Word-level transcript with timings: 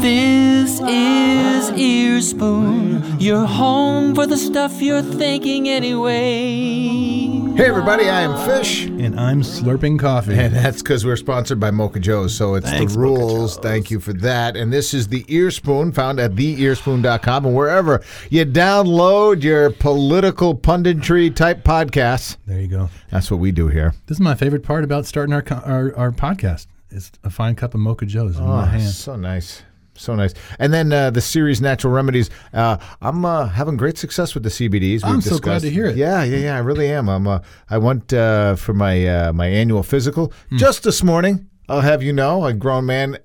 This 0.00 0.80
is 0.80 1.70
Ear 1.78 2.20
Spoon, 2.20 3.20
your 3.20 3.46
home 3.46 4.16
for 4.16 4.26
the 4.26 4.36
stuff 4.36 4.82
you're 4.82 5.02
thinking 5.02 5.68
anyway. 5.68 7.37
Hey 7.58 7.66
everybody, 7.66 8.08
I 8.08 8.20
am 8.20 8.46
Fish, 8.48 8.86
And 8.86 9.18
I'm 9.18 9.42
slurping 9.42 9.98
coffee. 9.98 10.38
and 10.38 10.54
that's 10.54 10.80
because 10.80 11.04
we're 11.04 11.16
sponsored 11.16 11.58
by 11.58 11.72
Mocha 11.72 11.98
Joe's, 11.98 12.32
so 12.32 12.54
it's 12.54 12.70
Thanks, 12.70 12.92
the 12.92 13.00
rules. 13.00 13.58
Thank 13.58 13.90
you 13.90 13.98
for 13.98 14.12
that. 14.12 14.56
And 14.56 14.72
this 14.72 14.94
is 14.94 15.08
the 15.08 15.24
Ear 15.26 15.50
Spoon, 15.50 15.90
found 15.90 16.20
at 16.20 16.36
theearspoon.com 16.36 17.46
and 17.46 17.56
wherever 17.56 18.00
you 18.30 18.46
download 18.46 19.42
your 19.42 19.70
political 19.70 20.56
punditry 20.56 21.34
type 21.34 21.64
podcasts. 21.64 22.36
there 22.46 22.60
you 22.60 22.68
go. 22.68 22.90
That's 23.10 23.28
what 23.28 23.40
we 23.40 23.50
do 23.50 23.66
here. 23.66 23.92
This 24.06 24.18
is 24.18 24.20
my 24.20 24.36
favorite 24.36 24.62
part 24.62 24.84
about 24.84 25.04
starting 25.04 25.32
our 25.34 25.42
our, 25.64 25.96
our 25.96 26.12
podcast. 26.12 26.68
It's 26.90 27.10
a 27.24 27.30
fine 27.30 27.56
cup 27.56 27.74
of 27.74 27.80
Mocha 27.80 28.06
Joe's 28.06 28.36
in 28.36 28.44
ah, 28.44 28.46
my 28.46 28.62
Oh, 28.62 28.66
hand. 28.66 28.82
so 28.84 29.16
nice. 29.16 29.62
So 29.98 30.14
nice. 30.14 30.32
And 30.58 30.72
then 30.72 30.92
uh, 30.92 31.10
the 31.10 31.20
Ceres 31.20 31.60
Natural 31.60 31.92
Remedies. 31.92 32.30
Uh, 32.54 32.78
I'm 33.02 33.24
uh, 33.24 33.48
having 33.48 33.76
great 33.76 33.98
success 33.98 34.32
with 34.34 34.44
the 34.44 34.48
CBDs. 34.48 35.00
I'm 35.04 35.20
so 35.20 35.38
glad 35.38 35.60
to 35.62 35.70
hear 35.70 35.86
it. 35.86 35.96
Yeah, 35.96 36.22
yeah, 36.24 36.36
yeah. 36.38 36.56
I 36.56 36.60
really 36.60 36.88
am. 36.90 37.08
I'm. 37.08 37.26
Uh, 37.26 37.40
I 37.68 37.78
went 37.78 38.12
uh, 38.12 38.54
for 38.56 38.72
my 38.74 39.06
uh, 39.06 39.32
my 39.32 39.46
annual 39.48 39.82
physical 39.82 40.32
Hmm. 40.50 40.56
just 40.56 40.82
this 40.84 41.02
morning. 41.02 41.48
I'll 41.68 41.82
have 41.82 42.02
you 42.02 42.12
know, 42.14 42.46
a 42.46 42.54
grown 42.54 42.86
man 42.86 43.18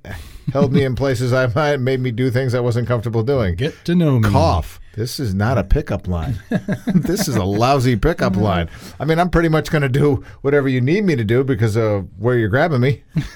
held 0.51 0.73
me 0.73 0.83
in 0.83 0.95
places 0.95 1.33
I 1.33 1.47
might 1.47 1.77
made 1.77 1.99
me 1.99 2.11
do 2.11 2.29
things 2.29 2.53
I 2.53 2.59
wasn't 2.59 2.87
comfortable 2.87 3.23
doing. 3.23 3.55
Get 3.55 3.85
to 3.85 3.95
know 3.95 4.19
me. 4.19 4.29
Cough. 4.29 4.79
This 4.95 5.19
is 5.19 5.33
not 5.33 5.57
a 5.57 5.63
pickup 5.63 6.07
line. 6.07 6.39
this 6.85 7.27
is 7.27 7.35
a 7.35 7.43
lousy 7.43 7.95
pickup 7.95 8.35
line. 8.35 8.69
I 8.99 9.05
mean, 9.05 9.17
I'm 9.17 9.31
pretty 9.31 9.49
much 9.49 9.71
going 9.71 9.81
to 9.81 9.89
do 9.89 10.23
whatever 10.41 10.69
you 10.69 10.81
need 10.81 11.03
me 11.03 11.15
to 11.15 11.23
do 11.23 11.43
because 11.43 11.75
of 11.75 12.07
where 12.19 12.37
you're 12.37 12.49
grabbing 12.49 12.81
me. 12.81 13.03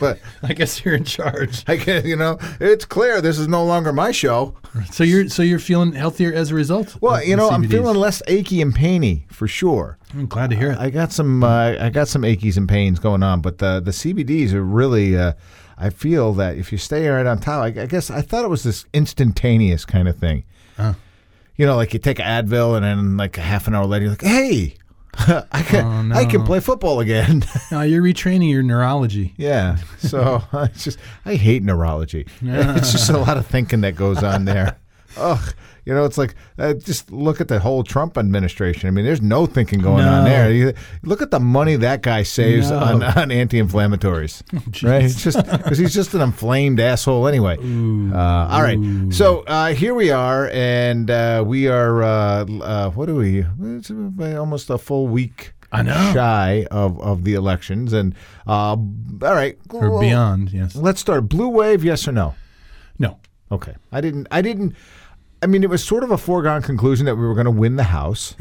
but 0.00 0.18
I 0.42 0.54
guess 0.54 0.82
you're 0.82 0.94
in 0.94 1.04
charge. 1.04 1.64
I 1.68 1.76
can, 1.76 2.06
you 2.06 2.16
know, 2.16 2.38
it's 2.60 2.86
clear 2.86 3.20
this 3.20 3.38
is 3.38 3.46
no 3.46 3.62
longer 3.62 3.92
my 3.92 4.10
show. 4.10 4.54
So 4.90 5.04
you're 5.04 5.28
so 5.28 5.42
you're 5.42 5.58
feeling 5.58 5.92
healthier 5.92 6.32
as 6.32 6.50
a 6.50 6.54
result. 6.54 6.96
Well, 7.02 7.22
you 7.22 7.36
know, 7.36 7.50
I'm 7.50 7.68
feeling 7.68 7.96
less 7.96 8.22
achy 8.26 8.62
and 8.62 8.74
painy 8.74 9.26
for 9.28 9.46
sure. 9.46 9.98
I'm 10.14 10.26
glad 10.26 10.48
to 10.48 10.56
hear 10.56 10.72
it. 10.72 10.78
I 10.78 10.88
got 10.88 11.12
some, 11.12 11.44
uh, 11.44 11.76
I 11.78 11.90
got 11.90 12.08
some 12.08 12.24
aches 12.24 12.56
and 12.56 12.66
pains 12.66 12.98
going 12.98 13.22
on, 13.22 13.42
but 13.42 13.58
the 13.58 13.80
the 13.80 13.90
CBDs 13.90 14.54
are 14.54 14.64
really. 14.64 15.16
Uh, 15.16 15.34
I 15.78 15.90
feel 15.90 16.32
that 16.34 16.56
if 16.56 16.72
you 16.72 16.78
stay 16.78 17.08
right 17.08 17.24
on 17.26 17.38
top, 17.38 17.62
I, 17.62 17.66
I 17.82 17.86
guess 17.86 18.10
I 18.10 18.20
thought 18.20 18.44
it 18.44 18.48
was 18.48 18.62
this 18.64 18.84
instantaneous 18.92 19.84
kind 19.84 20.08
of 20.08 20.16
thing. 20.18 20.44
Oh. 20.78 20.94
You 21.56 21.66
know, 21.66 21.76
like 21.76 21.92
you 21.92 21.98
take 21.98 22.18
Advil 22.18 22.76
and 22.76 22.84
then 22.84 23.16
like 23.16 23.38
a 23.38 23.40
half 23.42 23.66
an 23.66 23.74
hour 23.74 23.86
later, 23.86 24.04
you're 24.06 24.12
like, 24.12 24.22
hey. 24.22 24.74
I 25.52 25.62
can 25.62 26.12
Oh, 26.12 26.14
I 26.16 26.24
can 26.26 26.44
play 26.44 26.60
football 26.60 27.00
again. 27.00 27.44
now 27.72 27.80
you're 27.82 28.02
retraining 28.02 28.50
your 28.50 28.62
neurology. 28.62 29.34
yeah. 29.36 29.78
So 29.98 30.42
I 30.52 30.68
just 30.68 30.98
I 31.24 31.34
hate 31.34 31.62
neurology. 31.62 32.26
it's 32.42 32.92
just 32.92 33.10
a 33.10 33.18
lot 33.18 33.36
of 33.36 33.46
thinking 33.46 33.80
that 33.80 33.96
goes 33.96 34.22
on 34.22 34.44
there. 34.44 34.78
Ugh. 35.16 35.54
You 35.88 35.94
know, 35.94 36.04
it's 36.04 36.18
like 36.18 36.34
uh, 36.58 36.74
just 36.74 37.10
look 37.10 37.40
at 37.40 37.48
the 37.48 37.58
whole 37.60 37.82
Trump 37.82 38.18
administration. 38.18 38.88
I 38.88 38.90
mean, 38.90 39.06
there's 39.06 39.22
no 39.22 39.46
thinking 39.46 39.80
going 39.80 40.04
on 40.04 40.24
there. 40.26 40.52
You, 40.52 40.74
look 41.02 41.22
at 41.22 41.30
the 41.30 41.40
money 41.40 41.76
that 41.76 42.02
guy 42.02 42.24
saves 42.24 42.70
No. 42.70 42.78
on, 42.78 43.02
on 43.02 43.30
anti-inflammatories, 43.30 44.42
right? 44.82 45.02
It's 45.04 45.22
just 45.22 45.42
because 45.44 45.78
he's 45.78 45.94
just 45.94 46.12
an 46.12 46.20
inflamed 46.20 46.78
asshole 46.78 47.26
anyway. 47.26 47.56
Uh, 47.56 48.18
all 48.18 48.60
right, 48.62 48.78
so 49.10 49.44
uh, 49.46 49.68
here 49.72 49.94
we 49.94 50.10
are, 50.10 50.50
and 50.52 51.10
uh, 51.10 51.42
we 51.46 51.68
are 51.68 52.02
uh, 52.02 52.44
uh, 52.44 52.90
what 52.90 53.08
are 53.08 53.14
we? 53.14 53.46
It's 53.62 53.90
almost 53.90 54.68
a 54.68 54.76
full 54.76 55.08
week. 55.08 55.54
I 55.72 55.82
know. 55.82 56.12
shy 56.14 56.66
of, 56.70 57.00
of 57.00 57.24
the 57.24 57.32
elections, 57.32 57.94
and 57.94 58.14
uh, 58.46 58.76
all 58.76 58.86
right, 59.22 59.56
Or 59.70 60.00
beyond, 60.00 60.52
yes. 60.52 60.76
Let's 60.76 61.00
start. 61.00 61.30
Blue 61.30 61.48
wave, 61.48 61.82
yes 61.82 62.06
or 62.06 62.12
no? 62.12 62.34
No. 62.98 63.20
Okay. 63.50 63.74
I 63.90 64.02
didn't. 64.02 64.26
I 64.30 64.42
didn't. 64.42 64.76
I 65.42 65.46
mean, 65.46 65.62
it 65.62 65.70
was 65.70 65.82
sort 65.84 66.02
of 66.04 66.10
a 66.10 66.18
foregone 66.18 66.62
conclusion 66.62 67.06
that 67.06 67.16
we 67.16 67.22
were 67.22 67.34
going 67.34 67.44
to 67.46 67.50
win 67.50 67.76
the 67.76 67.84
House. 67.84 68.34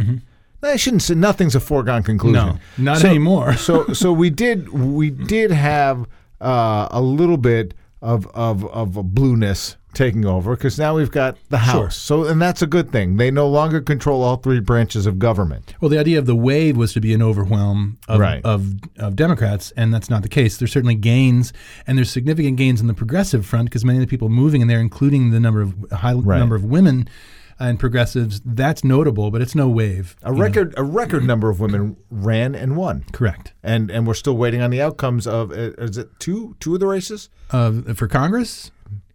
I 0.64 0.76
shouldn't 0.76 1.04
say 1.04 1.14
nothing's 1.14 1.56
a 1.56 1.60
foregone 1.60 2.02
conclusion. 2.04 2.42
Mm-hmm. 2.58 2.84
No. 2.84 2.92
Not 2.94 3.02
So- 3.02 3.08
anymore. 3.10 3.54
so, 3.54 3.88
so 3.94 4.12
we 4.12 4.30
did. 4.30 4.70
We 4.70 5.10
did 5.12 5.52
have 5.52 6.08
uh, 6.42 6.88
a 6.92 7.02
little 7.02 7.38
bit 7.38 7.74
of 8.02 8.28
of 8.28 8.66
of 8.68 8.96
a 8.98 9.04
blueness 9.04 9.76
taking 9.98 10.26
over 10.26 10.56
because 10.56 10.78
now 10.80 10.96
we've 10.96 11.12
got 11.12 11.36
the 11.50 11.58
House. 11.58 11.74
Sure. 11.76 11.90
So, 11.90 12.24
and 12.26 12.42
that's 12.42 12.62
a 12.62 12.68
good 12.68 12.92
thing. 12.92 13.18
They 13.18 13.32
no 13.32 13.48
longer 13.50 13.82
control 13.82 14.24
all 14.24 14.38
three 14.38 14.60
branches 14.62 15.06
of 15.06 15.20
government. 15.20 15.74
Well, 15.82 15.90
the 15.90 15.98
idea 16.00 16.20
of 16.20 16.26
the 16.28 16.36
wave 16.36 16.78
was 16.78 16.94
to 16.94 17.02
be 17.02 17.14
an 17.14 17.22
overwhelm 17.22 17.98
of, 18.08 18.20
Right. 18.20 18.42
of, 18.46 18.74
of 18.98 19.16
Democrats, 19.16 19.74
and 19.76 19.94
that's 19.94 20.10
not 20.10 20.22
the 20.22 20.30
case. 20.30 20.58
There's 20.58 20.72
certainly 20.72 20.96
gains, 20.96 21.52
and 21.86 21.98
there's 21.98 22.12
significant 22.12 22.58
gains 22.58 22.80
in 22.80 22.88
the 22.88 22.94
progressive 22.94 23.46
front 23.46 23.66
because 23.70 23.84
many 23.84 23.98
of 23.98 24.02
the 24.02 24.08
people 24.10 24.30
moving 24.30 24.62
in 24.62 24.68
there, 24.68 24.80
including 24.80 25.32
the 25.32 25.40
number 25.40 25.62
of 25.62 25.74
high 25.92 26.14
Right. 26.14 26.40
number 26.40 26.56
of 26.56 26.64
women 26.64 27.10
and 27.60 27.80
progressives, 27.80 28.40
that's 28.46 28.84
notable, 28.84 29.32
but 29.32 29.42
it's 29.42 29.56
no 29.56 29.68
wave. 29.68 30.16
A 30.22 30.32
record 30.32 30.76
a 30.78 30.84
record 30.84 31.24
number 31.24 31.50
of 31.50 31.60
women 31.60 31.98
ran 32.12 32.54
and 32.54 32.76
won. 32.78 33.04
Correct. 33.12 33.54
And 33.64 33.90
and 33.90 34.06
we're 34.06 34.14
still 34.14 34.38
waiting 34.38 34.62
on 34.62 34.70
the 34.70 34.80
outcomes 34.80 35.26
of 35.26 35.50
uh, 35.52 35.72
is 35.80 35.98
it 35.98 36.10
two 36.20 36.56
two 36.60 36.76
of 36.76 36.80
the 36.80 36.86
races? 36.86 37.30
Uh, 37.50 37.72
for 37.96 38.08
Congress, 38.08 38.70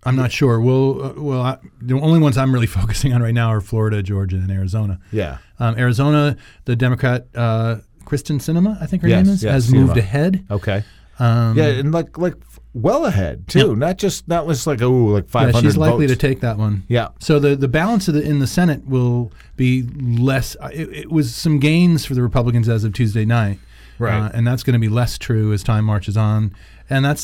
I'm 0.05 0.17
not 0.17 0.33
sure. 0.33 0.61
Well, 0.61 1.03
uh, 1.03 1.13
well, 1.17 1.43
I, 1.43 1.59
the 1.81 1.95
only 2.01 2.19
ones 2.21 2.37
I'm 2.37 2.53
really 2.53 2.67
focusing 2.81 3.13
on 3.13 3.23
right 3.23 3.35
now 3.35 3.49
are 3.49 3.61
Florida, 3.61 4.03
Georgia, 4.03 4.37
and 4.37 4.51
Arizona. 4.51 4.99
Yeah. 5.13 5.39
Um, 5.61 5.77
Arizona, 5.79 6.37
the 6.65 6.75
Democrat 6.75 7.27
uh, 7.35 7.77
Kyrsten 8.05 8.39
Sinema, 8.41 8.81
I 8.83 8.87
think 8.87 9.03
her 9.03 9.09
Yes, 9.09 9.25
name 9.27 9.35
is, 9.35 9.45
yes, 9.45 9.53
has 9.53 9.69
Sinema. 9.71 9.75
moved 9.87 9.97
ahead. 9.97 10.45
Okay. 10.51 10.83
Um, 11.19 11.57
Yeah, 11.57 11.67
and 11.67 11.93
like 11.93 12.19
like 12.19 12.35
well 12.75 13.05
ahead 13.07 13.47
too. 13.47 13.69
Yeah. 13.69 13.75
Not 13.75 13.99
just 13.99 14.27
not 14.27 14.49
just 14.49 14.67
like 14.67 14.83
oh 14.83 14.91
like 14.91 15.29
500. 15.29 15.55
Yeah, 15.55 15.61
she's 15.63 15.77
likely 15.77 16.07
to 16.09 16.17
take 16.17 16.41
that 16.41 16.57
one. 16.59 16.83
Yeah. 16.89 17.09
So 17.21 17.39
the 17.39 17.55
the 17.55 17.69
balance 17.69 18.09
of 18.09 18.15
the, 18.15 18.23
in 18.23 18.39
the 18.41 18.47
Senate 18.47 18.85
will 18.89 19.31
be 19.57 19.83
less. 20.01 20.57
uh, 20.61 20.71
It, 20.73 20.89
it 20.93 21.11
was 21.13 21.33
some 21.35 21.61
gains 21.61 22.05
for 22.07 22.15
the 22.15 22.23
Republicans 22.23 22.69
as 22.69 22.83
of 22.83 22.93
Tuesday 22.93 23.25
night, 23.27 23.61
Right. 23.99 24.19
Uh, 24.19 24.31
and 24.35 24.45
that's 24.47 24.63
going 24.65 24.73
to 24.73 24.81
be 24.81 24.89
less 24.89 25.17
true 25.19 25.53
as 25.53 25.63
time 25.63 25.85
marches 25.85 26.17
on, 26.17 26.55
and 26.91 27.05
that's 27.05 27.23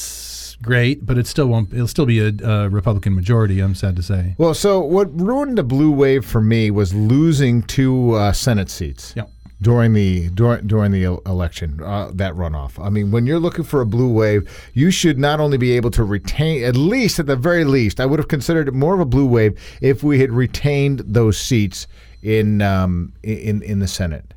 great. 0.62 1.06
But 1.06 1.18
it 1.18 1.26
still 1.26 1.46
won't. 1.46 1.72
It'll 1.72 1.86
still 1.88 2.06
be 2.06 2.20
a, 2.20 2.32
a 2.44 2.68
Republican 2.68 3.14
majority. 3.14 3.60
I'm 3.60 3.74
sad 3.74 3.96
to 3.96 4.02
say. 4.02 4.34
Well, 4.38 4.54
so 4.54 4.80
what 4.80 5.08
ruined 5.18 5.58
the 5.58 5.62
blue 5.62 5.90
wave 5.90 6.24
for 6.24 6.40
me 6.40 6.70
was 6.70 6.94
losing 6.94 7.62
two 7.62 8.12
uh, 8.12 8.32
Senate 8.32 8.70
seats. 8.70 9.14
Yep. 9.16 9.30
During 9.60 9.92
the 9.92 10.28
during 10.28 10.68
during 10.68 10.92
the 10.92 11.20
election, 11.26 11.82
uh, 11.82 12.12
that 12.14 12.34
runoff. 12.34 12.78
I 12.80 12.90
mean, 12.90 13.10
when 13.10 13.26
you're 13.26 13.40
looking 13.40 13.64
for 13.64 13.80
a 13.80 13.86
blue 13.86 14.08
wave, 14.08 14.48
you 14.72 14.92
should 14.92 15.18
not 15.18 15.40
only 15.40 15.58
be 15.58 15.72
able 15.72 15.90
to 15.92 16.04
retain, 16.04 16.62
at 16.62 16.76
least 16.76 17.18
at 17.18 17.26
the 17.26 17.34
very 17.34 17.64
least, 17.64 17.98
I 17.98 18.06
would 18.06 18.20
have 18.20 18.28
considered 18.28 18.68
it 18.68 18.74
more 18.74 18.94
of 18.94 19.00
a 19.00 19.04
blue 19.04 19.26
wave 19.26 19.58
if 19.80 20.04
we 20.04 20.20
had 20.20 20.30
retained 20.30 21.00
those 21.00 21.38
seats 21.38 21.88
in 22.22 22.62
um, 22.62 23.12
in 23.24 23.62
in 23.62 23.80
the 23.80 23.88
Senate. 23.88 24.32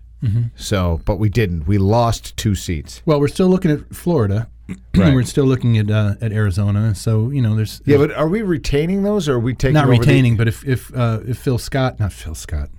So, 0.56 1.02
but 1.06 1.18
we 1.18 1.30
didn't. 1.30 1.68
We 1.68 1.78
lost 1.78 2.38
two 2.38 2.54
seats. 2.56 3.02
Well, 3.06 3.20
we're 3.20 3.28
still 3.28 3.48
looking 3.48 3.72
at 3.72 3.96
Florida. 3.96 4.48
Right. 4.96 5.08
and 5.08 5.16
we're 5.16 5.24
still 5.24 5.46
looking 5.46 5.78
at 5.78 5.90
uh, 5.90 6.16
at 6.22 6.32
Arizona. 6.32 6.94
So 6.96 7.30
you 7.30 7.42
know, 7.42 7.56
there's 7.56 7.82
Yeah, 7.86 7.98
but 7.98 8.12
are 8.12 8.28
we 8.28 8.42
retaining 8.42 9.04
those, 9.04 9.28
or 9.30 9.36
are 9.36 9.40
we 9.40 9.54
taking 9.54 9.74
not 9.76 9.86
over 9.86 9.94
the- 9.94 10.00
retaining, 10.00 10.38
but 10.38 10.48
if 10.48 10.66
if 10.68 10.94
uh, 10.96 11.20
if 11.28 11.38
Phil 11.40 11.58
Scott, 11.58 12.00
not 12.00 12.12
Phil 12.14 12.36
Scott, 12.36 12.70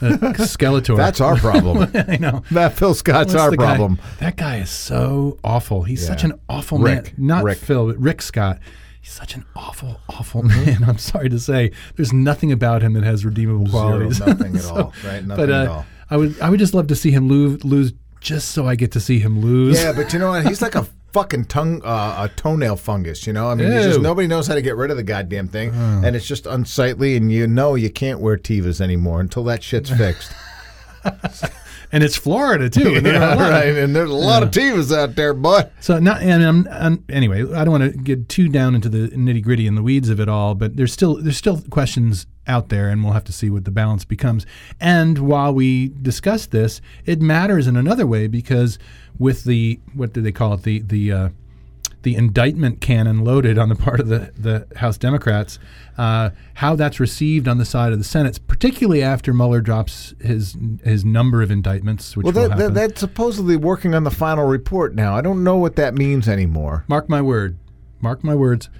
uh, 0.00 0.08
Skeletor. 0.38 0.96
That's 0.96 1.20
our 1.20 1.36
problem. 1.36 1.90
I 2.08 2.16
know. 2.18 2.42
that 2.52 2.74
Phil 2.74 2.94
Scott's 2.94 3.32
What's 3.32 3.42
our 3.42 3.50
the 3.50 3.56
guy- 3.56 3.64
problem. 3.76 3.98
That 4.20 4.36
guy 4.36 4.58
is 4.58 4.70
so 4.70 5.38
awful. 5.42 5.82
He's 5.82 6.06
such 6.06 6.24
an 6.24 6.34
awful 6.48 6.78
Rick. 6.78 7.18
man. 7.18 7.26
Not 7.26 7.44
Rick. 7.44 7.58
Phil, 7.58 7.86
but 7.88 7.98
Rick 7.98 8.22
Scott. 8.22 8.60
He's 9.00 9.12
such 9.12 9.34
an 9.36 9.44
awful, 9.56 10.00
awful 10.08 10.42
man. 10.42 10.84
I'm 10.84 10.98
sorry 10.98 11.28
to 11.30 11.38
say, 11.38 11.70
there's 11.96 12.12
nothing 12.12 12.52
about 12.52 12.82
him 12.82 12.92
that 12.94 13.04
has 13.04 13.24
redeemable 13.24 13.68
qualities. 13.70 14.20
nothing 14.20 14.56
at 14.56 14.62
So- 14.62 14.74
all, 14.74 14.94
right? 15.04 15.24
Nothing 15.24 15.46
but 15.46 15.50
uh, 15.50 15.54
at 15.62 15.68
all. 15.68 15.86
I 16.10 16.16
would, 16.16 16.40
I 16.40 16.50
would 16.50 16.58
just 16.58 16.74
love 16.74 16.86
to 16.88 16.96
see 16.96 17.10
him 17.10 17.28
lose, 17.28 17.64
lose, 17.64 17.92
just 18.20 18.50
so 18.50 18.66
I 18.66 18.74
get 18.74 18.92
to 18.92 19.00
see 19.00 19.18
him 19.18 19.40
lose. 19.40 19.80
Yeah, 19.80 19.92
but 19.92 20.12
you 20.12 20.18
know 20.18 20.30
what? 20.30 20.46
He's 20.46 20.60
like 20.62 20.74
a 20.74 20.86
fucking 21.12 21.46
tongue, 21.46 21.82
uh, 21.84 22.28
a 22.28 22.28
toenail 22.36 22.76
fungus. 22.76 23.26
You 23.26 23.32
know, 23.32 23.48
I 23.48 23.54
mean, 23.54 23.70
just 23.70 24.00
nobody 24.00 24.28
knows 24.28 24.46
how 24.46 24.54
to 24.54 24.62
get 24.62 24.76
rid 24.76 24.90
of 24.90 24.96
the 24.96 25.02
goddamn 25.02 25.48
thing, 25.48 25.70
and 25.74 26.14
it's 26.16 26.26
just 26.26 26.46
unsightly. 26.46 27.16
And 27.16 27.30
you 27.32 27.46
know, 27.46 27.74
you 27.74 27.90
can't 27.90 28.20
wear 28.20 28.36
Tevas 28.36 28.80
anymore 28.80 29.20
until 29.20 29.44
that 29.44 29.62
shit's 29.62 29.90
fixed. 29.90 30.32
and 31.92 32.04
it's 32.04 32.16
Florida 32.16 32.68
too. 32.68 32.94
and 32.96 33.06
there 33.06 33.20
are 33.22 33.32
a 33.32 33.36
yeah, 33.36 33.50
right. 33.50 33.76
And 33.76 33.94
there's 33.94 34.10
a 34.10 34.14
lot 34.14 34.42
of 34.42 34.50
Tevas 34.50 34.96
out 34.96 35.16
there, 35.16 35.34
but 35.34 35.72
So 35.80 35.98
not 35.98 36.22
and 36.22 36.42
um, 36.44 36.68
um, 36.70 37.04
anyway, 37.08 37.40
I 37.52 37.64
don't 37.64 37.70
want 37.70 37.92
to 37.92 37.98
get 37.98 38.28
too 38.28 38.48
down 38.48 38.74
into 38.74 38.88
the 38.88 39.08
nitty 39.08 39.42
gritty 39.42 39.66
and 39.66 39.76
the 39.76 39.82
weeds 39.82 40.08
of 40.08 40.20
it 40.20 40.28
all, 40.28 40.54
but 40.54 40.76
there's 40.76 40.92
still 40.92 41.16
there's 41.16 41.36
still 41.36 41.60
questions 41.70 42.26
out 42.48 42.70
there, 42.70 42.88
and 42.88 43.04
we'll 43.04 43.12
have 43.12 43.24
to 43.24 43.32
see 43.32 43.50
what 43.50 43.64
the 43.64 43.70
balance 43.70 44.04
becomes. 44.04 44.46
And 44.80 45.18
while 45.18 45.52
we 45.52 45.88
discuss 45.88 46.46
this, 46.46 46.80
it 47.06 47.20
matters 47.20 47.66
in 47.66 47.76
another 47.76 48.06
way 48.06 48.26
because 48.26 48.78
with 49.18 49.44
the 49.44 49.78
what 49.94 50.12
do 50.12 50.20
they 50.20 50.32
call 50.32 50.54
it 50.54 50.62
the 50.62 50.80
the 50.80 51.12
uh, 51.12 51.28
the 52.02 52.14
indictment 52.14 52.80
cannon 52.80 53.24
loaded 53.24 53.58
on 53.58 53.68
the 53.68 53.74
part 53.74 54.00
of 54.00 54.08
the, 54.08 54.32
the 54.38 54.66
House 54.78 54.96
Democrats, 54.96 55.58
uh, 55.96 56.30
how 56.54 56.76
that's 56.76 57.00
received 57.00 57.48
on 57.48 57.58
the 57.58 57.64
side 57.64 57.92
of 57.92 57.98
the 57.98 58.04
Senate, 58.04 58.38
particularly 58.46 59.02
after 59.02 59.34
Mueller 59.34 59.60
drops 59.60 60.14
his 60.20 60.56
his 60.84 61.04
number 61.04 61.42
of 61.42 61.50
indictments, 61.50 62.16
which 62.16 62.24
Well, 62.24 62.32
that, 62.32 62.56
that, 62.56 62.74
that's 62.74 63.00
supposedly 63.00 63.56
working 63.56 63.94
on 63.94 64.04
the 64.04 64.10
final 64.10 64.46
report 64.46 64.94
now. 64.94 65.14
I 65.14 65.20
don't 65.20 65.42
know 65.42 65.56
what 65.56 65.76
that 65.76 65.94
means 65.94 66.28
anymore. 66.28 66.84
Mark 66.88 67.08
my 67.08 67.20
word. 67.20 67.58
Mark 68.00 68.22
my 68.22 68.34
words. 68.34 68.70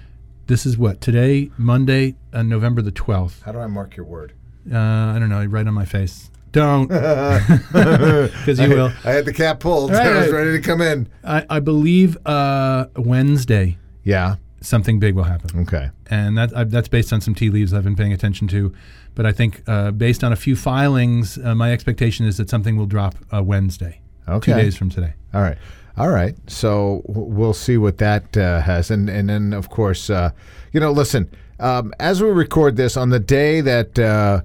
This 0.49 0.65
is 0.65 0.79
what 0.79 0.99
today, 0.99 1.51
Monday, 1.59 2.15
uh, 2.33 2.41
November 2.41 2.81
the 2.81 2.89
twelfth. 2.89 3.43
How 3.43 3.51
do 3.51 3.59
I 3.59 3.67
mark 3.67 3.95
your 3.95 4.07
word? 4.07 4.33
Uh, 4.71 4.75
I 4.79 5.17
don't 5.19 5.29
know. 5.29 5.45
Right 5.45 5.67
on 5.67 5.75
my 5.75 5.85
face. 5.85 6.31
Don't, 6.51 6.87
because 6.87 8.59
you 8.59 8.69
will. 8.69 8.91
I 9.05 9.11
had 9.11 9.25
the 9.25 9.31
cap 9.33 9.59
pulled. 9.59 9.91
Right, 9.91 10.07
I 10.11 10.17
was 10.23 10.31
ready 10.31 10.53
to 10.53 10.59
come 10.59 10.81
in. 10.81 11.07
I, 11.23 11.45
I 11.51 11.59
believe 11.59 12.17
uh, 12.25 12.87
Wednesday 12.95 13.77
Yeah. 14.03 14.37
something 14.61 14.97
big 14.99 15.13
will 15.13 15.25
happen, 15.25 15.59
Okay. 15.61 15.91
and 16.09 16.35
that 16.39 16.57
I, 16.57 16.63
that's 16.63 16.87
based 16.87 17.13
on 17.13 17.21
some 17.21 17.35
tea 17.35 17.51
leaves 17.51 17.71
I've 17.71 17.83
been 17.83 17.95
paying 17.95 18.13
attention 18.13 18.47
to. 18.47 18.73
But 19.13 19.27
I 19.27 19.31
think 19.31 19.61
uh, 19.67 19.91
based 19.91 20.23
on 20.23 20.33
a 20.33 20.35
few 20.35 20.55
filings, 20.55 21.37
uh, 21.37 21.53
my 21.53 21.71
expectation 21.71 22.25
is 22.25 22.37
that 22.37 22.49
something 22.49 22.75
will 22.75 22.87
drop 22.87 23.13
uh, 23.31 23.43
Wednesday, 23.43 24.01
Okay. 24.27 24.51
two 24.53 24.57
days 24.59 24.75
from 24.75 24.89
today. 24.89 25.13
All 25.31 25.41
right. 25.43 25.59
All 25.99 26.09
right. 26.09 26.33
So 26.47 27.01
we'll 27.07 27.53
see 27.53 27.77
what 27.77 27.97
that 27.97 28.37
uh, 28.37 28.61
has. 28.61 28.89
And, 28.89 29.09
and 29.09 29.29
then, 29.29 29.51
of 29.51 29.69
course, 29.69 30.09
uh, 30.09 30.31
you 30.71 30.79
know, 30.79 30.93
listen, 30.93 31.29
um, 31.59 31.93
as 31.99 32.23
we 32.23 32.29
record 32.29 32.77
this 32.77 32.95
on 32.95 33.09
the 33.09 33.19
day 33.19 33.59
that 33.59 33.99
uh, 33.99 34.41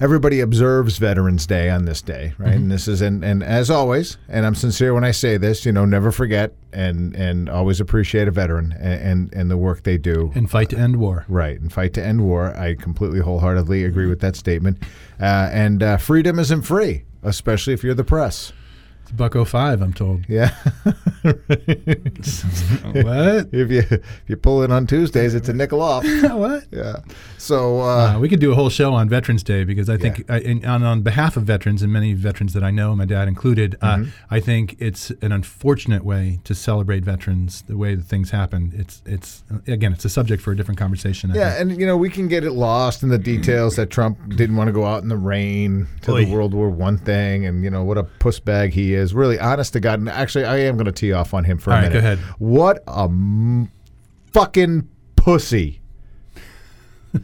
everybody 0.00 0.38
observes 0.38 0.98
Veterans 0.98 1.48
Day 1.48 1.68
on 1.68 1.84
this 1.84 2.00
day, 2.00 2.32
right? 2.38 2.54
And 2.54 2.70
this 2.70 2.86
is, 2.86 3.00
and, 3.00 3.24
and 3.24 3.42
as 3.42 3.70
always, 3.70 4.18
and 4.28 4.46
I'm 4.46 4.54
sincere 4.54 4.94
when 4.94 5.02
I 5.02 5.10
say 5.10 5.36
this, 5.36 5.66
you 5.66 5.72
know, 5.72 5.84
never 5.84 6.12
forget 6.12 6.52
and, 6.72 7.12
and 7.16 7.48
always 7.48 7.80
appreciate 7.80 8.28
a 8.28 8.30
veteran 8.30 8.72
and, 8.78 9.02
and, 9.02 9.34
and 9.34 9.50
the 9.50 9.56
work 9.56 9.82
they 9.82 9.98
do. 9.98 10.30
And 10.36 10.48
fight 10.48 10.70
to 10.70 10.78
end 10.78 10.98
war. 10.98 11.24
Right, 11.26 11.60
and 11.60 11.72
fight 11.72 11.92
to 11.94 12.04
end 12.04 12.24
war. 12.24 12.56
I 12.56 12.76
completely 12.76 13.18
wholeheartedly 13.18 13.82
agree 13.84 14.06
with 14.06 14.20
that 14.20 14.36
statement. 14.36 14.80
Uh, 15.20 15.50
and 15.52 15.82
uh, 15.82 15.96
freedom 15.96 16.38
isn't 16.38 16.62
free, 16.62 17.02
especially 17.24 17.72
if 17.72 17.82
you're 17.82 17.94
the 17.94 18.04
press. 18.04 18.52
It's 19.08 19.16
buck 19.16 19.32
05, 19.32 19.80
I'm 19.80 19.94
told. 19.94 20.28
Yeah. 20.28 20.50
what? 21.22 21.38
if 23.52 23.70
you 23.70 23.78
if 23.78 24.22
you 24.26 24.36
pull 24.36 24.62
in 24.62 24.70
on 24.70 24.86
Tuesdays, 24.86 25.34
it's 25.34 25.48
a 25.48 25.54
nickel 25.54 25.80
off. 25.80 26.04
what? 26.22 26.64
Yeah. 26.70 26.96
So 27.38 27.80
uh, 27.80 28.16
Uh, 28.16 28.20
we 28.20 28.28
could 28.28 28.38
do 28.38 28.52
a 28.52 28.54
whole 28.54 28.68
show 28.68 28.92
on 28.92 29.08
Veterans 29.08 29.42
Day 29.42 29.64
because 29.64 29.88
I 29.88 29.96
think, 29.96 30.30
I, 30.30 30.40
in, 30.40 30.62
on, 30.66 30.82
on 30.82 31.00
behalf 31.00 31.38
of 31.38 31.44
veterans 31.44 31.82
and 31.82 31.90
many 31.90 32.12
veterans 32.12 32.52
that 32.52 32.62
I 32.62 32.70
know, 32.70 32.94
my 32.94 33.06
dad 33.06 33.28
included, 33.28 33.76
uh, 33.80 34.04
I 34.30 34.40
think 34.40 34.76
it's 34.78 35.08
an 35.22 35.32
unfortunate 35.32 36.04
way 36.04 36.40
to 36.44 36.54
celebrate 36.54 37.02
veterans. 37.02 37.62
The 37.62 37.78
way 37.78 37.94
that 37.94 38.04
things 38.04 38.30
happen, 38.30 38.74
it's 38.76 39.00
it's 39.06 39.42
again, 39.66 39.94
it's 39.94 40.04
a 40.04 40.10
subject 40.10 40.42
for 40.42 40.52
a 40.52 40.56
different 40.56 40.78
conversation. 40.78 41.30
I 41.30 41.34
yeah, 41.34 41.54
think. 41.54 41.70
and 41.70 41.80
you 41.80 41.86
know 41.86 41.96
we 41.96 42.10
can 42.10 42.28
get 42.28 42.44
it 42.44 42.52
lost 42.52 43.02
in 43.02 43.08
the 43.08 43.18
details 43.18 43.76
that 43.76 43.88
Trump 43.88 44.18
didn't 44.36 44.56
want 44.56 44.68
to 44.68 44.72
go 44.72 44.84
out 44.84 45.02
in 45.02 45.08
the 45.08 45.16
rain 45.16 45.86
to 46.02 46.12
the 46.12 46.30
World 46.30 46.52
War 46.52 46.68
One 46.68 46.98
thing, 46.98 47.46
and 47.46 47.64
you 47.64 47.70
know 47.70 47.84
what 47.84 47.96
a 47.96 48.04
puss 48.04 48.38
bag 48.38 48.74
he 48.74 48.92
is. 48.92 48.97
Is 48.98 49.14
really, 49.14 49.38
honest 49.38 49.72
to 49.74 49.80
God, 49.80 49.98
and 50.00 50.08
actually, 50.08 50.44
I 50.44 50.58
am 50.58 50.76
going 50.76 50.86
to 50.86 50.92
tee 50.92 51.12
off 51.12 51.34
on 51.34 51.44
him 51.44 51.58
for 51.58 51.70
a 51.70 51.74
All 51.74 51.80
right, 51.80 51.88
minute. 51.88 51.92
go 51.94 51.98
ahead. 52.06 52.18
What 52.38 52.82
a 52.86 53.04
m- 53.04 53.70
fucking 54.32 54.88
pussy! 55.16 55.80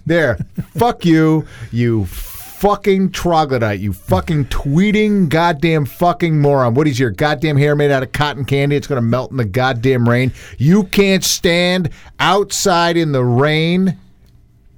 There, 0.06 0.36
fuck 0.76 1.04
you, 1.04 1.46
you 1.70 2.06
fucking 2.06 3.10
troglodyte, 3.10 3.80
you 3.80 3.92
fucking 3.92 4.46
tweeting 4.46 5.28
goddamn 5.28 5.84
fucking 5.84 6.40
moron. 6.40 6.74
What 6.74 6.88
is 6.88 6.98
your 6.98 7.10
goddamn 7.10 7.58
hair 7.58 7.76
made 7.76 7.90
out 7.90 8.02
of 8.02 8.12
cotton 8.12 8.44
candy? 8.46 8.76
It's 8.76 8.86
gonna 8.86 9.02
melt 9.02 9.30
in 9.30 9.36
the 9.36 9.44
goddamn 9.44 10.08
rain. 10.08 10.32
You 10.56 10.84
can't 10.84 11.22
stand 11.22 11.90
outside 12.18 12.96
in 12.96 13.12
the 13.12 13.22
rain 13.24 13.98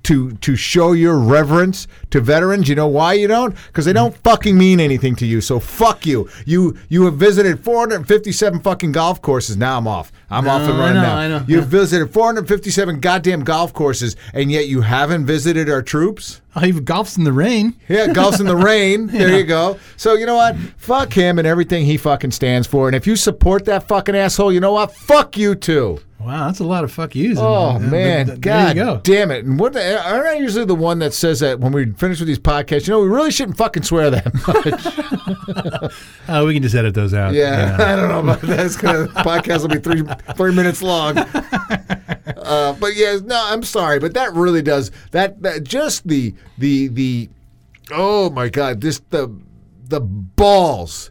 to 0.07 0.31
to 0.37 0.55
show 0.55 0.93
your 0.93 1.19
reverence 1.19 1.89
to 2.11 2.21
veterans. 2.21 2.69
You 2.69 2.77
know 2.77 2.87
why 2.87 3.15
you 3.15 3.27
don't? 3.27 3.57
Because 3.67 3.85
they 3.85 3.91
mm-hmm. 3.91 4.11
don't 4.13 4.17
fucking 4.19 4.57
mean 4.57 4.79
anything 4.79 5.17
to 5.17 5.27
you. 5.27 5.41
So 5.41 5.59
fuck 5.59 6.07
you. 6.07 6.29
You 6.45 6.79
you 6.89 7.05
have 7.07 7.15
visited 7.15 7.65
457 7.65 8.61
fucking 8.61 8.93
golf 8.93 9.21
courses. 9.21 9.57
Now 9.57 9.79
I'm 9.79 9.89
off. 9.89 10.13
I'm 10.31 10.47
off 10.49 10.63
and 10.63 10.71
No, 10.71 10.75
I 10.77 10.79
running 10.79 10.95
know, 10.95 11.03
now. 11.03 11.17
I 11.17 11.29
know. 11.29 11.45
You've 11.49 11.65
Yeah. 11.73 11.81
visited 11.81 12.13
457 12.13 13.01
goddamn 13.01 13.43
golf 13.43 13.73
courses, 13.73 14.15
and 14.33 14.51
yet 14.51 14.69
you 14.69 14.83
haven't 14.83 15.27
visited 15.27 15.69
our 15.69 15.83
troops. 15.83 16.41
Oh, 16.55 16.61
he 16.61 16.73
golfs 16.73 17.19
in 17.19 17.25
the 17.25 17.33
rain. 17.33 17.75
Yeah, 17.89 18.07
golf's 18.07 18.41
in 18.41 18.47
the 18.47 18.57
rain. 18.57 19.09
There 19.17 19.37
you 19.37 19.45
go. 19.45 19.79
So 19.97 20.15
you 20.15 20.25
know 20.25 20.37
what? 20.37 20.57
Fuck 20.77 21.13
him 21.13 21.39
and 21.39 21.49
everything 21.49 21.85
he 21.85 21.97
fucking 21.97 22.31
stands 22.31 22.67
for. 22.69 22.87
And 22.87 22.95
if 22.95 23.07
you 23.07 23.17
support 23.17 23.65
that 23.65 23.89
fucking 23.89 24.15
asshole, 24.15 24.53
you 24.53 24.61
know 24.61 24.73
what? 24.73 24.95
Fuck 24.95 25.37
you 25.37 25.55
too. 25.57 25.99
Wow, 26.19 26.47
that's 26.47 26.61
a 26.61 26.65
lot 26.65 26.83
of 26.83 26.91
fuck 26.91 27.15
yous. 27.15 27.39
Oh 27.39 27.73
Uh, 27.77 27.79
man, 27.79 28.27
th- 28.27 28.41
God 28.41 28.75
go. 28.75 29.01
damn 29.05 29.31
it! 29.31 29.45
And 29.45 29.61
what 29.61 29.75
the, 29.75 30.03
aren't 30.03 30.27
I 30.27 30.35
usually 30.35 30.65
the 30.65 30.75
one 30.75 30.99
that 31.01 31.13
says 31.13 31.41
that 31.41 31.61
when 31.61 31.73
we 31.73 31.93
finish 31.93 32.19
with 32.19 32.27
these 32.27 32.39
podcasts? 32.39 32.87
You 32.89 32.95
know, 32.95 33.01
we 33.01 33.09
really 33.09 33.31
shouldn't 33.31 33.59
fucking 33.59 33.83
swear 33.83 34.11
that 34.11 34.35
much. 34.49 35.91
Oh, 36.29 36.47
we 36.47 36.55
can 36.55 36.63
just 36.63 36.75
edit 36.75 36.95
those 36.95 37.13
out. 37.15 37.35
yeah, 37.35 37.77
I 37.81 37.95
don't 37.97 38.09
know 38.09 38.21
about 38.21 38.41
that. 38.43 38.77
Gonna 38.81 39.07
podcast 39.09 39.61
will 39.63 39.69
be 39.69 39.79
three 39.79 40.03
three 40.37 40.55
minutes 40.55 40.83
long. 40.83 41.19
Uh, 41.19 42.73
but 42.81 42.97
yeah, 42.97 43.19
no, 43.23 43.41
I'm 43.49 43.63
sorry, 43.63 43.99
but 43.99 44.15
that 44.15 44.33
really 44.35 44.63
does 44.63 44.91
that. 45.11 45.43
That 45.43 45.65
just 45.65 46.09
the 46.09 46.35
the 46.59 46.89
the. 46.89 47.29
Oh 47.93 48.31
my 48.31 48.49
God! 48.49 48.81
This 48.81 49.01
the 49.11 49.33
the 49.89 50.01
balls. 50.01 51.11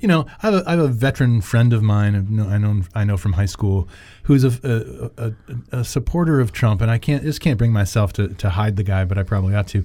You 0.00 0.08
know, 0.08 0.26
I 0.42 0.50
have, 0.50 0.54
a, 0.54 0.62
I 0.66 0.70
have 0.72 0.80
a 0.80 0.88
veteran 0.88 1.40
friend 1.40 1.72
of 1.72 1.82
mine. 1.82 2.14
I've 2.14 2.48
I 2.52 2.58
know 2.58 2.82
I 2.94 3.04
know 3.04 3.16
from 3.16 3.32
high 3.34 3.46
school, 3.46 3.88
who's 4.24 4.44
a, 4.44 5.10
a, 5.18 5.26
a, 5.26 5.80
a 5.80 5.84
supporter 5.84 6.40
of 6.40 6.52
Trump, 6.52 6.80
and 6.80 6.90
I 6.90 6.98
can't 6.98 7.22
just 7.22 7.40
can't 7.40 7.58
bring 7.58 7.72
myself 7.72 8.12
to, 8.14 8.28
to 8.28 8.50
hide 8.50 8.76
the 8.76 8.82
guy, 8.84 9.04
but 9.04 9.18
I 9.18 9.22
probably 9.22 9.54
ought 9.54 9.68
to. 9.68 9.84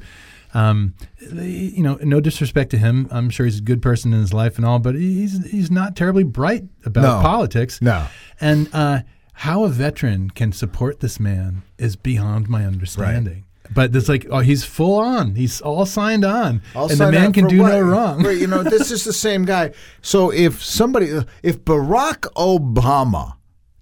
Um, 0.54 0.94
you 1.20 1.84
know, 1.84 2.00
no 2.02 2.20
disrespect 2.22 2.72
to 2.72 2.78
him. 2.78 3.08
I'm 3.12 3.30
sure 3.30 3.46
he's 3.46 3.60
a 3.60 3.62
good 3.64 3.82
person 3.82 4.14
in 4.14 4.20
his 4.22 4.34
life 4.34 4.58
and 4.58 4.66
all, 4.66 4.80
but 4.80 4.96
he's 4.96 5.46
he's 5.50 5.70
not 5.70 5.96
terribly 5.96 6.24
bright 6.24 6.64
about 6.86 7.02
No. 7.02 7.22
politics. 7.22 7.82
No. 7.82 8.08
and 8.40 8.70
uh, 8.74 9.02
how 9.34 9.66
a 9.66 9.70
veteran 9.70 10.30
can 10.32 10.52
support 10.54 11.00
this 11.02 11.20
man 11.20 11.64
is 11.78 11.96
beyond 11.96 12.48
my 12.50 12.66
understanding. 12.66 13.44
But 13.76 13.94
it's 13.94 14.08
like, 14.08 14.26
oh, 14.32 14.40
he's 14.40 14.64
full 14.64 14.98
on. 14.98 15.36
He's 15.36 15.60
all 15.60 15.86
signed 15.86 16.24
on, 16.24 16.62
I'll 16.74 16.90
and 16.90 16.98
the 16.98 17.12
man 17.12 17.34
can 17.34 17.48
do 17.48 17.60
what? 17.60 17.74
no 17.74 17.82
wrong. 17.82 18.24
Right, 18.24 18.38
you 18.38 18.48
know, 18.48 18.64
this 18.64 18.92
is 18.92 19.04
the 19.04 19.12
same 19.14 19.44
guy. 19.44 19.74
So 20.02 20.32
if 20.32 20.64
somebody, 20.64 21.08
if 21.44 21.60
Barack 21.66 22.22
Obama, 22.36 23.34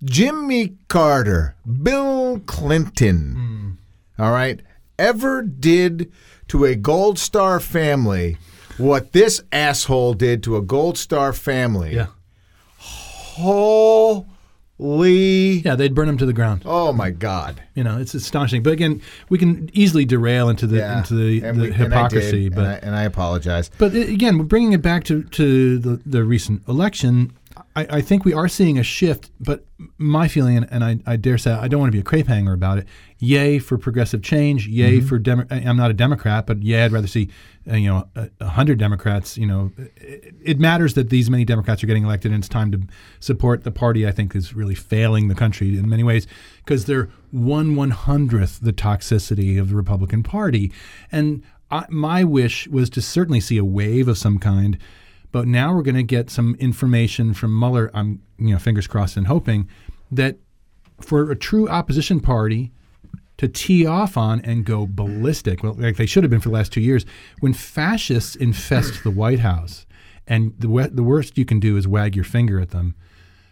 Jimmy 0.05 0.75
Carter, 0.87 1.55
Bill 1.81 2.39
Clinton, 2.45 3.77
all 4.19 4.31
right, 4.31 4.61
ever 4.99 5.41
did 5.41 6.11
to 6.49 6.63
a 6.65 6.75
Gold 6.75 7.17
Star 7.19 7.59
family 7.59 8.37
what 8.77 9.11
this 9.13 9.41
asshole 9.51 10.13
did 10.13 10.43
to 10.43 10.55
a 10.57 10.61
Gold 10.61 10.97
Star 10.97 11.33
family, 11.33 11.95
yeah, 11.95 12.07
holy, 12.77 14.25
yeah, 15.65 15.75
they'd 15.75 15.95
burn 15.95 16.07
him 16.09 16.17
to 16.17 16.25
the 16.25 16.33
ground. 16.33 16.61
oh 16.65 16.91
my 16.93 17.09
God. 17.09 17.61
You 17.73 17.83
know, 17.83 17.97
it's 17.97 18.13
astonishing. 18.13 18.61
But 18.63 18.73
again, 18.73 19.01
we 19.29 19.37
can 19.37 19.69
easily 19.73 20.05
derail 20.05 20.49
into 20.49 20.67
the 20.67 20.77
Yeah. 20.77 20.99
into 20.99 21.13
the, 21.15 21.41
And 21.43 21.57
the 21.57 21.61
we- 21.63 21.67
and 21.69 21.75
hypocrisy. 21.77 22.43
did, 22.49 22.55
but 22.55 22.65
and 22.65 22.67
I, 22.73 22.75
and 22.87 22.95
I 22.95 23.03
apologize. 23.03 23.69
but 23.77 23.93
uh, 23.95 23.99
again, 23.99 24.37
bringing 24.43 24.73
it 24.73 24.81
back 24.81 25.03
to 25.05 25.23
to 25.23 25.77
the, 25.79 25.99
the 26.05 26.23
recent 26.23 26.61
election, 26.67 27.31
I, 27.75 27.87
I 27.97 28.01
think 28.01 28.23
we 28.23 28.33
are 28.33 28.47
seeing 28.47 28.77
a 28.79 28.83
shift. 28.83 29.31
But 29.39 29.65
my 29.97 30.27
feeling, 30.27 30.63
and 30.63 30.83
I, 30.83 30.99
I 31.05 31.15
dare 31.17 31.37
say, 31.37 31.51
I 31.51 31.67
don't 31.67 31.79
want 31.79 31.89
to 31.91 31.95
be 31.95 31.99
a 31.99 32.03
crepe 32.03 32.27
hanger 32.27 32.53
about 32.53 32.77
it. 32.77 32.87
Yay 33.19 33.59
for 33.59 33.77
progressive 33.77 34.21
change. 34.21 34.67
Yay 34.67 34.97
Mm-hmm. 34.99 35.07
for 35.07 35.19
Demo- 35.19 35.45
I'm 35.49 35.77
not 35.77 35.91
a 35.91 35.93
Democrat, 35.93 36.45
but 36.45 36.63
yeah, 36.63 36.85
I'd 36.85 36.91
rather 36.91 37.07
see 37.07 37.29
uh, 37.69 37.75
you 37.75 37.89
know 37.89 38.07
a, 38.15 38.29
a 38.41 38.47
hundred 38.47 38.77
Democrats. 38.79 39.37
You 39.37 39.47
know, 39.47 39.71
it, 39.97 40.35
it 40.43 40.59
matters 40.59 40.93
that 40.93 41.09
these 41.09 41.29
many 41.29 41.43
Democrats 41.45 41.83
are 41.83 41.87
getting 41.87 42.03
elected, 42.05 42.31
and 42.31 42.39
it's 42.39 42.49
time 42.49 42.71
to 42.71 42.81
support 43.19 43.63
the 43.63 43.71
party. 43.71 44.07
I 44.07 44.11
think 44.11 44.35
is 44.35 44.53
really 44.53 44.75
failing 44.75 45.27
the 45.27 45.35
country 45.35 45.77
in 45.77 45.89
many 45.89 46.03
ways 46.03 46.27
because 46.63 46.85
they're 46.85 47.09
one 47.31 47.75
one 47.75 47.91
hundredth 47.91 48.59
the 48.61 48.73
toxicity 48.73 49.59
of 49.59 49.69
the 49.69 49.75
Republican 49.75 50.23
Party, 50.23 50.71
and 51.11 51.43
I, 51.71 51.85
my 51.89 52.23
wish 52.23 52.67
was 52.67 52.89
to 52.91 53.01
certainly 53.01 53.39
see 53.41 53.57
a 53.57 53.65
wave 53.65 54.07
of 54.07 54.17
some 54.17 54.39
kind. 54.39 54.77
But 55.35 55.49
now 55.49 55.75
we're 55.75 55.81
going 55.81 55.95
to 55.95 56.03
get 56.03 56.29
some 56.29 56.55
information 56.61 57.33
from 57.33 57.59
Mueller. 57.59 57.91
I'm, 57.93 58.21
you 58.37 58.53
know, 58.53 58.57
fingers 58.57 58.87
crossed 58.87 59.17
and 59.17 59.27
hoping 59.27 59.67
that 60.09 60.37
for 61.01 61.29
a 61.29 61.35
true 61.35 61.67
opposition 61.67 62.21
party 62.21 62.71
to 63.35 63.49
tee 63.49 63.85
off 63.85 64.15
on 64.15 64.39
and 64.45 64.63
go 64.63 64.87
ballistic, 64.89 65.61
well, 65.61 65.73
like 65.73 65.97
they 65.97 66.05
should 66.05 66.23
have 66.23 66.31
been 66.31 66.39
for 66.39 66.47
the 66.47 66.55
last 66.55 66.71
two 66.71 66.79
years, 66.79 67.05
when 67.41 67.51
fascists 67.51 68.37
infest 68.37 69.03
the 69.03 69.11
White 69.11 69.39
House, 69.39 69.85
and 70.25 70.53
the 70.57 70.89
the 70.89 71.03
worst 71.03 71.37
you 71.37 71.43
can 71.43 71.59
do 71.59 71.75
is 71.75 71.85
wag 71.85 72.15
your 72.15 72.23
finger 72.23 72.61
at 72.61 72.69
them. 72.69 72.95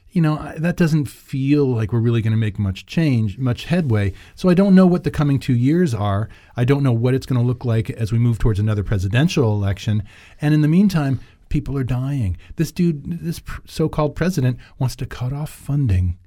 You 0.10 0.22
know 0.22 0.54
that 0.56 0.78
doesn't 0.78 1.08
feel 1.08 1.66
like 1.66 1.92
we're 1.92 2.00
really 2.00 2.22
going 2.22 2.32
to 2.32 2.38
make 2.38 2.58
much 2.58 2.86
change, 2.86 3.38
much 3.40 3.66
headway. 3.66 4.14
So 4.36 4.48
I 4.48 4.54
don't 4.54 4.74
know 4.74 4.86
what 4.88 5.04
the 5.04 5.12
coming 5.12 5.38
two 5.38 5.56
years 5.56 5.94
are. 5.94 6.30
I 6.56 6.64
don't 6.64 6.84
know 6.84 6.94
what 6.94 7.14
it's 7.14 7.26
going 7.26 7.42
to 7.42 7.46
look 7.46 7.66
like 7.66 7.90
as 7.90 8.14
we 8.14 8.20
move 8.20 8.40
towards 8.40 8.60
another 8.60 8.84
presidential 8.84 9.52
election. 9.52 10.04
And 10.40 10.54
in 10.54 10.62
the 10.62 10.68
meantime, 10.70 11.20
people 11.54 11.78
are 11.78 11.84
dying. 11.84 12.36
This 12.56 12.72
dude, 12.72 13.04
this 13.22 13.40
pr- 13.40 13.62
so-called 13.66 14.16
president, 14.16 14.58
wants 14.80 14.96
to 14.98 15.06
cut 15.06 15.32
off 15.32 15.52
funding 15.52 16.18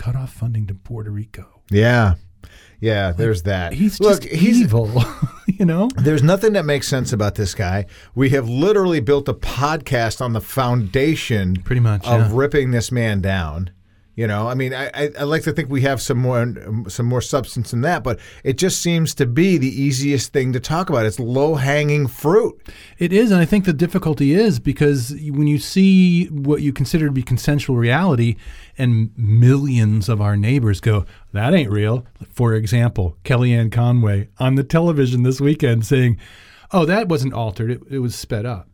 cut 0.00 0.16
off 0.16 0.32
funding 0.32 0.66
to 0.66 0.74
Puerto 0.74 1.10
Rico. 1.10 1.60
Yeah. 1.70 2.14
Yeah, 2.80 3.12
there's 3.12 3.42
that. 3.42 3.74
He's 3.74 4.00
Look, 4.00 4.22
just 4.22 4.34
he's 4.34 4.62
evil, 4.62 5.04
you 5.46 5.66
know. 5.66 5.90
There's 5.96 6.22
nothing 6.22 6.54
that 6.54 6.64
makes 6.64 6.88
sense 6.88 7.12
about 7.12 7.34
this 7.34 7.54
guy. 7.54 7.84
We 8.14 8.30
have 8.30 8.48
literally 8.48 9.00
built 9.00 9.28
a 9.28 9.34
podcast 9.34 10.22
on 10.22 10.32
the 10.32 10.40
foundation 10.40 11.56
Pretty 11.56 11.80
much, 11.80 12.06
of 12.06 12.20
yeah. 12.20 12.28
ripping 12.32 12.70
this 12.70 12.90
man 12.90 13.20
down. 13.20 13.68
You 14.20 14.26
know, 14.26 14.48
I 14.48 14.54
mean, 14.54 14.74
I, 14.74 15.08
I, 15.18 15.22
like 15.22 15.44
to 15.44 15.52
think 15.54 15.70
we 15.70 15.80
have 15.80 16.02
some 16.02 16.18
more 16.18 16.52
some 16.88 17.06
more 17.06 17.22
substance 17.22 17.72
in 17.72 17.80
that, 17.80 18.04
but 18.04 18.20
it 18.44 18.58
just 18.58 18.82
seems 18.82 19.14
to 19.14 19.24
be 19.24 19.56
the 19.56 19.82
easiest 19.82 20.30
thing 20.30 20.52
to 20.52 20.60
talk 20.60 20.90
about. 20.90 21.06
It's 21.06 21.18
low 21.18 21.54
hanging 21.54 22.06
fruit. 22.06 22.60
It 22.98 23.14
is, 23.14 23.30
and 23.30 23.40
I 23.40 23.46
think 23.46 23.64
the 23.64 23.72
difficulty 23.72 24.34
is 24.34 24.58
because 24.58 25.14
when 25.30 25.46
you 25.46 25.58
see 25.58 26.26
what 26.26 26.60
you 26.60 26.70
consider 26.70 27.06
to 27.06 27.12
be 27.12 27.22
consensual 27.22 27.78
reality, 27.78 28.36
and 28.76 29.10
millions 29.16 30.10
of 30.10 30.20
our 30.20 30.36
neighbors 30.36 30.82
go, 30.82 31.06
"That 31.32 31.54
ain't 31.54 31.70
real." 31.70 32.04
For 32.30 32.52
example, 32.52 33.16
Kellyanne 33.24 33.72
Conway 33.72 34.28
on 34.38 34.56
the 34.56 34.64
television 34.64 35.22
this 35.22 35.40
weekend 35.40 35.86
saying, 35.86 36.18
"Oh, 36.72 36.84
that 36.84 37.08
wasn't 37.08 37.32
altered; 37.32 37.70
it, 37.70 37.80
it 37.88 37.98
was 38.00 38.14
sped 38.14 38.44
up." 38.44 38.69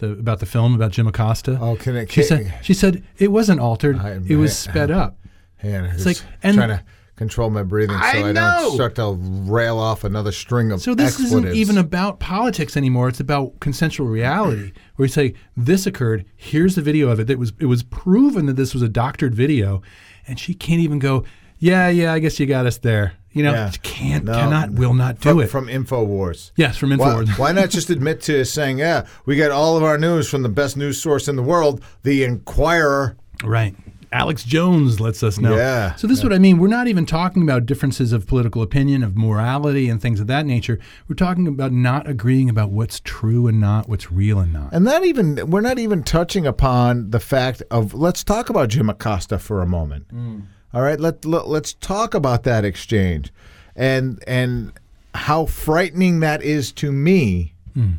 The, 0.00 0.12
about 0.12 0.40
the 0.40 0.46
film 0.46 0.74
about 0.74 0.90
Jim 0.92 1.06
Acosta. 1.06 1.58
Oh, 1.60 1.76
can 1.76 1.94
it? 1.96 2.10
she 2.10 2.22
said, 2.22 2.52
"She 2.62 2.74
said 2.74 3.04
it 3.18 3.30
wasn't 3.30 3.60
altered; 3.60 3.98
I- 3.98 4.18
it 4.26 4.36
was 4.36 4.56
sped 4.58 4.90
up." 4.90 5.18
Man, 5.62 5.84
it's 5.84 6.06
like- 6.06 6.20
and- 6.42 6.56
trying 6.56 6.70
to 6.70 6.82
control 7.16 7.50
my 7.50 7.62
breathing 7.62 7.94
so 7.98 8.02
I 8.02 8.28
I, 8.28 8.32
know. 8.32 8.58
don't 8.62 8.74
start 8.74 8.94
to 8.94 9.12
rail 9.20 9.76
off 9.78 10.04
another 10.04 10.32
string 10.32 10.72
of 10.72 10.80
So 10.80 10.94
this 10.94 11.20
expletives. 11.20 11.50
isn't 11.50 11.54
even 11.54 11.76
about 11.76 12.18
politics 12.18 12.78
anymore. 12.78 13.08
It's 13.10 13.20
about 13.20 13.60
consensual 13.60 14.06
reality, 14.08 14.72
where 14.96 15.04
you 15.04 15.12
say 15.12 15.34
this 15.54 15.86
occurred. 15.86 16.24
Here's 16.34 16.76
the 16.76 16.82
video 16.82 17.10
of 17.10 17.20
it. 17.20 17.28
It 17.28 17.38
was 17.38 17.52
it 17.58 17.66
was 17.66 17.82
proven 17.82 18.46
that 18.46 18.56
this 18.56 18.72
was 18.72 18.82
a 18.82 18.88
doctored 18.88 19.34
video, 19.34 19.82
and 20.26 20.38
she 20.40 20.54
can't 20.54 20.80
even 20.80 20.98
go. 20.98 21.24
Yeah, 21.58 21.88
yeah. 21.90 22.14
I 22.14 22.20
guess 22.20 22.40
you 22.40 22.46
got 22.46 22.64
us 22.64 22.78
there. 22.78 23.12
You 23.32 23.44
know, 23.44 23.52
Yeah. 23.52 23.70
can't, 23.82 24.24
No. 24.24 24.32
cannot, 24.34 24.72
will 24.72 24.94
not 24.94 25.20
do 25.20 25.30
from, 25.30 25.40
it. 25.40 25.50
from 25.50 25.66
Infowars. 25.68 26.50
yes, 26.56 26.76
from 26.76 26.90
Infowars. 26.90 27.38
why 27.38 27.52
not 27.52 27.70
just 27.70 27.88
admit 27.90 28.20
to 28.22 28.44
saying, 28.44 28.78
yeah, 28.78 29.06
we 29.24 29.36
got 29.36 29.50
all 29.52 29.76
of 29.76 29.82
our 29.84 29.98
news 29.98 30.28
from 30.28 30.42
the 30.42 30.48
best 30.48 30.76
news 30.76 31.00
source 31.00 31.28
in 31.28 31.36
the 31.36 31.42
world, 31.42 31.80
the 32.02 32.24
Inquirer. 32.24 33.16
Right. 33.44 33.74
Alex 34.12 34.42
Jones 34.42 34.98
lets 34.98 35.22
us 35.22 35.38
know. 35.38 35.54
Yeah. 35.54 35.94
So 35.94 36.08
this 36.08 36.18
is 36.18 36.24
what 36.24 36.32
I 36.32 36.38
mean. 36.40 36.58
We're 36.58 36.66
not 36.66 36.88
even 36.88 37.06
talking 37.06 37.44
about 37.44 37.64
differences 37.64 38.12
of 38.12 38.26
political 38.26 38.60
opinion, 38.60 39.04
of 39.04 39.16
morality, 39.16 39.88
and 39.88 40.02
things 40.02 40.18
of 40.18 40.26
that 40.26 40.46
nature. 40.46 40.80
We're 41.06 41.14
talking 41.14 41.46
about 41.46 41.70
not 41.70 42.08
agreeing 42.08 42.50
about 42.50 42.70
what's 42.70 42.98
true 43.04 43.46
and 43.46 43.60
not, 43.60 43.88
what's 43.88 44.10
real 44.10 44.40
and 44.40 44.52
not. 44.52 44.72
And 44.72 44.84
not 44.84 45.04
even 45.04 45.48
we're 45.48 45.60
not 45.60 45.78
even 45.78 46.02
touching 46.02 46.44
upon 46.44 47.10
the 47.10 47.20
fact 47.20 47.62
of 47.70 47.94
let's 47.94 48.24
talk 48.24 48.50
about 48.50 48.68
Jim 48.70 48.90
Acosta 48.90 49.38
for 49.38 49.62
a 49.62 49.66
moment. 49.66 50.08
Mm. 50.12 50.42
All 50.72 50.82
right, 50.82 51.00
let, 51.00 51.24
let 51.24 51.48
let's 51.48 51.74
talk 51.74 52.14
about 52.14 52.44
that 52.44 52.64
exchange, 52.64 53.32
and 53.74 54.22
and 54.26 54.72
how 55.14 55.46
frightening 55.46 56.20
that 56.20 56.42
is 56.42 56.70
to 56.72 56.92
me 56.92 57.54
hmm. 57.74 57.94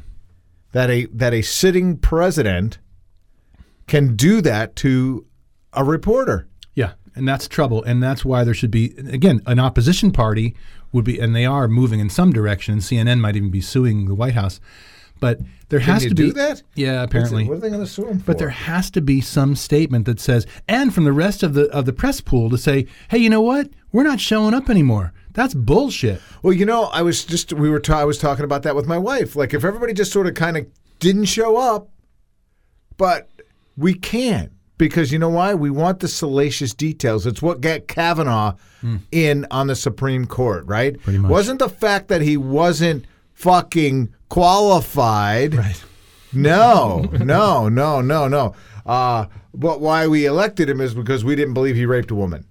that 0.72 0.90
a 0.90 1.06
that 1.08 1.34
a 1.34 1.42
sitting 1.42 1.98
president 1.98 2.78
can 3.88 4.16
do 4.16 4.42
that 4.42 4.76
to 4.78 5.26
a 5.74 5.84
reporter. 5.84 6.48
Yeah, 6.74 6.94
and 7.14 7.28
that's 7.28 7.48
trouble, 7.50 7.84
and 7.84 8.02
that's 8.02 8.24
why 8.24 8.46
there 8.46 8.54
should 8.54 8.72
be 8.72 8.94
again 8.98 9.42
an 9.46 9.60
opposition 9.60 10.12
party 10.12 10.56
would 10.94 11.04
be, 11.06 11.20
and 11.20 11.36
they 11.36 11.46
are 11.46 11.68
moving 11.68 12.00
in 12.00 12.10
some 12.10 12.32
direction. 12.32 12.78
CNN 12.78 13.20
might 13.20 13.36
even 13.36 13.52
be 13.52 13.62
suing 13.62 14.06
the 14.06 14.16
White 14.16 14.36
House, 14.36 14.62
but 15.22 15.40
there 15.70 15.80
has 15.80 16.04
you 16.04 16.10
to 16.10 16.16
do 16.16 16.28
be 16.28 16.32
that? 16.34 16.64
Yeah, 16.76 17.04
apparently. 17.04 17.46
what 17.46 17.58
are 17.58 17.60
they 17.62 17.70
going 17.70 17.80
to 17.80 17.88
sue 17.88 18.08
him 18.08 18.20
for? 18.20 18.26
But 18.26 18.40
there 18.40 18.50
has 18.50 18.92
to 18.92 19.02
be 19.02 19.22
some 19.22 19.56
statement 19.56 20.06
that 20.06 20.20
says, 20.20 20.46
and 20.68 20.94
from 20.94 21.06
the 21.06 21.14
rest 21.14 21.44
of 21.44 21.54
the 21.54 21.70
of 21.70 21.86
the 21.86 21.94
press 21.94 22.20
pool 22.20 22.50
to 22.50 22.58
say, 22.58 22.88
hey, 23.10 23.20
you 23.20 23.30
know 23.30 23.40
what? 23.40 23.70
We're 23.94 24.04
not 24.04 24.20
showing 24.20 24.54
up 24.54 24.70
anymore. 24.70 25.14
That's 25.34 25.54
bullshit. 25.54 26.22
Well, 26.44 26.54
you 26.54 26.66
know, 26.66 26.86
I 26.86 27.04
was 27.04 27.24
just 27.24 27.54
we 27.54 27.70
were 27.70 27.80
ta- 27.80 28.02
I 28.02 28.04
was 28.04 28.18
talking 28.18 28.44
about 28.44 28.64
that 28.64 28.76
with 28.76 28.88
my 28.88 28.98
wife. 28.98 29.36
Like 29.38 29.54
if 29.54 29.64
everybody 29.64 29.94
just 29.94 30.12
sort 30.12 30.28
of 30.28 30.34
kind 30.34 30.58
of 30.58 30.66
didn't 31.00 31.26
show 31.26 31.56
up, 31.56 31.88
but 32.98 33.30
we 33.78 33.94
can't 33.94 34.52
because 34.78 35.12
you 35.12 35.20
know 35.20 35.30
why? 35.30 35.54
We 35.54 35.70
want 35.70 36.00
the 36.00 36.08
salacious 36.08 36.74
details. 36.74 37.28
It's 37.28 37.44
what 37.44 37.62
got 37.62 37.88
Kavanaugh 37.88 38.56
hmm. 38.82 38.98
in 39.12 39.46
on 39.52 39.68
the 39.68 39.76
Supreme 39.76 40.26
Court, 40.26 40.66
right? 40.66 41.00
Pretty 41.00 41.20
much. 41.20 41.30
Wasn't 41.30 41.60
the 41.60 41.70
fact 41.70 42.08
that 42.08 42.24
he 42.24 42.36
wasn't 42.38 43.06
fucking 43.34 44.14
qualified. 44.32 45.54
Right. 45.56 45.84
No, 46.34 47.02
no, 47.20 47.68
no, 47.68 48.00
no, 48.02 48.28
no. 48.30 48.56
Uh, 48.86 49.26
but 49.54 49.82
why 49.82 50.08
we 50.08 50.26
elected 50.26 50.70
him 50.70 50.80
is 50.80 50.94
because 50.94 51.26
we 51.26 51.36
didn't 51.36 51.54
believe 51.54 51.76
he 51.76 51.86
raped 51.86 52.10
a 52.12 52.16
woman. 52.16 52.46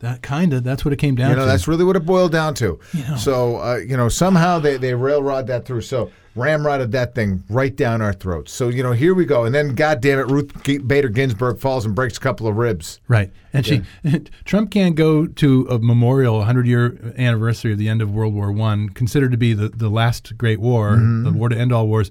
That 0.00 0.22
kind 0.22 0.52
of. 0.52 0.62
That's 0.64 0.84
what 0.84 0.92
it 0.94 0.98
came 0.98 1.14
down 1.16 1.30
You 1.30 1.36
know, 1.36 1.42
to. 1.42 1.48
that's 1.50 1.66
really 1.66 1.84
what 1.84 1.96
it 1.96 2.06
boiled 2.06 2.32
down 2.32 2.54
to. 2.54 2.78
know. 2.94 3.16
So, 3.16 3.56
uh, 3.56 3.76
you 3.76 3.96
know, 3.96 4.08
somehow 4.08 4.58
they, 4.60 4.76
they 4.76 4.94
railroad 4.94 5.46
that 5.48 5.64
through. 5.64 5.80
So, 5.80 6.10
ramrodded 6.36 6.92
that 6.92 7.16
thing 7.16 7.42
right 7.50 7.74
down 7.74 8.00
our 8.00 8.12
throats. 8.12 8.52
So, 8.52 8.68
you 8.68 8.80
know, 8.84 8.92
here 8.92 9.12
we 9.12 9.24
go. 9.24 9.44
And 9.44 9.52
then, 9.52 9.74
God 9.74 10.00
damn 10.00 10.20
it, 10.20 10.28
Ruth 10.28 10.52
Bader 10.86 11.08
Ginsburg 11.08 11.58
falls 11.58 11.84
and 11.84 11.96
breaks 11.96 12.16
a 12.16 12.20
couple 12.20 12.46
of 12.46 12.56
ribs. 12.56 13.00
Right. 13.08 13.32
And 13.52 13.66
she 13.66 13.82
Trump 14.44 14.70
can't 14.70 14.94
go 14.94 15.26
to 15.26 15.66
a 15.68 15.80
memorial 15.80 16.36
100 16.36 16.64
year 16.68 17.12
anniversary 17.18 17.72
of 17.72 17.78
the 17.78 17.88
end 17.88 18.00
of 18.00 18.12
World 18.12 18.34
War 18.34 18.52
One, 18.52 18.88
considered 18.90 19.32
to 19.32 19.36
be 19.36 19.52
the, 19.52 19.68
the 19.68 19.88
last 19.88 20.38
great 20.38 20.60
war, 20.60 20.90
Mm-hmm. 20.90 21.24
the 21.24 21.32
war 21.32 21.48
to 21.48 21.56
end 21.58 21.72
all 21.72 21.88
wars. 21.88 22.08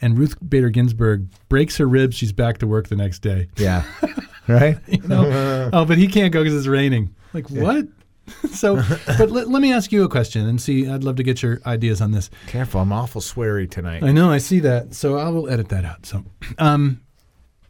And 0.00 0.16
Ruth 0.16 0.36
Bader 0.48 0.70
Ginsburg 0.70 1.26
breaks 1.50 1.76
her 1.76 1.86
ribs. 1.86 2.16
She's 2.16 2.32
back 2.32 2.56
to 2.58 2.66
work 2.66 2.88
the 2.88 2.96
next 2.96 3.18
day. 3.18 3.48
Yeah. 3.56 3.82
right? 4.48 4.78
You 4.86 5.06
know? 5.06 5.68
oh, 5.74 5.84
but 5.84 5.98
he 5.98 6.06
can't 6.06 6.32
go 6.32 6.42
because 6.42 6.56
it's 6.56 6.68
raining. 6.68 7.14
Like, 7.32 7.50
what? 7.50 7.86
so, 8.52 8.82
but 9.06 9.30
let, 9.30 9.48
let 9.48 9.62
me 9.62 9.72
ask 9.72 9.90
you 9.90 10.04
a 10.04 10.08
question 10.08 10.46
and 10.46 10.60
see. 10.60 10.88
I'd 10.88 11.02
love 11.04 11.16
to 11.16 11.22
get 11.22 11.42
your 11.42 11.60
ideas 11.64 12.00
on 12.00 12.12
this. 12.12 12.28
Careful, 12.46 12.80
I'm 12.80 12.92
awful 12.92 13.20
sweary 13.20 13.70
tonight. 13.70 14.02
I 14.02 14.12
know, 14.12 14.30
I 14.30 14.38
see 14.38 14.60
that. 14.60 14.94
So 14.94 15.16
I 15.18 15.28
will 15.30 15.48
edit 15.48 15.68
that 15.70 15.84
out. 15.84 16.04
So, 16.04 16.24
um, 16.58 17.00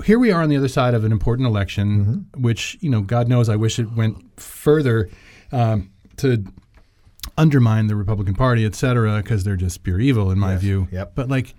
here 0.05 0.19
we 0.19 0.31
are 0.33 0.43
on 0.43 0.49
the 0.49 0.57
other 0.57 0.69
side 0.69 0.95
of 0.95 1.05
an 1.05 1.13
important 1.13 1.47
election, 1.47 2.27
which 2.37 2.77
you 2.81 2.91
know, 2.91 3.01
God 3.03 3.29
knows, 3.29 3.49
I 3.49 3.57
wish 3.57 3.79
it 3.79 3.93
went 3.93 4.41
further 4.41 5.09
um, 5.53 5.91
to 6.19 6.45
undermine 7.37 7.87
the 7.87 7.97
Republican 7.97 8.35
Party, 8.35 8.65
et 8.65 8.75
cetera, 8.75 9.19
because 9.23 9.45
they're 9.45 9.57
just 9.57 9.83
pure 9.83 10.01
evil 10.01 10.31
in 10.31 10.39
my 10.39 10.53
Yes. 10.53 10.61
view. 10.61 10.89
Yep. 10.91 11.13
But 11.15 11.29
like, 11.29 11.55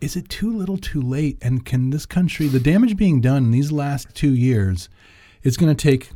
is 0.00 0.16
it 0.16 0.28
too 0.28 0.56
little, 0.56 0.76
too 0.76 1.00
late? 1.00 1.38
And 1.42 1.64
can 1.64 1.90
this 1.90 2.06
country, 2.06 2.46
the 2.46 2.60
damage 2.60 2.96
being 2.96 3.20
done 3.20 3.44
in 3.44 3.50
these 3.50 3.72
last 3.72 4.14
two 4.14 4.34
years, 4.34 4.88
is 5.42 5.56
going 5.56 5.74
to 5.74 5.80
take 5.82 6.10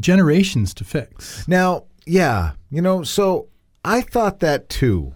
generations 0.00 0.74
to 0.74 0.84
fix? 0.84 1.46
Now, 1.48 1.84
yeah, 2.06 2.52
you 2.70 2.82
know, 2.82 3.02
so 3.02 3.48
I 3.84 4.00
thought 4.00 4.40
that 4.40 4.68
too. 4.68 5.14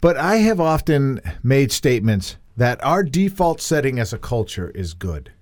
But 0.00 0.16
I 0.16 0.36
have 0.36 0.60
often 0.60 1.20
made 1.42 1.72
statements 1.72 2.36
that 2.56 2.82
our 2.84 3.02
default 3.02 3.60
setting 3.60 3.98
as 3.98 4.12
a 4.12 4.18
culture 4.18 4.70
is 4.74 4.94
good. 4.94 5.32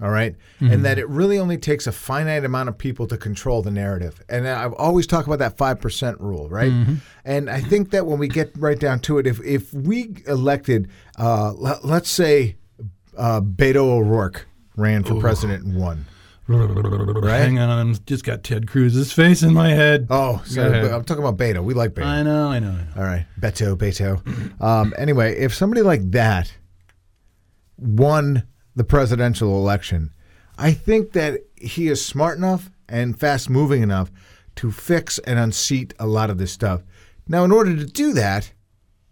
All 0.00 0.10
right? 0.10 0.34
And 0.60 0.84
that 0.84 0.98
it 0.98 1.08
really 1.08 1.38
only 1.38 1.58
takes 1.58 1.86
a 1.86 1.92
finite 1.92 2.44
amount 2.44 2.68
of 2.68 2.76
people 2.76 3.06
to 3.06 3.16
control 3.16 3.62
the 3.62 3.70
narrative. 3.70 4.20
And 4.28 4.48
I've 4.48 4.72
always 4.72 5.06
talked 5.06 5.28
about 5.28 5.38
that 5.38 5.56
5% 5.56 6.18
rule, 6.18 6.48
right? 6.48 6.72
And 7.24 7.48
I 7.48 7.60
think 7.60 7.90
that 7.90 8.04
when 8.06 8.18
we 8.18 8.26
get 8.26 8.50
right 8.56 8.78
down 8.78 8.98
to 9.00 9.18
it, 9.18 9.28
if, 9.28 9.40
if 9.44 9.72
we 9.72 10.16
elected, 10.26 10.88
uh, 11.18 11.52
let, 11.52 11.84
let's 11.84 12.10
say, 12.10 12.56
uh, 13.16 13.40
Beto 13.40 13.76
O'Rourke 13.76 14.46
ran 14.76 15.04
for 15.04 15.20
president 15.20 15.64
and 15.64 15.76
won. 15.76 16.06
Hang 16.52 17.58
on, 17.58 17.90
I 17.90 17.94
just 18.06 18.24
got 18.24 18.42
Ted 18.44 18.66
Cruz's 18.68 19.12
face 19.12 19.42
in 19.42 19.52
my 19.54 19.70
head. 19.70 20.06
Oh, 20.10 20.42
sorry, 20.44 20.90
I'm 20.90 21.04
talking 21.04 21.22
about 21.24 21.36
Beto. 21.38 21.62
We 21.64 21.74
like 21.74 21.92
Beto. 21.92 22.04
I 22.04 22.22
know, 22.22 22.48
I 22.48 22.58
know, 22.58 22.68
I 22.70 22.72
know. 22.72 22.86
All 22.96 23.02
right, 23.04 23.26
Beto, 23.40 23.76
Beto. 23.76 24.60
Um, 24.62 24.92
anyway, 24.98 25.36
if 25.38 25.54
somebody 25.54 25.82
like 25.82 26.10
that 26.12 26.52
won 27.78 28.44
the 28.74 28.84
presidential 28.84 29.56
election, 29.56 30.10
I 30.58 30.72
think 30.72 31.12
that 31.12 31.40
he 31.56 31.88
is 31.88 32.04
smart 32.04 32.38
enough 32.38 32.70
and 32.88 33.18
fast 33.18 33.48
moving 33.48 33.82
enough 33.82 34.10
to 34.56 34.70
fix 34.70 35.18
and 35.20 35.38
unseat 35.38 35.94
a 35.98 36.06
lot 36.06 36.30
of 36.30 36.38
this 36.38 36.52
stuff. 36.52 36.82
Now, 37.26 37.44
in 37.44 37.52
order 37.52 37.74
to 37.76 37.86
do 37.86 38.12
that, 38.14 38.52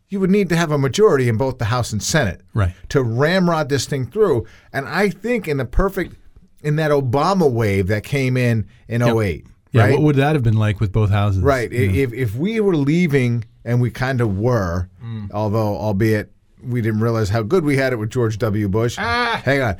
you 0.09 0.21
would 0.21 0.31
need 0.31 0.49
to 0.49 0.57
have 0.57 0.73
a 0.73 0.79
majority 0.79 1.29
in 1.29 1.37
both 1.37 1.59
the 1.59 1.67
House 1.67 1.93
and 1.93 2.03
Senate 2.03 2.41
Right. 2.53 2.75
to 2.89 3.03
ramrod 3.03 3.69
this 3.69 3.87
thing 3.87 4.07
through. 4.11 4.45
And 4.73 4.87
I 4.89 5.09
think 5.09 5.47
in 5.47 5.57
the 5.57 5.65
perfect, 5.65 6.17
in 6.63 6.77
that 6.77 6.91
Obama 6.91 7.51
wave 7.51 7.87
that 7.89 8.05
came 8.05 8.37
in 8.37 8.67
in 8.89 9.03
08, 9.03 9.47
Yeah, 9.73 9.83
right? 9.83 9.93
what 9.93 10.03
would 10.03 10.17
that 10.17 10.35
have 10.35 10.43
been 10.43 10.57
like 10.59 10.81
with 10.81 10.93
both 10.93 11.11
houses? 11.11 11.43
Right. 11.43 11.71
I 11.73 11.77
If 11.77 12.13
if 12.13 12.35
we 12.37 12.61
were 12.61 12.77
leaving, 12.77 13.45
and 13.65 13.81
we 13.81 13.91
kind 13.91 14.21
of 14.21 14.39
were, 14.39 14.89
Mm. 15.05 15.31
although 15.33 15.77
albeit 15.77 16.31
we 16.63 16.81
didn't 16.83 17.01
realize 17.01 17.31
how 17.31 17.43
good 17.43 17.65
we 17.65 17.77
had 17.79 17.93
it 17.93 17.97
with 17.97 18.11
George 18.11 18.37
W. 18.39 18.69
Bush. 18.69 18.97
Ah. 18.99 19.41
Hang 19.45 19.63
on. 19.63 19.77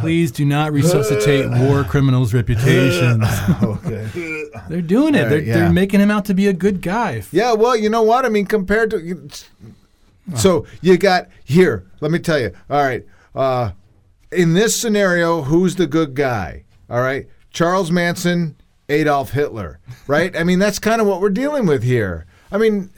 Please 0.00 0.30
do 0.30 0.44
not 0.44 0.72
resuscitate 0.72 1.50
war 1.50 1.82
criminals' 1.84 2.32
reputations. 2.34 3.24
okay. 3.62 4.44
they're 4.68 4.80
doing 4.82 5.14
it. 5.14 5.24
All 5.24 5.28
They're, 5.30 5.38
right, 5.38 5.46
they're 5.46 5.72
making 5.72 6.00
him 6.00 6.10
out 6.10 6.24
to 6.26 6.34
be 6.34 6.46
a 6.46 6.52
good 6.52 6.82
guy. 6.82 7.22
Yeah. 7.32 7.52
Well, 7.54 7.74
you 7.76 7.88
know 7.88 8.02
what 8.02 8.24
I 8.24 8.28
mean. 8.28 8.46
Compared 8.46 8.90
to, 8.90 9.28
so 10.36 10.66
you 10.82 10.98
got 10.98 11.28
here. 11.44 11.84
Let 12.00 12.10
me 12.12 12.18
tell 12.18 12.38
you. 12.38 12.52
All 12.70 12.82
right. 12.82 13.04
Uh, 13.34 13.72
in 14.34 14.54
this 14.54 14.76
scenario, 14.76 15.42
who's 15.42 15.76
the 15.76 15.86
good 15.86 16.14
guy? 16.14 16.64
All 16.90 17.00
right, 17.00 17.26
Charles 17.50 17.90
Manson, 17.90 18.56
Adolf 18.88 19.30
Hitler, 19.30 19.80
right? 20.06 20.36
I 20.36 20.44
mean, 20.44 20.58
that's 20.58 20.78
kind 20.78 21.00
of 21.00 21.06
what 21.06 21.20
we're 21.20 21.30
dealing 21.30 21.66
with 21.66 21.82
here. 21.82 22.26
I 22.52 22.58
mean, 22.58 22.90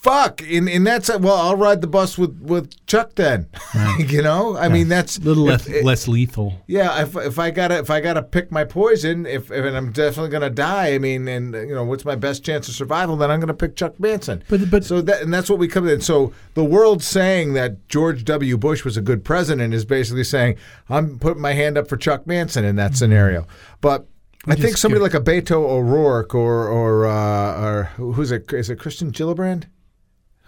fuck. 0.00 0.42
In 0.42 0.68
in 0.68 0.84
that 0.84 1.08
well, 1.20 1.34
I'll 1.34 1.56
ride 1.56 1.80
the 1.80 1.86
bus 1.86 2.16
with 2.16 2.40
with 2.40 2.70
Chuck 2.86 3.14
then. 3.16 3.48
you 3.98 4.22
know, 4.22 4.56
I 4.56 4.68
mean, 4.68 4.88
that's 4.88 5.18
a 5.18 5.20
little 5.20 5.44
less, 5.44 5.68
less 5.82 6.08
lethal. 6.08 6.54
yeah, 6.66 7.02
if, 7.02 7.16
if 7.16 7.38
I 7.38 7.50
gotta 7.50 7.78
if 7.78 7.90
I 7.90 8.00
gotta 8.00 8.22
pick 8.22 8.50
my 8.50 8.64
poison, 8.64 9.26
if, 9.26 9.50
if 9.50 9.64
and 9.64 9.76
I'm 9.76 9.92
definitely 9.92 10.30
gonna 10.30 10.50
die, 10.50 10.94
I 10.94 10.98
mean, 10.98 11.28
and 11.28 11.54
you 11.54 11.74
know, 11.74 11.84
what's 11.84 12.04
my 12.04 12.14
best 12.14 12.44
chance 12.44 12.68
of 12.68 12.74
survival? 12.74 13.16
Then 13.16 13.30
I'm 13.30 13.40
gonna 13.40 13.54
pick 13.54 13.76
Chuck 13.76 13.98
Manson. 14.00 14.42
But- 14.48 14.70
but- 14.70 14.84
so 14.84 15.00
that 15.02 15.22
and 15.22 15.34
that's 15.34 15.50
what 15.50 15.58
we 15.58 15.68
come 15.68 15.88
in. 15.88 16.00
So 16.00 16.32
the 16.54 16.64
world 16.64 17.02
saying 17.02 17.52
that 17.54 17.88
George 17.88 18.24
W. 18.24 18.56
Bush 18.56 18.84
was 18.84 18.96
a 18.96 19.02
good 19.02 19.24
president 19.24 19.74
is 19.74 19.84
basically 19.84 20.24
saying 20.24 20.56
I'm 20.88 21.18
putting 21.18 21.42
my 21.42 21.52
hand 21.52 21.76
up 21.76 21.88
for 21.88 21.96
Chuck 21.96 22.26
Manson 22.26 22.64
in 22.64 22.76
that 22.76 22.96
scenario. 22.96 23.46
But 23.80 24.06
I 24.46 24.54
think 24.54 24.76
somebody 24.76 25.02
like 25.02 25.14
a 25.14 25.20
Beto 25.20 25.52
O'Rourke 25.68 26.34
or 26.34 26.68
or 26.68 27.06
uh, 27.06 27.60
or 27.62 27.82
who's 27.96 28.30
it? 28.30 28.50
Is 28.52 28.70
it 28.70 28.78
Kirsten 28.78 29.12
Gillibrand? 29.12 29.64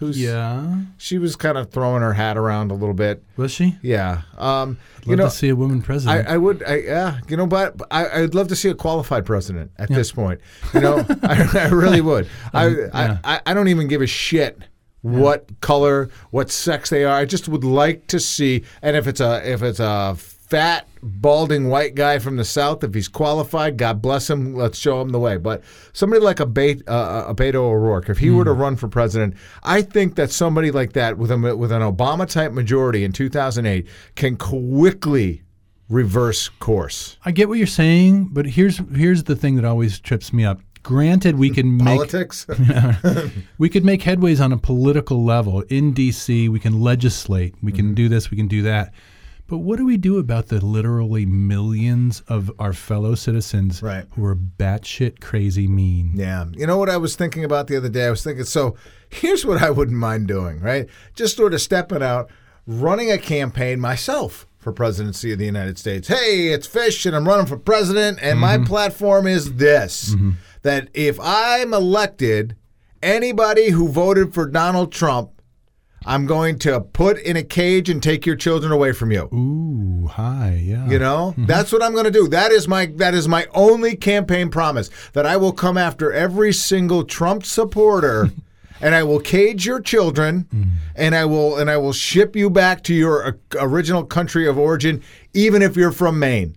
Who's 0.01 0.21
Yeah. 0.21 0.81
She 0.97 1.19
was 1.19 1.37
kind 1.37 1.59
of 1.59 1.71
throwing 1.71 2.01
her 2.01 2.15
hat 2.15 2.39
around 2.39 2.71
a 2.71 2.75
little 2.75 2.95
bit. 2.95 3.23
Was 3.37 3.53
she? 3.53 3.77
Yeah. 3.83 4.23
Um, 4.39 4.79
Love 5.01 5.07
you 5.07 5.17
know, 5.17 5.25
to 5.25 5.31
see 5.31 5.51
a 5.51 5.57
woman 5.57 5.83
president. 5.83 6.27
I 6.27 6.39
would, 6.39 6.63
I, 6.65 6.77
yeah, 6.77 7.21
you 7.29 7.37
know, 7.37 7.47
but 7.47 7.79
I, 7.91 8.23
I'd 8.23 8.35
love 8.35 8.49
to 8.49 8.57
see 8.57 8.71
a 8.71 8.75
qualified 8.75 9.27
president 9.27 9.73
at 9.77 9.91
this 9.91 10.11
point. 10.11 10.41
You 10.73 10.81
know, 10.81 11.07
I, 11.23 11.49
I 11.55 11.69
really 11.69 12.01
would. 12.01 12.29
I, 12.55 12.69
yeah. 12.69 12.89
I, 12.95 13.35
I, 13.35 13.41
I 13.45 13.55
don't 13.55 13.69
even 13.69 13.89
give 13.89 14.01
a 14.01 14.07
shit 14.07 14.59
what 15.03 15.61
color, 15.61 16.09
what 16.31 16.51
sex 16.51 16.89
they 16.89 17.05
are. 17.05 17.17
I 17.17 17.27
just 17.27 17.47
would 17.49 17.65
like 17.65 18.07
to 18.09 18.19
see, 18.21 18.65
and 18.81 18.97
if 18.97 19.07
it's 19.07 19.21
a, 19.21 19.47
if 19.51 19.63
it's 19.63 19.81
a 19.81 20.17
fat, 20.51 20.89
balding 21.03 21.69
white 21.69 21.95
guy 21.95 22.19
from 22.19 22.37
the 22.37 22.45
south, 22.45 22.83
if 22.85 22.93
he's 22.93 23.09
qualified, 23.09 23.77
God 23.77 24.03
bless 24.03 24.29
him. 24.29 24.55
Let's 24.55 24.77
show 24.79 25.01
him 25.01 25.11
the 25.11 25.19
way. 25.21 25.37
But 25.37 25.63
somebody 25.93 26.21
like 26.21 26.41
a, 26.41 26.47
Be- 26.47 26.83
uh, 26.87 27.25
a 27.29 27.35
Beto 27.35 27.55
O'Rourke, 27.57 28.09
if 28.11 28.19
he 28.19 28.31
were 28.31 28.45
to 28.45 28.53
run 28.53 28.77
for 28.77 28.89
president, 28.89 29.35
I 29.63 29.81
think 29.83 30.17
that 30.17 30.31
somebody 30.31 30.71
like 30.71 30.93
that 30.95 31.17
with 31.17 31.31
a 31.31 31.57
with 31.57 31.73
an 31.73 31.83
Obama 31.83 32.29
type 32.29 32.53
majority 32.53 33.05
in 33.05 33.13
2008 33.13 33.87
can 34.17 34.37
quickly 34.37 35.43
reverse 35.89 36.49
course. 36.49 37.17
I 37.25 37.31
get 37.31 37.49
what 37.49 37.59
you're 37.59 37.67
saying, 37.67 38.29
but 38.33 38.47
here's 38.47 38.79
here's 38.95 39.25
the 39.25 39.37
thing 39.37 39.57
that 39.57 39.65
always 39.65 39.99
trips 40.01 40.33
me 40.33 40.45
up. 40.45 40.61
Granted, 40.83 41.37
we 41.39 41.51
can 41.51 41.77
make 41.77 41.87
Politics? 41.87 42.47
we 43.59 43.69
could 43.69 43.85
make 43.85 44.01
headways 44.03 44.43
on 44.43 44.51
a 44.51 44.57
political 44.57 45.23
level 45.23 45.61
in 45.69 45.93
D.C. 45.93 46.49
We 46.49 46.59
can 46.59 46.81
legislate. 46.81 47.55
We 47.63 47.71
Mm-hmm. 47.71 47.77
can 47.77 47.95
do 47.95 48.09
this. 48.09 48.31
We 48.31 48.37
can 48.39 48.49
do 48.49 48.63
that. 48.63 48.93
But 49.51 49.59
what 49.59 49.79
do 49.79 49.85
we 49.85 49.97
do 49.97 50.19
about 50.19 50.47
the 50.47 50.65
literally 50.65 51.27
millions 51.27 52.23
of 52.29 52.53
our 52.61 52.73
fellow 52.73 53.17
citizens 53.17 53.83
Right. 53.83 54.07
who 54.13 54.25
are 54.25 54.37
batshit 54.37 55.21
crazy 55.21 55.67
mean? 55.67 56.13
yeah. 56.15 56.45
You 56.53 56.69
know 56.69 56.79
what 56.79 56.89
I 56.89 56.97
was 56.97 57.17
thinking 57.17 57.45
about 57.45 57.67
the 57.67 57.77
other 57.77 57.89
day? 57.89 58.07
I 58.07 58.11
was 58.11 58.23
thinking, 58.23 58.45
so 58.45 58.77
here's 59.09 59.45
what 59.45 59.61
I 59.61 59.71
wouldn't 59.71 59.97
mind 59.97 60.29
doing, 60.29 60.61
right? 60.61 60.89
Just 61.17 61.37
sort 61.37 61.53
of 61.53 61.61
stepping 61.61 62.01
out, 62.01 62.31
running 62.65 63.11
a 63.11 63.19
campaign 63.19 63.81
myself 63.81 64.47
for 64.57 64.73
presidency 64.73 65.33
of 65.33 65.41
the 65.41 65.47
United 65.47 65.79
States. 65.79 66.07
Hey, 66.07 66.53
it's 66.53 66.69
Fish, 66.69 67.05
and 67.05 67.17
I'm 67.17 67.27
running 67.27 67.47
for 67.47 67.57
president, 67.57 68.21
and 68.23 68.39
my 68.39 68.57
mm-hmm. 68.57 68.67
platform 68.67 69.27
is 69.27 69.55
this 69.55 70.15
mm-hmm. 70.15 70.31
that 70.63 70.91
if 70.95 71.19
I'm 71.21 71.75
elected, 71.75 72.55
anybody 73.03 73.71
who 73.71 73.89
voted 73.89 74.33
for 74.33 74.47
Donald 74.47 74.93
Trump, 74.93 75.40
I'm 76.07 76.27
going 76.27 76.59
to 76.61 76.81
put 76.81 77.19
in 77.19 77.37
a 77.37 77.43
cage 77.43 77.91
and 77.91 78.03
take 78.03 78.25
your 78.25 78.37
children 78.37 78.73
away 78.73 78.93
from 78.93 79.13
you. 79.13 79.29
Ooh, 79.35 80.07
hi, 80.07 80.61
yeah. 80.63 80.89
You 80.89 80.99
know, 80.99 81.35
that's 81.37 81.73
what 81.73 81.83
I'm 81.83 81.93
going 81.93 82.07
to 82.07 82.11
do. 82.11 82.27
That 82.29 82.53
is 82.53 82.67
my 82.67 82.87
that 82.97 83.15
is 83.15 83.29
my 83.29 83.47
only 83.53 83.97
campaign 83.97 84.49
promise 84.51 84.91
that 85.13 85.27
I 85.27 85.37
will 85.37 85.53
come 85.53 85.77
after 85.77 86.13
every 86.13 86.53
single 86.53 87.05
Trump 87.05 87.45
supporter 87.45 88.31
and 88.81 88.95
I 88.95 89.03
will 89.03 89.21
cage 89.21 89.67
your 89.67 89.81
children 89.81 90.47
and 90.97 91.15
I 91.15 91.27
will 91.27 91.59
and 91.59 91.71
I 91.71 91.77
will 91.77 91.93
ship 91.93 92.35
you 92.35 92.49
back 92.49 92.83
to 92.85 92.95
your 92.95 93.27
uh, 93.27 93.33
original 93.59 94.05
country 94.05 94.49
of 94.49 94.59
origin 94.59 95.03
even 95.35 95.61
if 95.63 95.77
you're 95.77 95.93
from 95.93 96.19
Maine. 96.19 96.57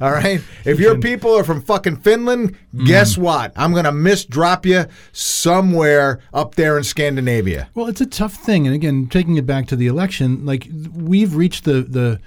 All 0.00 0.10
right? 0.10 0.40
If 0.64 0.80
your 0.80 0.98
people 0.98 1.34
are 1.34 1.44
from 1.44 1.60
fucking 1.60 1.98
Finland, 1.98 2.56
guess 2.84 3.18
what? 3.18 3.52
I'm 3.54 3.72
going 3.72 3.84
to 3.84 3.92
misdrop 3.92 4.64
you 4.64 4.86
somewhere 5.12 6.20
up 6.32 6.54
there 6.54 6.78
in 6.78 6.84
Scandinavia. 6.84 7.68
Well, 7.74 7.86
it's 7.86 8.00
a 8.00 8.06
tough 8.06 8.34
thing, 8.34 8.66
and 8.66 8.74
again, 8.74 9.06
taking 9.08 9.36
it 9.36 9.46
back 9.46 9.66
to 9.68 9.76
the 9.76 9.86
election, 9.86 10.46
like 10.46 10.68
we've 10.94 11.34
reached 11.34 11.64
the 11.64 11.82
the 11.82 12.20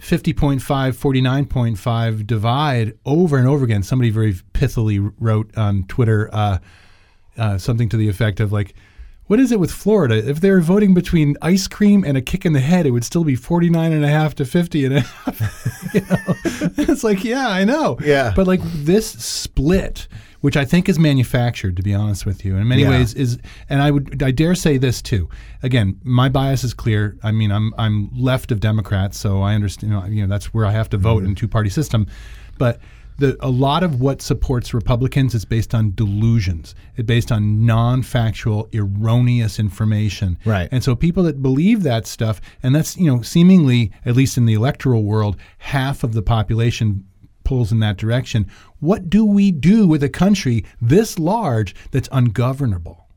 50.5, 0.00 0.60
49.5 0.60 2.26
divide 2.26 2.98
over 3.04 3.38
and 3.38 3.48
over 3.48 3.64
again. 3.64 3.82
Somebody 3.82 4.10
very 4.10 4.34
pithily 4.34 5.12
wrote 5.18 5.56
on 5.56 5.84
Twitter 5.84 6.28
uh, 6.32 6.58
uh, 7.38 7.58
something 7.58 7.88
to 7.88 7.96
the 7.96 8.08
effect 8.08 8.40
of 8.40 8.52
like, 8.52 8.74
"What 9.26 9.40
is 9.40 9.52
it 9.52 9.60
with 9.60 9.72
Florida? 9.72 10.16
If 10.16 10.40
they 10.40 10.50
were 10.50 10.60
voting 10.60 10.94
between 10.94 11.36
ice 11.42 11.66
cream 11.66 12.04
and 12.04 12.16
a 12.16 12.22
kick 12.22 12.46
in 12.46 12.52
the 12.52 12.60
head, 12.60 12.86
it 12.86 12.90
would 12.90 13.04
still 13.04 13.24
be 13.24 13.34
49 13.34 13.92
and 13.92 14.04
a 14.04 14.08
half 14.08 14.34
to 14.36 14.44
50 14.44 14.84
and 14.84 14.96
a 14.96 15.00
half." 15.00 15.90
you 15.94 16.00
know? 16.00 16.16
it's 16.92 17.04
like, 17.04 17.24
yeah, 17.24 17.48
I 17.48 17.64
know. 17.64 17.98
Yeah. 18.02 18.32
But 18.34 18.46
like 18.46 18.60
this 18.62 19.06
split, 19.06 20.08
which 20.40 20.56
I 20.56 20.64
think 20.64 20.88
is 20.88 20.98
manufactured, 20.98 21.76
to 21.76 21.82
be 21.82 21.94
honest 21.94 22.24
with 22.24 22.44
you, 22.44 22.56
in 22.56 22.68
many 22.68 22.82
Yeah. 22.82 22.90
ways 22.90 23.14
is, 23.14 23.38
and 23.68 23.82
I 23.82 23.90
would, 23.90 24.22
I 24.22 24.30
dare 24.30 24.54
say 24.54 24.78
this 24.78 25.02
too. 25.02 25.28
Again, 25.62 25.98
my 26.04 26.28
bias 26.28 26.62
is 26.62 26.74
clear. 26.74 27.16
I 27.22 27.32
mean, 27.32 27.50
I'm, 27.50 27.72
I'm 27.78 28.10
left 28.14 28.52
of 28.52 28.60
Democrats, 28.60 29.18
so 29.18 29.42
I 29.42 29.54
understand. 29.54 29.92
You 29.92 29.98
know, 29.98 30.06
you 30.06 30.22
know 30.22 30.28
that's 30.28 30.54
where 30.54 30.66
I 30.66 30.72
have 30.72 30.88
to 30.90 30.98
vote 30.98 31.18
mm-hmm. 31.18 31.26
in 31.26 31.32
a 31.32 31.36
two 31.36 31.48
party 31.48 31.70
system, 31.70 32.06
but. 32.58 32.80
The, 33.18 33.36
a 33.40 33.48
lot 33.48 33.82
of 33.82 34.00
what 34.00 34.20
supports 34.20 34.74
Republicans 34.74 35.34
is 35.34 35.44
based 35.44 35.74
on 35.74 35.94
delusions. 35.94 36.74
It's 36.96 37.06
based 37.06 37.32
on 37.32 37.64
non-factual, 37.64 38.68
erroneous 38.74 39.58
information. 39.58 40.38
Right. 40.44 40.68
And 40.70 40.84
so 40.84 40.94
people 40.94 41.22
that 41.22 41.42
believe 41.42 41.82
that 41.84 42.06
stuff, 42.06 42.40
and 42.62 42.74
that's 42.74 42.96
you 42.96 43.06
know 43.06 43.22
seemingly, 43.22 43.92
at 44.04 44.16
least 44.16 44.36
in 44.36 44.44
the 44.44 44.54
electoral 44.54 45.04
world, 45.04 45.36
half 45.58 46.04
of 46.04 46.12
the 46.12 46.22
population 46.22 47.04
pulls 47.44 47.72
in 47.72 47.80
that 47.80 47.96
direction. 47.96 48.50
What 48.80 49.08
do 49.08 49.24
we 49.24 49.50
do 49.50 49.86
with 49.86 50.02
a 50.02 50.08
country 50.08 50.64
this 50.80 51.18
large 51.18 51.74
that's 51.92 52.08
ungovernable? 52.12 53.08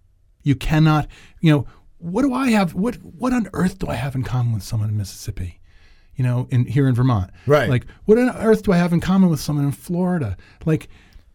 You 0.44 0.56
cannot, 0.56 1.08
you 1.42 1.52
know, 1.52 1.68
what 1.98 2.22
do 2.22 2.34
I 2.34 2.52
have? 2.52 2.74
What 2.74 2.96
what 2.96 3.34
on 3.34 3.50
earth 3.52 3.80
do 3.80 3.88
I 3.88 3.96
have 3.96 4.16
in 4.16 4.24
common 4.24 4.54
with 4.54 4.64
someone 4.64 4.90
in 4.90 4.96
Mississippi? 4.96 5.59
You 6.20 6.26
know, 6.26 6.48
in 6.52 6.66
here 6.66 6.90
in 6.90 6.94
Vermont, 6.96 7.30
Right. 7.48 7.70
Like, 7.70 7.86
what 8.04 8.18
on 8.18 8.28
earth 8.36 8.64
do 8.64 8.74
I 8.74 8.78
have 8.78 8.92
in 8.92 9.00
common 9.00 9.30
with 9.30 9.40
someone 9.40 9.64
in 9.64 9.72
Florida? 9.72 10.36
Like, 10.66 10.90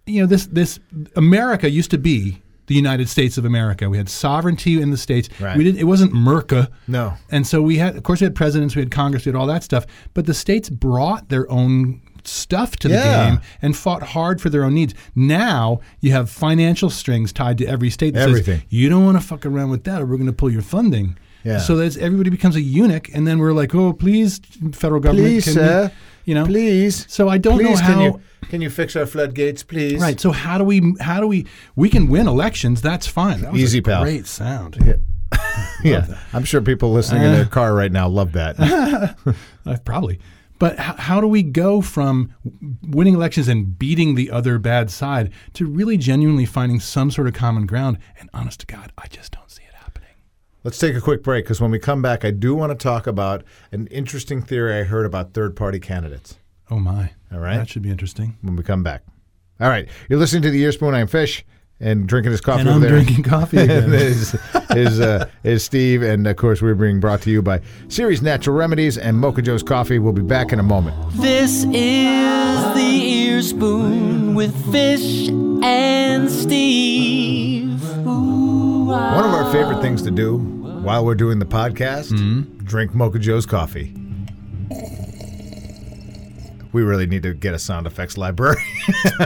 you 0.04 0.20
know, 0.20 0.26
this 0.26 0.44
this 0.46 0.78
America 1.16 1.70
used 1.70 1.90
to 1.92 1.96
be 1.98 2.42
the 2.66 2.74
United 2.74 3.08
States 3.08 3.38
of 3.38 3.46
America. 3.46 3.88
We 3.88 3.96
had 3.96 4.10
sovereignty 4.10 4.82
in 4.82 4.90
the 4.90 4.98
states. 4.98 5.30
Right. 5.40 5.56
We 5.56 5.64
did. 5.64 5.76
It 5.76 5.84
wasn't 5.84 6.12
Merca. 6.12 6.68
No. 6.86 7.14
And 7.30 7.46
so 7.46 7.62
we 7.62 7.78
had, 7.78 7.96
of 7.96 8.02
course, 8.02 8.20
we 8.20 8.26
had 8.26 8.34
presidents, 8.34 8.76
we 8.76 8.82
had 8.82 8.90
Congress, 8.90 9.24
we 9.24 9.30
had 9.30 9.36
all 9.36 9.46
that 9.46 9.62
stuff. 9.64 9.86
But 10.12 10.26
the 10.26 10.34
states 10.34 10.68
brought 10.68 11.30
their 11.30 11.50
own 11.50 12.02
stuff 12.24 12.76
to 12.76 12.88
the 12.88 12.94
Yeah. 12.94 13.30
game 13.30 13.40
and 13.62 13.74
fought 13.74 14.02
hard 14.02 14.40
for 14.42 14.50
their 14.50 14.64
own 14.64 14.74
needs. 14.74 14.94
Now 15.14 15.80
you 16.00 16.12
have 16.12 16.28
financial 16.28 16.90
strings 16.90 17.32
tied 17.32 17.56
to 17.58 17.66
every 17.66 17.88
state. 17.88 18.12
That 18.14 18.28
Everything. 18.28 18.60
Says, 18.60 18.66
you 18.68 18.90
don't 18.90 19.04
want 19.06 19.18
to 19.18 19.26
fuck 19.26 19.46
around 19.46 19.70
with 19.70 19.84
that, 19.84 20.02
or 20.02 20.06
we're 20.06 20.16
going 20.18 20.26
to 20.26 20.32
pull 20.32 20.50
your 20.50 20.62
funding. 20.62 21.16
Yeah. 21.44 21.58
So 21.58 21.76
that 21.76 21.96
everybody 21.98 22.30
becomes 22.30 22.56
a 22.56 22.60
eunuch, 22.60 23.10
and 23.14 23.26
then 23.26 23.38
we're 23.38 23.52
like, 23.52 23.74
oh, 23.74 23.92
please, 23.92 24.40
federal 24.72 25.00
government, 25.00 25.26
Please, 25.28 25.54
can 25.54 25.84
we-" 25.84 25.90
you 26.24 26.34
know, 26.34 26.46
Please. 26.46 27.06
So 27.12 27.28
I 27.28 27.38
don't 27.38 27.62
know 27.62 27.76
how. 27.76 27.86
can 27.86 28.00
you 28.00 28.20
can 28.48 28.62
you 28.62 28.70
fix 28.70 28.96
our 28.96 29.06
floodgates, 29.06 29.62
please? 29.62 30.00
Right. 30.00 30.18
So 30.18 30.30
how 30.30 30.58
do 30.58 30.64
we? 30.64 30.94
How 31.00 31.20
do 31.20 31.26
we? 31.26 31.46
We 31.76 31.90
can 31.90 32.08
win 32.08 32.26
elections. 32.26 32.80
That's 32.80 33.06
fine. 33.06 33.42
That 33.42 33.52
was 33.52 33.60
Easy, 33.60 33.78
a 33.78 33.82
pal. 33.82 34.02
Great 34.02 34.26
sound. 34.26 34.78
Yeah, 34.84 34.94
yeah, 35.84 36.18
I'm 36.32 36.44
sure 36.44 36.60
people 36.60 36.92
listening 36.92 37.22
in 37.22 37.32
their 37.32 37.46
car 37.46 37.74
right 37.74 37.92
now 37.92 38.08
love 38.08 38.32
that. 38.32 39.16
Uh, 39.66 39.78
probably. 39.82 40.20
But 40.58 40.78
how 40.78 41.22
do 41.22 41.26
we 41.26 41.42
go 41.42 41.80
from 41.80 42.34
winning 42.82 43.14
elections 43.14 43.48
and 43.48 43.78
beating 43.78 44.14
the 44.14 44.30
other 44.30 44.58
bad 44.58 44.90
side 44.90 45.32
to 45.54 45.64
really 45.66 45.96
genuinely 45.96 46.44
finding 46.44 46.80
some 46.80 47.10
sort 47.10 47.26
of 47.26 47.32
common 47.32 47.64
ground? 47.64 47.96
And 48.20 48.28
honest 48.34 48.60
to 48.60 48.66
God, 48.66 48.92
I 48.98 49.06
just 49.06 49.32
don't 49.32 49.50
see. 49.50 49.63
Let's 50.64 50.78
take 50.78 50.96
a 50.96 51.00
quick 51.00 51.22
break 51.22 51.44
because 51.44 51.60
when 51.60 51.70
we 51.70 51.78
come 51.78 52.00
back, 52.02 52.24
I 52.24 52.30
do 52.30 52.54
want 52.54 52.70
to 52.72 52.82
talk 52.82 53.06
about 53.06 53.44
an 53.70 53.86
interesting 53.88 54.40
theory 54.42 54.80
I 54.80 54.84
heard 54.84 55.04
about 55.06 55.34
third 55.34 55.54
party 55.56 55.78
candidates. 55.78 56.38
Oh 56.70 56.78
my! 56.78 57.10
All 57.30 57.38
right. 57.38 57.58
that 57.58 57.68
should 57.68 57.82
be 57.82 57.90
interesting. 57.90 58.38
When 58.40 58.56
we 58.56 58.62
come 58.62 58.82
back. 58.82 59.02
All 59.60 59.68
right, 59.68 59.86
you're 60.08 60.18
listening 60.18 60.42
to 60.42 60.50
the 60.50 60.60
Ear 60.62 60.72
Spoon. 60.72 60.94
I'm 60.94 61.06
Fish 61.06 61.44
and 61.80 62.06
drinking 62.08 62.32
his 62.32 62.40
coffee 62.40 62.60
And 62.60 62.68
over 62.70 62.76
I'm 62.76 62.82
there. 62.82 62.90
drinking 62.92 63.24
coffee 63.24 63.58
again. 63.58 63.92
is 63.92 64.34
is, 64.70 65.00
uh, 65.00 65.28
is 65.42 65.62
Steve, 65.62 66.02
and 66.02 66.26
of 66.26 66.36
course 66.36 66.62
we're 66.62 66.74
being 66.74 66.98
brought 66.98 67.20
to 67.22 67.30
you 67.30 67.42
by 67.42 67.60
Ceres 67.88 68.22
Natural 68.22 68.56
Remedies 68.56 68.96
and 68.96 69.18
Mocha 69.18 69.42
Joe's 69.42 69.62
Coffee. 69.62 69.98
We'll 69.98 70.12
be 70.14 70.22
back 70.22 70.50
in 70.52 70.58
a 70.58 70.62
moment. 70.62 70.96
This 71.20 71.64
is 71.64 72.74
the 72.74 73.02
ear 73.04 73.42
spoon 73.42 74.34
with 74.34 74.54
fish 74.72 75.28
and 75.62 76.30
Steve. 76.30 77.82
Ooh, 78.06 78.33
One 78.86 79.24
of 79.24 79.32
our 79.32 79.50
favorite 79.50 79.80
things 79.80 80.02
to 80.02 80.10
do 80.10 80.36
while 80.36 81.06
we're 81.06 81.14
doing 81.14 81.38
the 81.38 81.46
podcast, 81.46 82.12
mm-hmm. 82.12 82.64
drink 82.64 82.94
Mocha 82.94 83.18
Joe's 83.18 83.46
coffee. 83.46 83.94
We 86.74 86.82
really 86.82 87.06
need 87.06 87.22
to 87.22 87.32
get 87.32 87.54
a 87.54 87.58
sound 87.58 87.86
effects 87.86 88.18
library. 88.18 88.56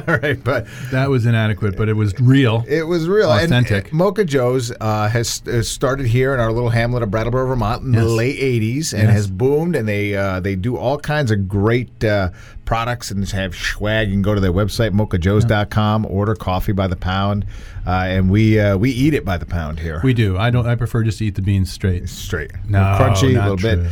Right, 0.06 0.42
but 0.42 0.66
That 0.90 1.08
was 1.10 1.24
inadequate, 1.26 1.76
but 1.76 1.88
it 1.88 1.94
was 1.94 2.12
real. 2.20 2.64
it 2.68 2.82
was 2.84 3.08
real. 3.08 3.30
Authentic. 3.30 3.86
uh, 3.92 3.96
Mocha 3.96 4.24
Joe's 4.24 4.70
uh, 4.80 5.08
has, 5.08 5.42
has 5.46 5.68
started 5.68 6.06
here 6.06 6.34
in 6.34 6.40
our 6.40 6.52
little 6.52 6.68
hamlet 6.70 7.02
of 7.02 7.10
Brattleboro, 7.10 7.46
Vermont 7.46 7.82
in 7.82 7.92
the 7.92 8.04
late 8.04 8.38
'80s, 8.38 8.92
and 8.92 9.02
Yes. 9.04 9.12
has 9.12 9.26
boomed. 9.30 9.74
And 9.76 9.88
they 9.88 10.14
uh, 10.14 10.40
they 10.40 10.54
do 10.56 10.76
all 10.76 10.98
kinds 10.98 11.30
of 11.30 11.48
great 11.48 12.04
uh, 12.04 12.30
products 12.64 13.10
and 13.10 13.26
have 13.30 13.54
swag. 13.54 14.08
You 14.08 14.14
can 14.14 14.22
go 14.22 14.34
to 14.34 14.40
their 14.40 14.52
website 14.52 14.92
mochajoes.com, 14.92 16.06
order 16.06 16.34
coffee 16.34 16.72
by 16.72 16.86
the 16.86 16.96
pound, 16.96 17.46
uh, 17.86 17.90
and 18.08 18.30
we 18.30 18.58
uh, 18.60 18.76
we 18.76 18.90
eat 18.90 19.14
it 19.14 19.24
by 19.24 19.36
the 19.38 19.46
pound 19.46 19.78
here. 19.80 20.00
We 20.04 20.12
do. 20.14 20.36
I 20.36 20.50
don't. 20.50 20.66
I 20.66 20.74
prefer 20.74 21.02
just 21.02 21.18
to 21.18 21.24
eat 21.26 21.34
the 21.34 21.42
beans 21.42 21.72
straight. 21.72 22.08
straight, 22.08 22.52
No, 22.68 22.78
crunchy, 22.78 23.36
a 23.40 23.48
little 23.48 23.56
bit. 23.56 23.90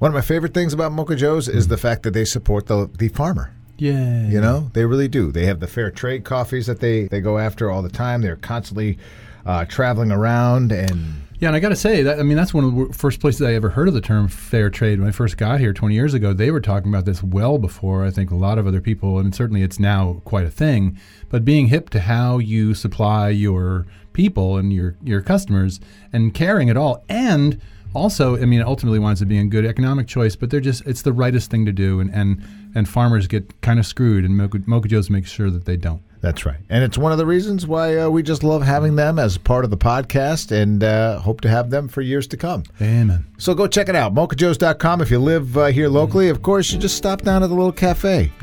One 0.00 0.10
of 0.10 0.14
my 0.14 0.22
favorite 0.22 0.54
things 0.54 0.72
about 0.72 0.92
Mocha 0.92 1.14
Joe's 1.14 1.46
is 1.46 1.68
the 1.68 1.76
fact 1.76 2.04
that 2.04 2.14
they 2.14 2.24
support 2.24 2.68
the 2.68 2.88
the 2.96 3.08
farmer. 3.08 3.52
Yeah. 3.76 4.28
You 4.28 4.40
know, 4.40 4.70
they 4.72 4.86
really 4.86 5.08
do. 5.08 5.30
They 5.30 5.44
have 5.44 5.60
the 5.60 5.66
fair 5.66 5.90
trade 5.90 6.24
coffees 6.24 6.66
that 6.68 6.80
they, 6.80 7.04
they 7.04 7.20
go 7.20 7.36
after 7.36 7.70
all 7.70 7.82
the 7.82 7.90
time. 7.90 8.22
They're 8.22 8.36
constantly 8.36 8.98
uh, 9.44 9.66
traveling 9.66 10.10
around 10.10 10.72
and 10.72 11.22
Yeah, 11.38 11.48
and 11.48 11.56
I 11.56 11.60
got 11.60 11.68
to 11.68 11.76
say 11.76 12.02
that 12.02 12.18
I 12.18 12.22
mean 12.22 12.38
that's 12.38 12.54
one 12.54 12.64
of 12.64 12.88
the 12.88 12.94
first 12.94 13.20
places 13.20 13.42
I 13.42 13.52
ever 13.52 13.68
heard 13.68 13.88
of 13.88 13.94
the 13.94 14.00
term 14.00 14.28
fair 14.28 14.70
trade. 14.70 15.00
When 15.00 15.08
I 15.08 15.12
first 15.12 15.36
got 15.36 15.60
here 15.60 15.74
20 15.74 15.94
years 15.94 16.14
ago, 16.14 16.32
they 16.32 16.50
were 16.50 16.62
talking 16.62 16.90
about 16.90 17.04
this 17.04 17.22
well 17.22 17.58
before 17.58 18.02
I 18.02 18.10
think 18.10 18.30
a 18.30 18.36
lot 18.36 18.56
of 18.56 18.66
other 18.66 18.80
people, 18.80 19.18
and 19.18 19.34
certainly 19.34 19.60
it's 19.62 19.78
now 19.78 20.22
quite 20.24 20.46
a 20.46 20.50
thing. 20.50 20.98
But 21.28 21.44
being 21.44 21.66
hip 21.66 21.90
to 21.90 22.00
how 22.00 22.38
you 22.38 22.72
supply 22.72 23.28
your 23.28 23.84
people 24.14 24.56
and 24.56 24.72
your 24.72 24.96
your 25.04 25.20
customers, 25.20 25.78
and 26.10 26.32
caring 26.32 26.70
at 26.70 26.78
all, 26.78 27.04
and 27.06 27.60
also, 27.94 28.36
I 28.36 28.44
mean, 28.44 28.60
it 28.60 28.66
ultimately 28.66 28.98
winds 28.98 29.22
up 29.22 29.28
being 29.28 29.46
a 29.46 29.50
good 29.50 29.66
economic 29.66 30.06
choice. 30.06 30.36
But 30.36 30.50
they're 30.50 30.60
just 30.60 30.86
it's 30.86 31.02
the 31.02 31.12
rightest 31.12 31.50
thing 31.50 31.66
to 31.66 31.72
do, 31.72 32.00
and 32.00 32.10
and 32.14 32.42
and 32.74 32.88
farmers 32.88 33.26
get 33.26 33.60
kind 33.62 33.78
of 33.78 33.86
screwed, 33.86 34.24
and 34.24 34.36
Mocha, 34.36 34.60
Mocha 34.66 34.88
Joe's 34.88 35.10
makes 35.10 35.30
sure 35.30 35.50
that 35.50 35.64
they 35.64 35.76
don't. 35.76 36.02
That's 36.20 36.44
right. 36.44 36.58
And 36.68 36.84
it's 36.84 36.98
one 36.98 37.12
of 37.12 37.18
the 37.18 37.24
reasons 37.24 37.66
why 37.66 37.96
uh, 37.96 38.08
we 38.10 38.22
just 38.22 38.44
love 38.44 38.62
having 38.62 38.96
them 38.96 39.18
as 39.18 39.38
part 39.38 39.64
of 39.64 39.70
the 39.70 39.78
podcast 39.78 40.52
and 40.52 40.84
uh, 40.84 41.18
hope 41.18 41.40
to 41.40 41.48
have 41.48 41.70
them 41.70 41.88
for 41.88 42.02
years 42.02 42.26
to 42.28 42.36
come. 42.36 42.64
Amen. 42.80 43.24
So 43.38 43.54
go 43.54 43.66
check 43.66 43.88
it 43.88 43.96
out, 43.96 44.14
mochajoes.com. 44.14 45.00
If 45.00 45.10
you 45.10 45.18
live 45.18 45.56
uh, 45.56 45.66
here 45.66 45.88
locally, 45.88 46.28
of 46.28 46.42
course, 46.42 46.70
you 46.72 46.78
just 46.78 46.96
stop 46.96 47.22
down 47.22 47.42
at 47.42 47.48
the 47.48 47.54
little 47.54 47.72
cafe. 47.72 48.30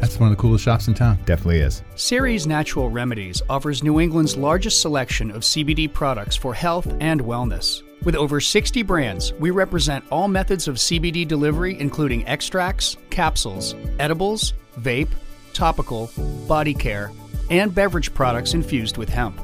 That's 0.00 0.18
one 0.18 0.30
of 0.30 0.36
the 0.36 0.40
coolest 0.40 0.64
shops 0.64 0.88
in 0.88 0.94
town. 0.94 1.18
Definitely 1.26 1.60
is. 1.60 1.82
Ceres 1.94 2.46
Natural 2.46 2.90
Remedies 2.90 3.42
offers 3.48 3.82
New 3.82 4.00
England's 4.00 4.36
largest 4.36 4.80
selection 4.80 5.30
of 5.30 5.42
CBD 5.42 5.92
products 5.92 6.36
for 6.36 6.54
health 6.54 6.92
and 7.00 7.20
wellness. 7.20 7.82
With 8.04 8.16
over 8.16 8.40
60 8.40 8.82
brands, 8.82 9.32
we 9.34 9.50
represent 9.50 10.04
all 10.10 10.26
methods 10.26 10.66
of 10.66 10.74
CBD 10.76 11.26
delivery, 11.26 11.78
including 11.78 12.26
extracts, 12.26 12.96
capsules, 13.10 13.76
edibles, 14.00 14.54
vape, 14.80 15.10
topical, 15.52 16.10
body 16.48 16.74
care, 16.74 17.12
and 17.48 17.72
beverage 17.72 18.12
products 18.12 18.54
infused 18.54 18.96
with 18.96 19.08
hemp. 19.08 19.40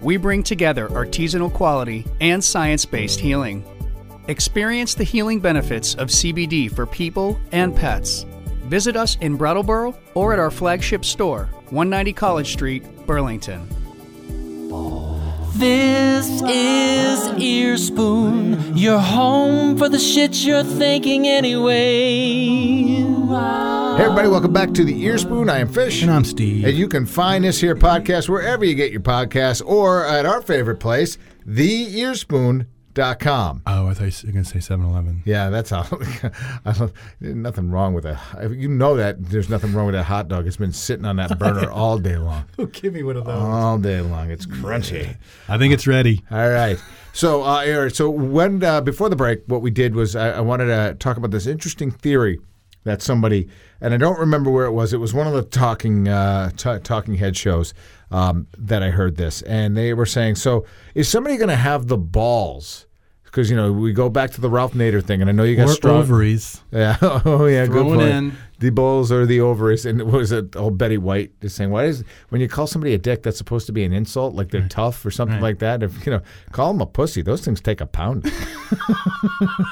We 0.00 0.16
bring 0.16 0.42
together 0.42 0.88
artisanal 0.88 1.52
quality 1.52 2.06
and 2.20 2.42
science 2.42 2.86
based 2.86 3.20
healing. 3.20 3.62
Experience 4.28 4.94
the 4.94 5.04
healing 5.04 5.40
benefits 5.40 5.94
of 5.94 6.08
CBD 6.08 6.72
for 6.74 6.86
people 6.86 7.38
and 7.52 7.76
pets. 7.76 8.24
Visit 8.64 8.96
us 8.96 9.16
in 9.20 9.36
Brattleboro 9.36 9.98
or 10.14 10.32
at 10.32 10.38
our 10.38 10.50
flagship 10.50 11.04
store, 11.04 11.46
190 11.70 12.12
College 12.14 12.52
Street, 12.52 12.84
Burlington. 13.06 13.68
This 15.58 16.28
is 16.42 17.28
Earspoon, 17.40 18.78
your 18.78 19.00
home 19.00 19.76
for 19.76 19.88
the 19.88 19.98
shit 19.98 20.36
you're 20.44 20.62
thinking 20.62 21.26
anyway. 21.26 22.44
Hey, 23.96 24.04
everybody, 24.04 24.28
welcome 24.28 24.52
back 24.52 24.72
to 24.74 24.84
the 24.84 25.04
Earspoon. 25.06 25.50
I 25.50 25.58
am 25.58 25.66
Fish. 25.66 26.02
And 26.02 26.12
I'm 26.12 26.24
Steve. 26.24 26.64
And 26.64 26.76
you 26.76 26.86
can 26.86 27.06
find 27.06 27.42
this 27.42 27.60
here 27.60 27.74
podcast 27.74 28.28
wherever 28.28 28.64
you 28.64 28.76
get 28.76 28.92
your 28.92 29.00
podcasts 29.00 29.60
or 29.66 30.06
at 30.06 30.26
our 30.26 30.42
favorite 30.42 30.78
place, 30.78 31.18
theearspoon.com. 32.98 33.62
Oh, 33.66 33.88
I 33.88 33.94
thought 33.94 34.22
you 34.22 34.26
were 34.28 34.32
going 34.32 34.44
to 34.44 34.50
say 34.50 34.60
7 34.60 34.84
Eleven. 34.84 35.22
Yeah, 35.24 35.50
that's 35.50 35.70
how. 35.70 35.86
I 36.64 36.72
don't, 36.72 36.92
nothing 37.20 37.70
wrong 37.70 37.94
with 37.94 38.06
it. 38.06 38.16
You 38.50 38.68
know 38.68 38.96
that 38.96 39.22
there's 39.30 39.48
nothing 39.48 39.72
wrong 39.72 39.86
with 39.86 39.94
that 39.94 40.04
hot 40.04 40.28
dog. 40.28 40.46
It's 40.46 40.56
been 40.56 40.72
sitting 40.72 41.04
on 41.04 41.16
that 41.16 41.38
burner 41.38 41.70
all 41.70 41.98
day 41.98 42.16
long. 42.16 42.44
Give 42.72 42.94
me 42.94 43.02
one 43.02 43.16
of 43.16 43.24
those. 43.24 43.34
All 43.34 43.78
day 43.78 44.00
long. 44.00 44.30
It's 44.30 44.46
crunchy. 44.46 45.16
I 45.48 45.58
think 45.58 45.72
it's 45.72 45.86
ready. 45.86 46.24
All 46.30 46.50
right. 46.50 46.78
So, 47.12 47.42
uh, 47.42 47.60
Eric, 47.60 47.94
so 47.94 48.10
when 48.10 48.62
uh, 48.62 48.80
before 48.80 49.08
the 49.08 49.16
break, 49.16 49.42
what 49.46 49.62
we 49.62 49.70
did 49.70 49.94
was 49.94 50.14
I, 50.14 50.30
I 50.30 50.40
wanted 50.40 50.66
to 50.66 50.96
talk 50.98 51.16
about 51.16 51.30
this 51.30 51.46
interesting 51.46 51.90
theory 51.90 52.38
that 52.84 53.02
somebody, 53.02 53.48
and 53.80 53.92
I 53.92 53.96
don't 53.96 54.18
remember 54.18 54.50
where 54.50 54.66
it 54.66 54.72
was. 54.72 54.92
It 54.92 54.98
was 54.98 55.12
one 55.12 55.26
of 55.26 55.32
the 55.32 55.42
talking 55.42 56.08
uh, 56.08 56.50
t- 56.56 56.78
talking 56.82 57.14
head 57.14 57.36
shows 57.36 57.74
um, 58.10 58.46
that 58.56 58.82
I 58.82 58.90
heard 58.90 59.16
this, 59.16 59.42
and 59.42 59.76
they 59.76 59.94
were 59.94 60.06
saying, 60.06 60.36
so 60.36 60.64
is 60.94 61.08
somebody 61.08 61.36
going 61.36 61.48
to 61.48 61.56
have 61.56 61.88
the 61.88 61.98
balls? 61.98 62.86
Because 63.30 63.50
you 63.50 63.56
know 63.56 63.72
we 63.72 63.92
go 63.92 64.08
back 64.08 64.30
to 64.32 64.40
the 64.40 64.48
Ralph 64.50 64.72
Nader 64.74 65.02
thing, 65.04 65.20
and 65.20 65.28
I 65.28 65.32
know 65.32 65.44
you 65.44 65.54
got 65.56 65.68
Or 65.68 65.72
strong 65.72 65.96
ovaries. 66.02 66.62
Yeah. 66.72 66.96
Oh, 67.02 67.46
yeah. 67.46 67.64
Throw 67.66 67.84
good 67.84 67.98
point. 67.98 68.08
in. 68.10 68.32
The 68.60 68.70
balls 68.70 69.12
or 69.12 69.24
the 69.24 69.40
ovaries, 69.40 69.86
and 69.86 70.02
what 70.02 70.14
was 70.14 70.32
it? 70.32 70.56
Oh, 70.56 70.68
Betty 70.70 70.98
White 70.98 71.30
is 71.42 71.54
saying, 71.54 71.70
"Why 71.70 71.84
is 71.84 72.02
when 72.30 72.40
you 72.40 72.48
call 72.48 72.66
somebody 72.66 72.92
a 72.92 72.98
dick, 72.98 73.22
that's 73.22 73.38
supposed 73.38 73.66
to 73.66 73.72
be 73.72 73.84
an 73.84 73.92
insult, 73.92 74.34
like 74.34 74.50
they're 74.50 74.66
tough 74.68 75.06
or 75.06 75.12
something 75.12 75.36
Right. 75.36 75.42
like 75.54 75.58
that? 75.60 75.84
If 75.84 76.04
you 76.04 76.10
know, 76.12 76.22
call 76.50 76.72
them 76.72 76.80
a 76.80 76.86
pussy, 76.86 77.22
those 77.22 77.40
things 77.44 77.60
take 77.60 77.80
a 77.80 77.86
pound." 77.86 78.24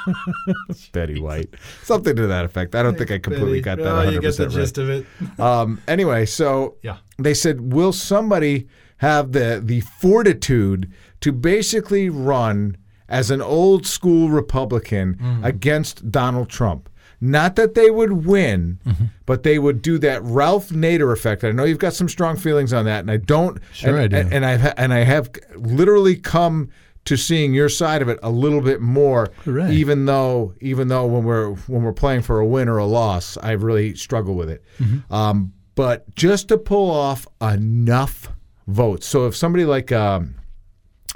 Betty 0.93 1.21
White, 1.21 1.51
something 1.83 2.15
to 2.17 2.27
that 2.29 2.45
effect. 2.45 2.75
I 2.75 2.83
don't 2.83 2.97
think 2.97 3.11
I 3.11 3.19
completely 3.19 3.61
got 3.61 3.79
that. 3.79 3.85
100% 3.85 4.57
right. 4.57 4.79
of 4.79 4.91
it. 4.91 5.07
Um, 5.41 5.81
anyway, 5.89 6.27
so 6.27 6.77
Yeah. 6.83 6.99
they 7.19 7.35
said, 7.35 7.73
will 7.73 7.93
somebody 7.93 8.69
have 8.99 9.33
the 9.33 9.61
the 9.63 9.81
fortitude 9.81 10.91
to 11.21 11.33
basically 11.33 12.09
run 12.09 12.77
as 13.09 13.31
an 13.31 13.41
old 13.41 13.87
school 13.87 14.29
Republican 14.29 15.41
against 15.43 16.11
Donald 16.11 16.49
Trump? 16.49 16.89
Not 17.21 17.57
that 17.57 17.75
they 17.75 17.91
would 17.91 18.27
win, 18.27 18.79
but 19.25 19.43
they 19.43 19.59
would 19.59 19.81
do 19.81 19.99
that 19.99 20.23
Ralph 20.23 20.69
Nader 20.69 21.13
effect. 21.13 21.45
I 21.45 21.51
know 21.51 21.65
you've 21.65 21.79
got 21.79 21.95
some 21.95 22.09
strong 22.09 22.37
feelings 22.37 22.73
on 22.73 22.85
that, 22.85 23.01
and 23.01 23.11
I 23.11 23.17
don't. 23.17 23.59
Sure 23.73 23.97
and, 23.97 23.99
I 24.01 24.07
do. 24.09 24.17
And, 24.17 24.35
and 24.35 24.47
I've 24.47 24.75
and 24.77 24.93
I 24.93 24.99
have 24.99 25.31
literally 25.57 26.17
come 26.17 26.71
to 27.07 27.17
seeing 27.17 27.55
your 27.55 27.69
side 27.69 28.03
of 28.03 28.09
it 28.09 28.19
a 28.23 28.31
little 28.31 28.61
bit 28.61 28.81
more. 28.81 29.31
Hooray. 29.45 29.73
Even 29.73 30.05
though 30.05 30.55
even 30.61 30.89
though 30.89 31.07
when 31.07 31.25
we're 31.25 31.55
when 31.55 31.83
we're 31.83 31.93
playing 31.93 32.23
for 32.23 32.41
a 32.41 32.47
win 32.47 32.69
or 32.69 32.79
a 32.79 32.87
loss, 32.87 33.39
I 33.39 33.53
really 33.53 33.95
struggle 33.95 34.35
with 34.35 34.51
it. 34.51 34.63
Mm-hmm. 34.79 35.13
Um, 35.13 35.53
but 35.75 36.15
just 36.15 36.49
to 36.49 36.59
pull 36.59 36.91
off 36.91 37.27
enough 37.41 38.31
votes. 38.67 39.07
So 39.07 39.27
if 39.27 39.37
somebody 39.37 39.65
like 39.65 39.93
um, 39.93 40.35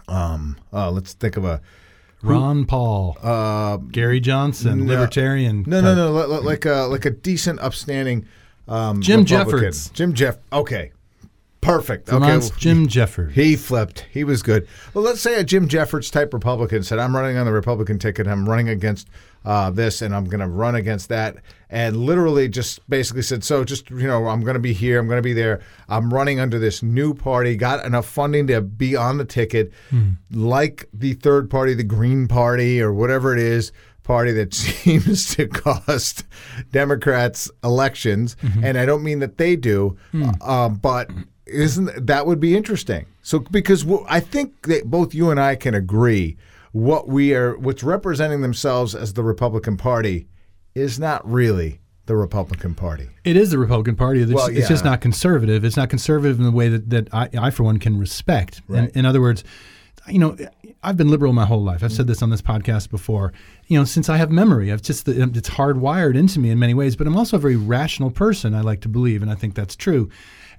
um, 0.09 0.57
uh, 0.73 0.91
let's 0.91 1.13
think 1.13 1.37
of 1.37 1.45
a 1.45 1.61
Ron 2.23 2.65
Paul, 2.67 3.17
uh, 3.23 3.79
Gary 3.79 4.21
Johnson, 4.21 4.87
no. 4.87 4.93
libertarian. 4.93 5.65
no, 5.67 5.81
no, 5.81 5.95
no, 5.95 6.13
li- 6.13 6.41
like 6.41 6.65
a 6.67 6.83
like 6.91 7.05
a 7.05 7.11
decent, 7.11 7.61
upstanding 7.61 8.27
um, 8.69 9.01
Jim 9.01 9.21
Republican. 9.21 9.59
Jeffords. 9.59 9.91
Jim 9.91 10.15
Jeff. 10.15 10.39
Okay, 10.53 10.93
perfect. 11.61 12.09
Vermont's 12.09 12.51
okay, 12.51 12.61
Jim 12.61 12.89
Jeffords. 12.89 13.35
He 13.35 13.57
flipped. 13.57 14.07
He 14.11 14.25
was 14.25 14.43
good. 14.43 14.69
Well, 14.95 15.03
let's 15.05 15.21
say 15.21 15.41
a 15.41 15.45
Jim 15.45 15.67
Jeffords 15.69 16.11
type 16.11 16.33
Republican 16.35 16.83
said, 16.83 16.99
"I'm 16.99 17.17
running 17.17 17.37
on 17.37 17.47
the 17.47 17.53
Republican 17.53 17.99
ticket. 17.99 18.27
I'm 18.27 18.49
running 18.49 18.69
against 18.69 19.09
uh, 19.45 19.71
this, 19.71 20.03
and 20.03 20.15
I'm 20.15 20.25
going 20.25 20.41
to 20.41 20.49
run 20.49 20.75
against 20.75 21.09
that." 21.09 21.37
And 21.69 21.97
literally, 21.97 22.49
just 22.49 22.89
basically 22.89 23.23
said, 23.23 23.45
"So, 23.45 23.65
just 23.65 23.91
you 23.91 24.07
know, 24.07 24.27
I'm 24.29 24.41
going 24.41 24.55
to 24.55 24.61
be 24.61 24.73
here. 24.73 24.99
I'm 24.99 25.07
going 25.07 25.19
to 25.19 25.23
be 25.23 25.33
there. 25.33 25.61
I'm 25.89 26.13
running 26.13 26.41
under 26.41 26.59
this 26.59 26.83
new 26.83 27.15
party. 27.15 27.57
Got 27.57 27.85
enough 27.85 28.07
funding 28.07 28.47
to 28.49 28.61
be 28.61 28.97
on 28.97 29.19
the 29.19 29.25
ticket, 29.25 29.73
like 30.31 30.89
the 30.93 31.15
third 31.15 31.49
party, 31.51 31.75
the 31.75 31.85
Green 31.85 32.29
Party, 32.29 32.81
or 32.83 32.93
whatever 32.93 33.33
it 33.33 33.41
is." 33.41 33.73
Party 34.03 34.33
that 34.33 34.53
seems 34.65 35.37
to 35.37 35.47
cost 35.47 36.25
Democrats 36.73 37.51
elections, 37.63 38.37
and 38.65 38.77
I 38.79 38.85
don't 38.87 39.03
mean 39.05 39.21
that 39.21 39.39
they 39.39 39.55
do, 39.57 39.97
um, 40.41 40.77
but 40.77 41.11
isn't 41.47 42.07
that 42.07 42.27
would 42.27 42.41
be 42.41 42.57
interesting? 42.57 43.07
So 43.23 43.39
because 43.41 43.85
I 44.09 44.19
think 44.21 44.67
that 44.67 44.87
both 44.87 45.15
you 45.15 45.31
and 45.31 45.39
I 45.39 45.55
can 45.55 45.75
agree 45.75 46.37
what 46.73 47.09
we 47.09 47.35
are, 47.35 47.57
what's 47.59 47.83
representing 47.83 48.41
themselves 48.41 48.95
as 48.95 49.15
the 49.15 49.23
Republican 49.23 49.77
Party, 49.77 50.29
is 50.75 50.99
not 50.99 51.29
really 51.29 51.81
the 52.07 52.17
Republican 52.17 52.75
Party. 52.75 53.09
It 53.25 53.37
is 53.37 53.51
the 53.51 53.59
Republican 53.59 53.97
Party. 53.97 54.21
It's, 54.23 54.33
Well, 54.33 54.49
it's 54.49 54.69
just 54.69 54.85
not 54.85 55.01
conservative. 55.01 55.65
It's 55.65 55.77
not 55.77 55.91
conservative 55.91 56.39
in 56.39 56.45
the 56.45 56.51
way 56.51 56.69
that, 56.69 56.91
that 56.91 57.09
I, 57.13 57.29
I, 57.39 57.51
for 57.51 57.65
one, 57.65 57.79
can 57.79 57.99
respect. 57.99 58.63
Right. 58.69 58.85
In, 58.85 59.01
in 59.01 59.07
other 59.07 59.21
words, 59.21 59.45
you 60.09 60.19
know, 60.19 60.37
I've 60.83 60.97
been 60.97 61.09
liberal 61.09 61.33
my 61.33 61.45
whole 61.45 61.63
life. 61.63 61.85
I've 61.85 61.93
said 61.93 62.07
this 62.07 62.23
on 62.23 62.31
this 62.31 62.43
podcast 62.43 62.91
before. 62.91 63.33
You 63.67 63.79
know, 63.79 63.85
since 63.85 64.09
I 64.09 64.17
have 64.17 64.31
memory, 64.31 64.73
I've 64.73 64.83
just 64.83 65.07
it's 65.07 65.51
hardwired 65.51 66.17
into 66.17 66.41
me 66.41 66.51
in 66.51 66.59
many 66.59 66.75
ways. 66.75 66.97
But 66.97 67.07
I'm 67.07 67.17
also 67.17 67.37
a 67.37 67.41
very 67.41 67.57
rational 67.57 68.11
person. 68.11 68.55
I 68.55 68.63
like 68.63 68.81
to 68.83 68.89
believe, 68.89 69.23
and 69.23 69.31
I 69.31 69.35
think 69.35 69.55
that's 69.55 69.77
true. 69.77 70.09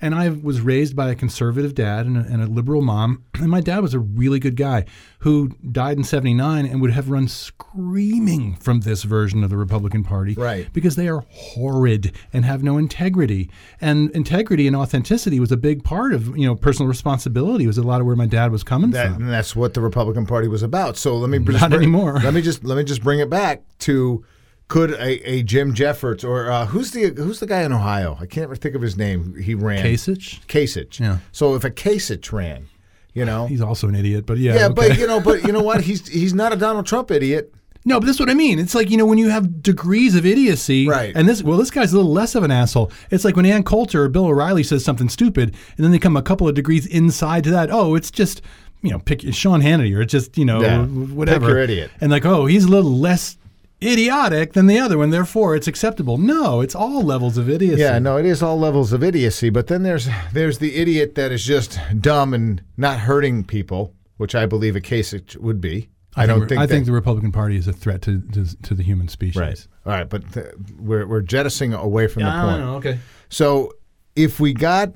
And 0.04 0.16
I 0.16 0.30
was 0.30 0.62
raised 0.62 0.96
by 0.96 1.12
a 1.12 1.16
conservative 1.16 1.76
dad 1.76 2.06
and 2.08 2.18
a, 2.18 2.22
and 2.22 2.42
a 2.42 2.48
liberal 2.48 2.82
mom. 2.82 3.24
And 3.42 3.50
my 3.50 3.60
dad 3.62 3.80
was 3.80 3.96
a 3.96 4.00
really 4.00 4.38
good 4.40 4.56
guy 4.56 4.86
who 5.20 5.50
died 5.72 5.98
in 5.98 6.04
79 6.04 6.64
and 6.68 6.80
would 6.80 6.92
have 6.92 7.10
run 7.10 7.28
screaming 7.28 8.56
from 8.58 8.82
this 8.82 9.02
version 9.04 9.44
of 9.44 9.50
the 9.50 9.58
Republican 9.58 10.04
Party. 10.04 10.36
Right. 10.36 10.72
Because 10.74 10.96
they 10.96 11.08
are 11.08 11.24
horrid 11.30 12.12
and 12.34 12.46
have 12.46 12.62
no 12.62 12.78
integrity. 12.78 13.50
And 13.80 14.12
integrity 14.12 14.68
and 14.68 14.76
authenticity 14.76 15.40
was 15.40 15.52
a 15.52 15.58
big 15.58 15.84
part 15.84 16.14
of, 16.14 16.38
you 16.38 16.46
know, 16.46 16.56
personal 16.56 16.88
responsibility 16.88 17.66
was 17.66 17.78
a 17.80 17.84
lot 17.84 18.00
of 18.02 18.06
where 18.08 18.16
my 18.16 18.28
dad 18.28 18.52
was 18.52 18.64
coming 18.64 18.92
That, 18.92 19.14
from. 19.14 19.24
and 19.24 19.32
that's 19.32 19.56
what 19.56 19.74
the 19.74 19.82
Republican 19.82 20.26
Party 20.28 20.48
was 20.48 20.62
about. 20.64 20.98
So 20.98 21.18
let 21.18 21.30
me 21.30 21.40
Not 21.40 21.70
bring- 21.72 21.74
anymore. 21.74 22.20
Let 22.24 22.34
me 22.34 22.42
just 22.42 22.64
let 22.64 22.78
me 22.78 22.84
just 22.84 23.02
bring 23.04 23.20
it 23.20 23.30
back 23.30 23.64
to 23.80 24.24
could 24.72 24.92
a, 24.92 25.30
a 25.30 25.44
Jim 25.44 25.74
Jeffords 25.74 26.24
or 26.24 26.50
uh, 26.50 26.66
who's 26.66 26.92
the 26.92 27.10
who's 27.10 27.42
the 27.42 27.46
guy 27.46 27.62
in 27.64 27.74
Ohio? 27.74 28.18
I 28.22 28.26
can't 28.26 28.58
think 28.58 28.74
of 28.74 28.82
his 28.82 28.96
name. 28.96 29.36
He 29.36 29.54
ran 29.54 29.84
Kasich? 29.84 30.46
Kasich. 30.48 30.98
Yeah. 30.98 31.18
So 31.34 31.56
if 31.56 31.66
a 31.66 31.70
Kasich 31.70 32.32
ran, 32.32 32.70
you 33.14 33.26
know, 33.26 33.48
He's 33.48 33.62
also 33.62 33.90
an 33.90 33.96
idiot, 33.96 34.26
but 34.26 34.38
yeah. 34.38 34.56
yeah, 34.56 34.66
okay. 34.68 34.74
but 34.74 34.98
you 34.98 35.08
know, 35.08 35.20
but 35.20 35.44
you 35.44 35.52
know 35.52 35.62
what? 35.62 35.82
He's 35.82 36.08
he's 36.08 36.34
not 36.34 36.54
a 36.54 36.56
Donald 36.56 36.86
Trump 36.86 37.12
idiot. 37.12 37.54
No, 37.84 38.00
but 38.00 38.06
that's 38.06 38.20
what 38.20 38.30
I 38.30 38.34
mean. 38.34 38.60
It's 38.60 38.76
like, 38.76 38.90
you 38.92 38.96
know, 38.96 39.06
when 39.08 39.18
you 39.18 39.30
have 39.30 39.62
degrees 39.62 40.16
of 40.16 40.26
idiocy. 40.26 40.88
Right. 40.88 41.14
And 41.16 41.28
this, 41.28 41.42
well, 41.42 41.58
this 41.58 41.72
guy's 41.72 41.92
a 41.92 41.96
little 41.98 42.14
less 42.14 42.36
of 42.36 42.44
an 42.44 42.52
asshole. 42.52 42.92
It's 43.10 43.26
like 43.26 43.36
when 43.36 43.46
Ann 43.46 43.64
Coulter 43.64 44.04
or 44.04 44.08
Bill 44.08 44.28
O'Reilly 44.28 44.64
says 44.64 44.86
something 44.86 45.10
stupid, 45.10 45.56
and 45.76 45.84
then 45.84 45.92
they 45.92 45.98
come 45.98 46.16
a 46.16 46.22
couple 46.22 46.48
of 46.48 46.54
degrees 46.54 46.86
inside 46.86 47.44
to 47.46 47.50
that. 47.50 47.72
Oh, 47.72 47.96
it's 47.96 48.12
just, 48.12 48.44
you 48.84 48.92
know, 48.92 49.00
pick 49.00 49.22
Sean 49.34 49.62
Hannity 49.62 49.98
or 49.98 50.02
it's 50.02 50.12
just, 50.12 50.38
you 50.38 50.46
know, 50.46 50.62
Yeah. 50.62 50.86
whatever. 50.86 51.48
Pick 51.48 51.50
your 51.50 51.60
idiot. 51.60 51.92
And 52.00 52.12
like, 52.12 52.24
oh, 52.26 52.46
he's 52.46 52.66
a 52.66 52.70
little 52.70 52.92
less 52.92 53.36
idiotic 53.84 54.54
than 54.54 54.68
the 54.68 54.80
other 54.80 54.98
one, 54.98 55.10
therefore 55.10 55.56
it's 55.56 55.68
acceptable. 55.68 56.18
No, 56.18 56.62
it's 56.62 56.76
all 56.76 57.02
levels 57.04 57.38
of 57.38 57.50
idiocy. 57.50 57.82
Yeah, 57.82 58.00
no, 58.00 58.18
it 58.18 58.26
is 58.26 58.42
all 58.44 58.60
levels 58.60 58.94
of 58.94 59.04
idiocy. 59.04 59.50
But 59.50 59.68
then 59.68 59.84
there's 59.84 60.08
there's 60.34 60.60
the 60.60 60.76
idiot 60.76 61.16
that 61.16 61.32
is 61.32 61.44
just 61.44 61.80
dumb 62.00 62.34
and 62.34 62.62
not 62.78 63.00
hurting 63.00 63.44
people, 63.44 63.94
which 64.18 64.36
I 64.36 64.46
believe 64.46 64.76
a 64.76 64.82
Kasich 64.82 65.38
would 65.38 65.60
be. 65.62 65.90
I, 66.16 66.26
don't 66.26 66.48
think 66.50 66.60
I 66.60 66.66
that- 66.66 66.74
think 66.74 66.86
the 66.86 66.92
Republican 66.92 67.32
Party 67.32 67.56
is 67.56 67.68
a 67.68 67.74
threat 67.74 68.02
to 68.04 68.22
to, 68.34 68.62
to 68.64 68.74
the 68.76 68.84
human 68.84 69.08
species. 69.08 69.38
Right. 69.40 69.68
All 69.86 69.94
right, 69.94 70.10
but 70.10 70.32
th- 70.34 70.48
we're 70.78 71.08
we're 71.08 71.22
jettisoning 71.22 71.74
away 71.74 72.08
from 72.08 72.24
the 72.24 72.30
I 72.30 72.42
point. 72.42 72.58
don't 72.58 72.60
know. 72.68 72.76
Okay. 72.76 73.00
So 73.30 73.74
if 74.16 74.40
we 74.40 74.54
got 74.54 74.92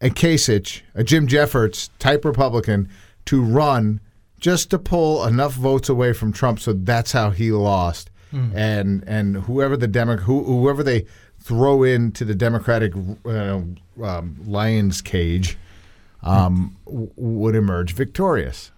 a 0.00 0.08
Kasich, 0.08 0.82
a 0.94 1.02
Jim 1.04 1.26
Jeffords 1.26 1.90
type 1.98 2.24
Republican 2.24 2.88
to 3.26 3.42
run 3.42 4.00
just 4.38 4.70
to 4.70 4.78
pull 4.78 5.24
enough 5.26 5.52
votes 5.54 5.88
away 5.88 6.12
from 6.12 6.32
Trump, 6.32 6.58
so 6.60 6.72
that's 6.72 7.12
how 7.12 7.30
he 7.30 7.50
lost, 7.52 8.10
and 8.32 9.04
and 9.06 9.36
whoever 9.44 9.76
the 9.76 9.86
Demo- 9.88 10.16
who, 10.16 10.42
whoever 10.44 10.82
they 10.82 11.06
throw 11.40 11.82
into 11.82 12.24
the 12.24 12.34
Democratic 12.34 12.92
uh, 13.26 13.60
um, 14.02 14.36
lion's 14.46 15.00
cage 15.02 15.58
um, 16.22 16.76
w- 16.86 17.10
would 17.16 17.54
emerge 17.54 17.94
victorious. 17.94 18.70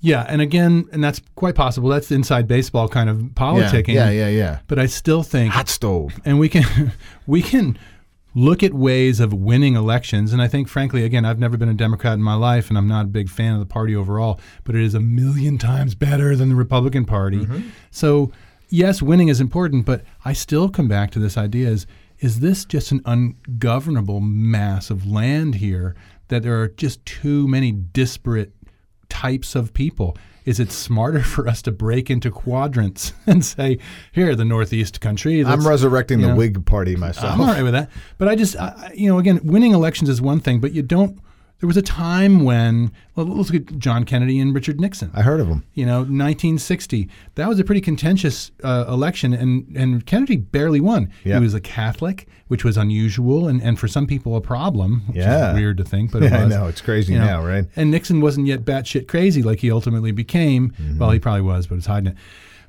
Yeah, 0.00 0.24
and 0.28 0.40
again, 0.40 0.86
and 0.92 1.02
that's 1.02 1.20
quite 1.34 1.54
possible. 1.56 1.88
That's 1.88 2.10
inside 2.12 2.46
baseball 2.46 2.88
kind 2.88 3.10
of 3.10 3.20
Yeah, 3.20 3.28
politicking. 3.30 3.94
yeah, 3.94 4.10
yeah, 4.10 4.28
yeah. 4.28 4.58
But 4.68 4.78
I 4.78 4.86
still 4.86 5.22
think 5.24 5.52
Hot 5.52 5.68
stove. 5.68 6.20
and 6.24 6.38
we 6.38 6.48
can 6.48 6.92
we 7.26 7.42
can 7.42 7.78
look 8.34 8.62
at 8.62 8.72
ways 8.74 9.18
of 9.18 9.32
winning 9.32 9.74
elections 9.74 10.32
and 10.34 10.40
i 10.40 10.46
think 10.46 10.68
frankly 10.68 11.02
again 11.02 11.24
i've 11.24 11.38
never 11.40 11.56
been 11.56 11.70
a 11.70 11.74
democrat 11.74 12.12
in 12.12 12.22
my 12.22 12.34
life 12.34 12.68
and 12.68 12.76
i'm 12.78 12.86
not 12.86 13.06
a 13.06 13.08
big 13.08 13.28
fan 13.28 13.54
of 13.54 13.58
the 13.58 13.66
party 13.66 13.96
overall 13.96 14.38
but 14.64 14.76
it 14.76 14.82
is 14.82 14.94
a 14.94 15.00
million 15.00 15.56
times 15.58 15.94
better 15.96 16.36
than 16.36 16.50
the 16.50 16.54
republican 16.54 17.04
party 17.06 17.48
so 17.90 18.30
yes 18.68 19.00
winning 19.02 19.28
is 19.28 19.40
important 19.40 19.84
but 19.86 20.02
i 20.24 20.32
still 20.32 20.68
come 20.68 20.88
back 20.88 21.10
to 21.10 21.18
this 21.18 21.36
idea 21.36 21.68
is 21.68 21.86
is 22.20 22.40
this 22.40 22.64
just 22.64 22.90
an 22.90 23.00
ungovernable 23.04 24.20
mass 24.20 24.90
of 24.90 25.06
land 25.06 25.56
here 25.56 25.94
that 26.28 26.42
there 26.42 26.60
are 26.60 26.68
just 26.68 27.04
too 27.06 27.46
many 27.48 27.70
disparate 27.72 28.52
types 29.08 29.54
of 29.54 29.72
people? 29.72 30.16
Is 30.44 30.58
it 30.60 30.70
smarter 30.72 31.20
for 31.34 31.46
us 31.48 31.62
to 31.62 31.72
break 31.72 32.10
into 32.10 32.30
quadrants 32.30 33.12
and 33.26 33.44
say, 33.44 33.78
here, 34.12 34.34
the 34.34 34.44
Northeast 34.44 35.00
country? 35.00 35.44
I'm 35.44 35.66
resurrecting 35.66 36.20
you 36.20 36.28
the 36.28 36.34
Whig 36.34 36.64
Party 36.66 36.96
myself. 36.96 37.34
I'm 37.34 37.40
all 37.40 37.46
right 37.46 37.62
with 37.62 37.72
that. 37.72 37.90
But 38.18 38.28
I 38.28 38.34
just, 38.34 38.56
I- 38.56 38.92
you 38.94 39.08
know, 39.08 39.18
again, 39.18 39.40
winning 39.44 39.72
elections 39.72 40.08
is 40.08 40.20
one 40.20 40.40
thing, 40.40 40.60
but 40.60 40.72
you 40.72 40.82
don't. 40.82 41.20
There 41.60 41.66
was 41.66 41.76
a 41.76 41.82
time 41.82 42.44
when, 42.44 42.92
well, 43.16 43.26
let's 43.26 43.50
look 43.50 43.68
at 43.68 43.78
John 43.80 44.04
Kennedy 44.04 44.38
and 44.38 44.54
Richard 44.54 44.80
Nixon. 44.80 45.10
I 45.12 45.22
heard 45.22 45.40
of 45.40 45.48
them. 45.48 45.64
You 45.74 45.86
know, 45.86 45.98
1960. 45.98 47.08
That 47.34 47.48
was 47.48 47.58
a 47.58 47.64
pretty 47.64 47.80
contentious 47.80 48.52
uh, 48.62 48.84
election, 48.88 49.32
and, 49.32 49.66
and 49.76 50.06
Kennedy 50.06 50.36
barely 50.36 50.80
won. 50.80 51.10
Yeah. 51.24 51.38
He 51.38 51.42
was 51.42 51.54
a 51.54 51.60
Catholic, 51.60 52.28
which 52.46 52.64
was 52.64 52.76
unusual, 52.76 53.48
and, 53.48 53.60
and 53.60 53.76
for 53.78 53.88
some 53.88 54.06
people 54.06 54.36
a 54.36 54.40
problem, 54.40 55.02
which 55.08 55.16
Yeah. 55.16 55.50
is 55.50 55.56
weird 55.56 55.78
to 55.78 55.84
think, 55.84 56.12
but 56.12 56.22
it 56.22 56.30
Yeah, 56.30 56.38
I 56.44 56.46
know, 56.48 56.66
it's 56.68 56.80
crazy 56.80 57.14
You 57.14 57.18
know, 57.18 57.26
now, 57.26 57.44
right? 57.44 57.64
And 57.74 57.90
Nixon 57.90 58.20
wasn't 58.20 58.46
yet 58.46 58.64
batshit 58.64 59.08
crazy 59.08 59.42
like 59.42 59.58
he 59.58 59.70
ultimately 59.72 60.12
became. 60.12 60.70
Mm-hmm. 60.70 60.98
Well, 60.98 61.10
he 61.10 61.18
probably 61.18 61.42
was, 61.42 61.66
but 61.66 61.78
it's 61.78 61.86
hiding 61.86 62.12
it. 62.12 62.16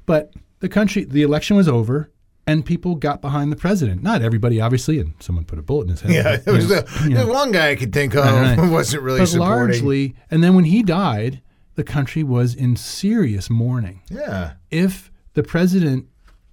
But 0.08 0.34
the 0.62 0.70
country, 0.70 1.04
the 1.04 1.22
election 1.22 1.56
was 1.56 1.68
over, 1.68 2.10
and 2.48 2.66
people 2.66 2.96
got 2.96 3.22
behind 3.22 3.52
the 3.52 3.56
president. 3.56 4.02
Not 4.02 4.22
everybody, 4.22 4.60
obviously, 4.60 5.00
and 5.00 5.14
someone 5.20 5.46
put 5.46 5.60
a 5.60 5.62
bullet 5.62 5.84
in 5.84 5.90
his 5.90 6.02
head. 6.02 6.12
Yeah, 6.12 6.24
but, 6.38 6.48
it 6.48 6.52
was 6.56 6.70
know, 6.70 6.82
the, 6.82 7.04
you 7.10 7.16
know. 7.16 7.28
one 7.28 7.52
guy 7.52 7.70
I 7.72 7.76
could 7.76 7.94
think 7.94 8.16
of 8.16 8.26
Right, 8.26 8.42
right. 8.42 8.58
who 8.60 8.72
wasn't 8.72 9.04
really 9.04 9.20
but 9.20 9.28
supporting. 9.28 9.58
largely, 9.74 10.16
and 10.32 10.44
then 10.44 10.56
when 10.56 10.66
he 10.66 10.82
died, 10.84 11.42
the 11.76 11.84
country 11.84 12.24
was 12.24 12.56
in 12.56 12.76
serious 12.76 13.50
mourning. 13.50 14.02
yeah, 14.10 14.54
If 14.72 15.12
the 15.34 15.44
president 15.44 16.08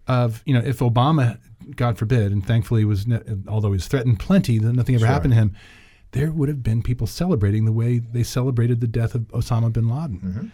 of, 0.07 0.43
you 0.47 0.55
know, 0.55 0.61
if 0.65 0.79
Obama, 0.79 1.39
God 1.75 1.99
forbid, 1.99 2.31
and 2.31 2.47
thankfully 2.47 2.85
was, 2.85 3.07
although 3.49 3.69
he 3.69 3.73
was 3.73 3.89
threatened 3.89 4.21
plenty, 4.21 4.59
that 4.59 4.73
nothing 4.73 4.95
ever 4.95 5.07
happened 5.07 5.33
to 5.33 5.37
him, 5.37 5.57
there 6.13 6.31
would 6.31 6.49
have 6.49 6.63
been 6.63 6.83
people 6.83 7.07
celebrating 7.07 7.65
the 7.65 7.73
way 7.73 7.99
they 7.99 8.23
celebrated 8.23 8.81
the 8.81 8.87
death 8.87 9.15
of 9.15 9.23
Osama 9.29 9.73
bin 9.73 9.89
Laden. 9.89 10.21
Mm-hmm. 10.21 10.47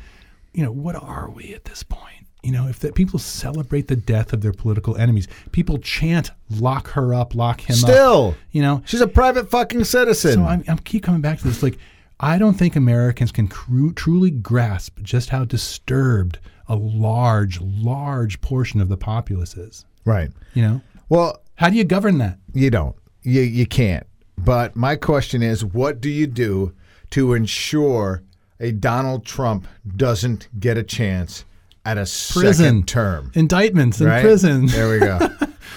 You 0.55 0.65
know, 0.65 0.73
what 0.73 0.97
are 0.97 1.29
we 1.31 1.53
at 1.53 1.65
this 1.67 1.83
point? 1.83 2.27
You 2.43 2.51
know, 2.53 2.67
if 2.67 2.81
that 2.81 2.95
people 2.97 3.19
celebrate 3.21 3.87
the 3.87 3.95
death 3.97 4.33
of 4.33 4.41
their 4.41 4.53
political 4.53 4.97
enemies, 4.97 5.29
people 5.53 5.79
chant 5.79 6.31
"lock 6.51 6.89
her 6.91 7.15
up, 7.15 7.35
lock 7.35 7.61
him 7.61 7.75
up." 7.75 7.91
still, 7.91 8.35
You 8.51 8.63
know, 8.63 8.83
she's 8.85 9.01
a 9.01 9.07
private 9.07 9.49
fucking 9.51 9.85
citizen. 9.85 10.35
so 10.35 10.45
I'm, 10.45 10.65
I'm 10.67 10.79
keep 10.79 11.05
coming 11.05 11.21
back 11.21 11.39
to 11.39 11.45
this. 11.45 11.63
Like, 11.63 11.79
I 12.19 12.39
don't 12.39 12.55
think 12.55 12.75
Americans 12.77 13.31
can 13.33 13.47
cru- 13.49 13.93
truly 13.93 14.31
grasp 14.31 14.99
just 15.03 15.31
how 15.31 15.45
disturbed 15.45 16.39
a 16.69 16.75
large, 16.77 17.61
large 17.61 18.41
portion 18.41 18.81
of 18.81 18.89
the 18.89 18.97
populace 18.97 19.57
is. 19.57 19.85
right. 20.05 20.31
You 20.55 20.63
know, 20.63 20.81
Well, 21.09 21.43
how 21.57 21.69
do 21.71 21.77
you 21.77 21.85
govern 21.85 22.19
that? 22.19 22.39
you 22.55 22.71
don't. 22.71 22.97
You 23.23 23.43
you 23.43 23.67
can't. 23.67 24.07
But 24.37 24.75
my 24.75 24.97
question 24.97 25.43
is, 25.45 25.65
what 25.65 26.01
do 26.01 26.11
you 26.11 26.27
do 26.27 26.73
to 27.11 27.35
ensure 27.35 28.23
a 28.59 28.73
Donald 28.73 29.25
Trump 29.25 29.69
doesn't 29.97 30.49
get 30.59 30.77
a 30.77 30.83
chance 30.83 31.45
at 31.85 31.97
a 31.99 32.01
Prison 32.03 32.53
second 32.55 32.89
term? 32.89 33.33
indictments 33.35 34.01
in 34.01 34.07
right? 34.09 34.23
prison. 34.23 34.67
There 34.67 34.91
we 34.91 34.99
go. 35.01 35.19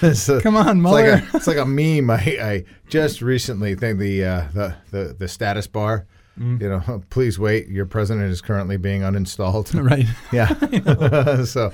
A- 0.01 0.41
Come 0.41 0.57
on, 0.57 0.77
it's 0.79 0.85
like, 0.85 1.05
Mueller. 1.05 1.23
a, 1.33 1.37
it's 1.37 1.47
like 1.47 1.57
a 1.57 1.65
meme. 1.65 2.09
I, 2.09 2.15
I 2.17 2.65
just 2.89 3.21
recently 3.21 3.75
think 3.75 3.97
the, 3.97 4.25
uh, 4.25 4.43
the 4.53 4.75
the 4.91 5.15
the 5.17 5.27
status 5.27 5.67
bar. 5.67 6.05
Mm. 6.37 6.59
You 6.61 6.67
know, 6.67 7.03
please 7.09 7.39
wait. 7.39 7.69
Your 7.69 7.85
president 7.85 8.29
is 8.29 8.41
currently 8.41 8.75
being 8.75 9.03
uninstalled. 9.03 9.73
right? 9.89 10.05
Yeah. 10.33 11.45
so, 11.45 11.71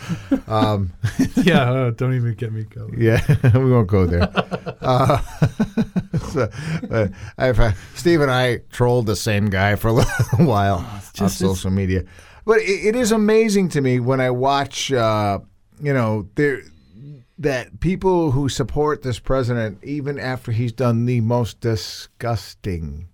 um, 0.48 0.94
yeah. 1.44 1.67
Oh, 1.72 1.89
don't 1.91 2.13
even 2.13 2.36
get 2.36 2.54
me 2.54 2.63
going. 2.65 3.02
yeah, 3.02 3.26
we 3.58 3.72
won't 3.72 3.88
go 3.88 4.06
there. 4.06 4.30
Uh, 4.82 5.20
so, 6.32 6.50
uh, 6.91 7.08
I've, 7.39 7.60
uh, 7.60 7.72
Steve 7.96 8.22
and 8.22 8.30
I 8.30 8.58
trolled 8.72 9.08
the 9.08 9.15
same 9.15 9.50
guy 9.50 9.76
for 9.76 9.88
a 9.88 9.94
little 9.94 10.46
while 10.46 10.76
on 10.78 11.02
Oh, 11.22 11.28
social 11.28 11.72
media, 11.72 12.04
but 12.45 12.60
it, 12.60 12.88
it 12.88 12.95
is 12.95 13.12
amazing 13.12 13.69
to 13.69 13.82
me 13.82 13.99
when 13.99 14.19
I 14.21 14.30
watch, 14.32 14.91
uh, 14.91 15.39
you 15.82 15.93
know, 15.93 16.27
there 16.36 16.62
that 17.41 17.80
people 17.80 18.32
who 18.32 18.49
support 18.49 19.01
this 19.01 19.17
president, 19.17 19.84
even 19.84 20.19
after 20.19 20.51
he's 20.51 20.71
done 20.71 21.06
the 21.06 21.21
most 21.21 21.60
disgusting. 21.60 23.08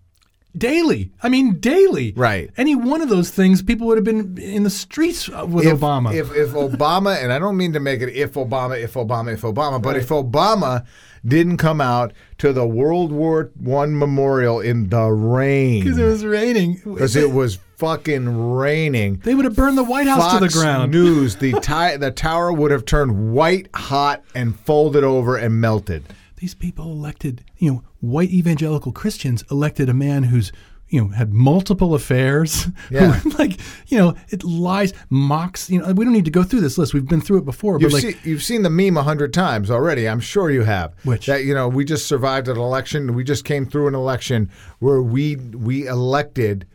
Daily. 0.58 1.12
I 1.24 1.30
mean, 1.30 1.60
daily. 1.60 2.14
Right. 2.16 2.50
Any 2.58 2.76
one 2.76 3.02
of 3.02 3.10
those 3.10 3.30
things, 3.30 3.62
people 3.62 3.88
would 3.88 3.98
have 3.98 4.04
been 4.04 4.38
in 4.38 4.64
the 4.64 4.70
streets 4.70 5.30
with 5.30 5.66
if, 5.66 5.80
Obama. 5.80 6.14
If, 6.14 6.36
if 6.36 6.50
Obama, 6.50 7.22
and 7.22 7.32
I 7.32 7.40
don't 7.40 7.56
mean 7.56 7.74
to 7.74 7.80
make 7.80 8.02
it 8.02 8.10
if 8.10 8.34
Obama, 8.34 8.82
if 8.82 8.96
Obama, 8.96 9.34
if 9.34 9.44
Obama, 9.44 9.82
but 9.82 9.96
if 9.96 10.10
Obama 10.10 10.86
didn't 11.26 11.58
come 11.58 11.82
out 11.82 12.14
to 12.40 12.54
the 12.54 12.66
World 12.68 13.12
War 13.12 13.52
One 13.60 13.98
memorial 13.98 14.60
in 14.60 14.90
the 14.90 15.06
rain 15.08 15.84
because 15.84 15.98
it 15.98 16.06
was 16.06 16.26
raining. 16.26 16.74
because 16.84 17.16
it 17.16 17.32
was 17.32 17.60
fucking 17.78 18.52
raining. 18.56 19.18
They 19.24 19.36
would 19.36 19.46
have 19.46 19.56
burned 19.56 19.78
the 19.78 19.84
White 19.84 20.08
House 20.08 20.34
to 20.34 20.40
the 20.40 20.50
ground. 20.50 20.92
News, 20.92 21.36
the 21.36 21.52
ti- 21.62 21.98
the 21.98 22.12
tower 22.16 22.52
would 22.52 22.72
have 22.72 22.86
turned 22.86 23.34
white 23.34 23.68
hot 23.76 24.24
and 24.36 24.60
folded 24.60 25.04
over 25.04 25.38
and 25.38 25.62
melted. 25.62 26.06
These 26.38 26.54
people 26.56 26.92
elected, 26.92 27.44
you 27.58 27.72
know, 27.72 27.84
white 28.00 28.30
evangelical 28.30 28.92
Christians 28.92 29.44
elected 29.50 29.90
a 29.90 29.94
man 29.94 30.24
whose 30.24 30.52
you 30.90 31.02
know, 31.02 31.08
had 31.10 31.34
multiple 31.34 31.94
affairs. 31.94 32.68
Yeah. 32.90 33.20
like, 33.38 33.60
you 33.88 33.98
know, 33.98 34.16
it 34.30 34.44
lies, 34.44 34.94
mocks, 35.10 35.70
you 35.70 35.80
know, 35.82 35.92
we 35.94 36.06
don't 36.06 36.14
need 36.14 36.26
to 36.26 36.32
go 36.32 36.44
through 36.44 36.62
this 36.62 36.78
list. 36.78 36.94
We've 36.94 37.06
been 37.08 37.20
through 37.22 37.40
it 37.40 37.46
before. 37.46 37.80
You've, 37.80 37.92
but 37.92 38.04
like, 38.04 38.14
seen, 38.16 38.22
you've 38.24 38.44
seen 38.44 38.62
the 38.62 38.70
meme 38.70 38.96
a 38.96 39.04
hundred 39.04 39.34
times 39.34 39.70
already. 39.70 40.08
I'm 40.08 40.20
sure 40.22 40.50
you 40.50 40.64
have. 40.64 40.94
Which? 41.04 41.26
that 41.26 41.44
you 41.44 41.54
know 41.54 41.68
we 41.68 41.84
just 41.86 42.06
survived 42.08 42.48
an 42.48 42.58
election. 42.58 43.14
We 43.14 43.24
just 43.24 43.44
came 43.46 43.66
through 43.66 43.88
an 43.88 43.96
election 43.96 44.50
where 44.80 45.02
we 45.02 45.36
we 45.36 45.86
elected 45.88 46.66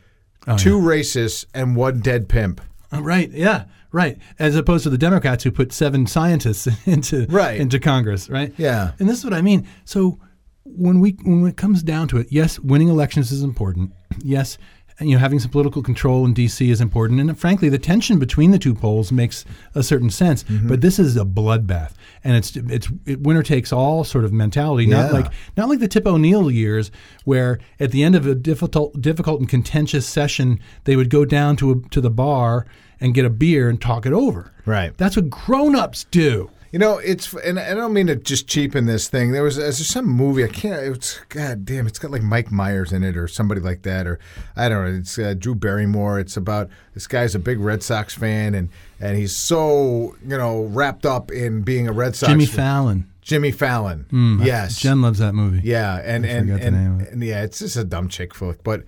Oh, 0.46 0.58
two 0.58 0.78
racists 0.78 1.44
and 1.54 1.76
one 1.76 2.00
dead 2.00 2.28
pimp. 2.28 2.60
uh, 2.92 3.00
right. 3.02 3.30
Yeah. 3.30 3.64
Right. 3.92 4.18
As 4.38 4.56
opposed 4.56 4.82
to 4.84 4.90
the 4.90 4.98
Democrats 4.98 5.44
who 5.44 5.50
put 5.52 5.72
seven 5.72 6.06
scientists 6.06 6.66
into, 6.86 7.26
Right. 7.28 7.60
into 7.60 7.78
Congress. 7.78 8.28
Right. 8.28 8.52
Yeah. 8.56 8.92
And 8.98 9.08
this 9.08 9.18
is 9.18 9.24
what 9.24 9.34
I 9.34 9.40
mean. 9.42 9.68
So 9.84 10.18
when 10.64 11.00
we 11.00 11.10
when 11.24 11.46
it 11.46 11.56
comes 11.56 11.82
down 11.82 12.08
to 12.08 12.18
it, 12.18 12.26
yes, 12.30 12.58
winning 12.58 12.88
elections 12.88 13.30
is 13.32 13.42
important. 13.42 13.92
Yes, 14.22 14.58
you 15.00 15.12
know, 15.12 15.18
having 15.18 15.38
some 15.38 15.50
political 15.50 15.82
control 15.82 16.24
in 16.24 16.34
D.C. 16.34 16.70
is 16.70 16.80
important, 16.80 17.20
and 17.20 17.38
frankly, 17.38 17.68
the 17.68 17.78
tension 17.78 18.18
between 18.18 18.50
the 18.50 18.58
two 18.58 18.74
poles 18.74 19.10
makes 19.10 19.44
a 19.74 19.82
certain 19.82 20.10
sense. 20.10 20.44
Mm-hmm. 20.44 20.68
But 20.68 20.80
this 20.80 20.98
is 20.98 21.16
a 21.16 21.24
bloodbath, 21.24 21.92
and 22.24 22.36
it's 22.36 22.56
it's 22.56 22.88
it, 23.06 23.20
winner 23.20 23.42
takes 23.42 23.72
all 23.72 24.04
sort 24.04 24.24
of 24.24 24.32
mentality. 24.32 24.86
Not 24.86 25.12
like 25.12 25.32
not 25.56 25.68
like 25.68 25.80
the 25.80 25.88
Tip 25.88 26.06
O'Neill 26.06 26.50
years, 26.50 26.90
where 27.24 27.58
at 27.80 27.90
the 27.90 28.02
end 28.02 28.14
of 28.14 28.26
a 28.26 28.34
difficult 28.34 29.00
difficult 29.00 29.40
and 29.40 29.48
contentious 29.48 30.06
session, 30.06 30.60
they 30.84 30.96
would 30.96 31.10
go 31.10 31.24
down 31.24 31.56
to 31.56 31.70
a, 31.72 31.88
to 31.90 32.00
the 32.00 32.10
bar 32.10 32.66
and 33.00 33.14
get 33.14 33.24
a 33.24 33.30
beer 33.30 33.68
and 33.68 33.80
talk 33.80 34.06
it 34.06 34.12
over. 34.12 34.52
Right. 34.64 34.96
That's 34.96 35.16
what 35.16 35.28
grown-ups 35.28 36.04
do. 36.10 36.50
You 36.72 36.78
know, 36.78 36.96
it's 36.96 37.34
and 37.34 37.60
I 37.60 37.74
don't 37.74 37.92
mean 37.92 38.06
to 38.06 38.16
just 38.16 38.48
cheapen 38.48 38.86
this 38.86 39.06
thing. 39.06 39.32
There 39.32 39.42
was 39.42 39.56
there's 39.56 39.86
some 39.86 40.06
movie 40.06 40.42
I 40.42 40.48
can't. 40.48 40.82
It's 40.82 41.20
God 41.28 41.66
damn. 41.66 41.86
It's 41.86 41.98
got 41.98 42.10
like 42.10 42.22
Mike 42.22 42.50
Myers 42.50 42.94
in 42.94 43.04
it 43.04 43.14
or 43.14 43.28
somebody 43.28 43.60
like 43.60 43.82
that, 43.82 44.06
or 44.06 44.18
I 44.56 44.70
don't 44.70 44.84
know. 44.84 44.98
It's 44.98 45.18
uh, 45.18 45.34
Drew 45.34 45.54
Barrymore. 45.54 46.18
It's 46.18 46.34
about 46.34 46.70
this 46.94 47.06
guy's 47.06 47.34
a 47.34 47.38
big 47.38 47.60
Red 47.60 47.82
Sox 47.82 48.14
fan 48.14 48.54
and 48.54 48.70
and 49.00 49.18
he's 49.18 49.36
so 49.36 50.16
you 50.26 50.38
know 50.38 50.62
wrapped 50.62 51.04
up 51.04 51.30
in 51.30 51.60
being 51.60 51.88
a 51.88 51.92
Red 51.92 52.16
Sox. 52.16 52.30
Jimmy 52.30 52.46
fan. 52.46 52.56
Fallon. 52.56 53.08
Jimmy 53.20 53.52
Fallon. 53.52 54.06
Mm, 54.10 54.44
yes. 54.44 54.80
Jen 54.80 55.02
loves 55.02 55.18
that 55.18 55.34
movie. 55.34 55.60
Yeah, 55.62 56.00
and 56.02 56.24
and 56.24 56.48
and, 56.48 56.76
name 56.76 56.94
of 56.94 57.00
it. 57.02 57.12
and 57.12 57.22
yeah, 57.22 57.42
it's 57.42 57.58
just 57.58 57.76
a 57.76 57.84
dumb 57.84 58.08
chick 58.08 58.34
flick, 58.34 58.64
but 58.64 58.84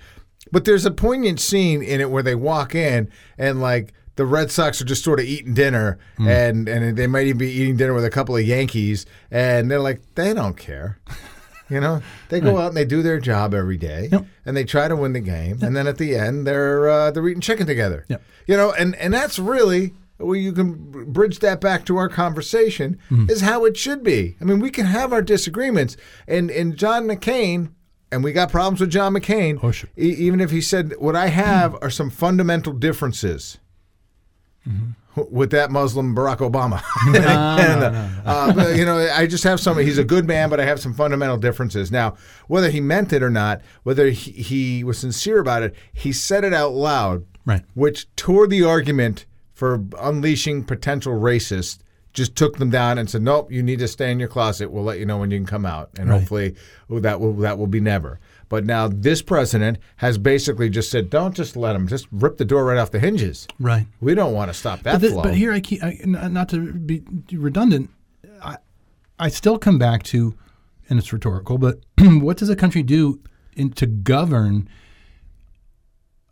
but 0.51 0.65
there's 0.65 0.87
a 0.87 0.91
poignant 0.91 1.39
scene 1.39 1.83
in 1.83 2.01
it 2.01 2.11
where 2.11 2.23
they 2.23 2.35
walk 2.35 2.75
in 2.75 3.11
and 3.37 3.61
like 3.61 3.93
the 4.17 4.27
Red 4.27 4.51
Sox 4.51 4.81
are 4.81 4.85
just 4.85 5.03
sort 5.05 5.19
of 5.21 5.27
eating 5.27 5.55
dinner, 5.55 5.99
Hmm. 6.17 6.29
and 6.29 6.69
and 6.69 6.97
they 6.97 7.07
might 7.07 7.27
even 7.27 7.39
be 7.39 7.51
eating 7.51 7.77
dinner 7.77 7.95
with 7.95 8.05
a 8.05 8.11
couple 8.11 8.37
of 8.37 8.43
Yankees, 8.45 9.07
and 9.31 9.71
they're 9.71 9.81
like 9.81 10.01
they 10.15 10.33
don't 10.35 10.57
care. 10.57 10.99
You 11.71 11.81
know, 11.81 12.03
they 12.29 12.41
go 12.41 12.59
out 12.59 12.69
and 12.69 12.77
they 12.77 12.85
do 12.85 13.03
their 13.03 13.19
job 13.19 13.55
every 13.55 13.79
day, 13.79 14.11
Yep. 14.13 14.27
and 14.45 14.55
they 14.55 14.65
try 14.65 14.87
to 14.87 14.95
win 14.95 15.15
the 15.15 15.19
game, 15.21 15.61
and 15.63 15.75
then 15.75 15.87
at 15.87 15.97
the 15.97 16.15
end 16.15 16.47
they're 16.47 16.87
uh, 16.91 17.11
they're 17.11 17.27
eating 17.27 17.41
chicken 17.41 17.67
together. 17.67 18.05
Yep. 18.09 18.23
You 18.47 18.57
know, 18.59 18.73
and 18.73 18.95
and 18.97 19.15
that's 19.15 19.39
really 19.39 19.95
well, 20.19 20.37
you 20.37 20.53
can 20.53 20.75
bridge 21.11 21.39
that 21.39 21.63
back 21.63 21.87
to 21.87 21.97
our 21.97 22.11
conversation 22.11 22.99
Hmm. 23.09 23.31
is 23.31 23.41
how 23.41 23.65
it 23.65 23.79
should 23.79 24.03
be. 24.03 24.37
I 24.43 24.45
mean, 24.45 24.61
we 24.61 24.71
can 24.71 24.85
have 24.85 25.11
our 25.15 25.23
disagreements, 25.23 25.97
and 26.29 26.51
and 26.51 26.77
John 26.77 27.07
McCain, 27.09 27.71
and 28.13 28.23
we 28.23 28.33
got 28.33 28.51
problems 28.53 28.81
with 28.83 28.91
John 28.91 29.15
McCain. 29.15 29.59
Oh, 29.63 29.71
sure. 29.71 29.89
e- 29.97 30.03
even 30.19 30.41
if 30.43 30.51
he 30.51 30.61
said 30.61 30.93
what 30.99 31.17
I 31.17 31.29
have 31.29 31.75
are 31.81 31.91
some 31.91 32.11
fundamental 32.11 32.75
differences. 32.75 33.57
With 35.31 35.51
that 35.51 35.71
Muslim 35.71 36.15
Barack 36.15 36.39
Obama, 36.39 36.83
And, 37.07 37.85
uh, 37.85 38.09
uh, 38.25 38.53
but, 38.53 38.77
you 38.77 38.85
know, 38.85 38.99
I 39.15 39.27
just 39.29 39.45
have 39.45 39.61
some. 39.61 39.79
He's 39.79 39.99
a 39.99 40.03
good 40.05 40.27
man, 40.27 40.51
but 40.51 40.59
I 40.59 40.65
have 40.65 40.81
some 40.81 40.93
fundamental 40.93 41.37
differences. 41.37 41.93
Now, 41.93 42.17
whether 42.49 42.69
he 42.69 42.81
meant 42.81 43.13
it 43.13 43.23
or 43.23 43.31
not, 43.31 43.61
whether 43.85 44.09
he, 44.09 44.33
he 44.33 44.83
was 44.83 44.99
sincere 44.99 45.39
about 45.39 45.63
it, 45.63 45.75
he 45.93 46.13
said 46.13 46.43
it 46.43 46.53
out 46.53 46.73
loud, 46.73 47.25
Right. 47.47 47.63
which 47.75 48.13
tore 48.17 48.49
the 48.49 48.65
argument 48.65 49.25
for 49.53 49.85
unleashing 50.01 50.65
potential 50.65 51.13
racists. 51.13 51.79
Just 52.13 52.35
took 52.37 52.59
them 52.59 52.71
down 52.71 52.97
and 52.99 53.11
said, 53.11 53.23
"Nope, 53.23 53.51
you 53.53 53.61
need 53.63 53.81
to 53.81 53.89
stay 53.89 54.11
in 54.13 54.21
your 54.21 54.29
closet. 54.29 54.71
We'll 54.71 54.85
let 54.85 55.01
you 55.01 55.05
know 55.07 55.19
when 55.19 55.33
you 55.33 55.39
can 55.39 55.47
come 55.47 55.67
out." 55.67 55.91
And 55.99 56.09
Right. 56.09 56.21
hopefully, 56.21 56.55
well, 56.89 57.01
that 57.01 57.21
will 57.21 57.33
that 57.39 57.59
will 57.59 57.67
be 57.67 57.81
never. 57.81 58.21
But 58.49 58.65
now 58.65 58.89
this 58.89 59.23
president 59.23 59.79
has 59.97 60.19
basically 60.19 60.71
just 60.71 60.91
said, 60.91 61.11
"Don't 61.11 61.35
just 61.35 61.57
let 61.57 61.75
him. 61.75 61.87
Just 61.89 62.07
rip 62.11 62.37
the 62.37 62.45
door 62.45 62.65
right 62.65 62.79
off 62.79 62.91
the 62.91 63.01
hinges." 63.01 63.47
Right. 63.59 63.87
We 64.01 64.15
don't 64.15 64.33
want 64.33 64.51
to 64.51 64.55
stop 64.55 64.83
that 64.83 64.95
But, 64.95 65.01
th- 65.01 65.13
flow. 65.13 65.23
but 65.23 65.35
here 65.35 65.53
I 65.53 65.61
keep 65.61 65.83
I, 65.83 65.99
not 66.05 66.49
to 66.51 66.73
be 66.73 67.03
redundant. 67.33 67.91
I, 68.43 68.59
I 69.19 69.29
still 69.29 69.59
come 69.59 69.79
back 69.79 70.03
to, 70.05 70.35
and 70.89 70.99
it's 70.99 71.13
rhetorical. 71.13 71.59
But 71.59 71.81
what 71.99 72.37
does 72.37 72.51
a 72.51 72.57
country 72.57 72.83
do 72.83 73.21
in, 73.57 73.71
to 73.73 73.87
govern 73.87 74.69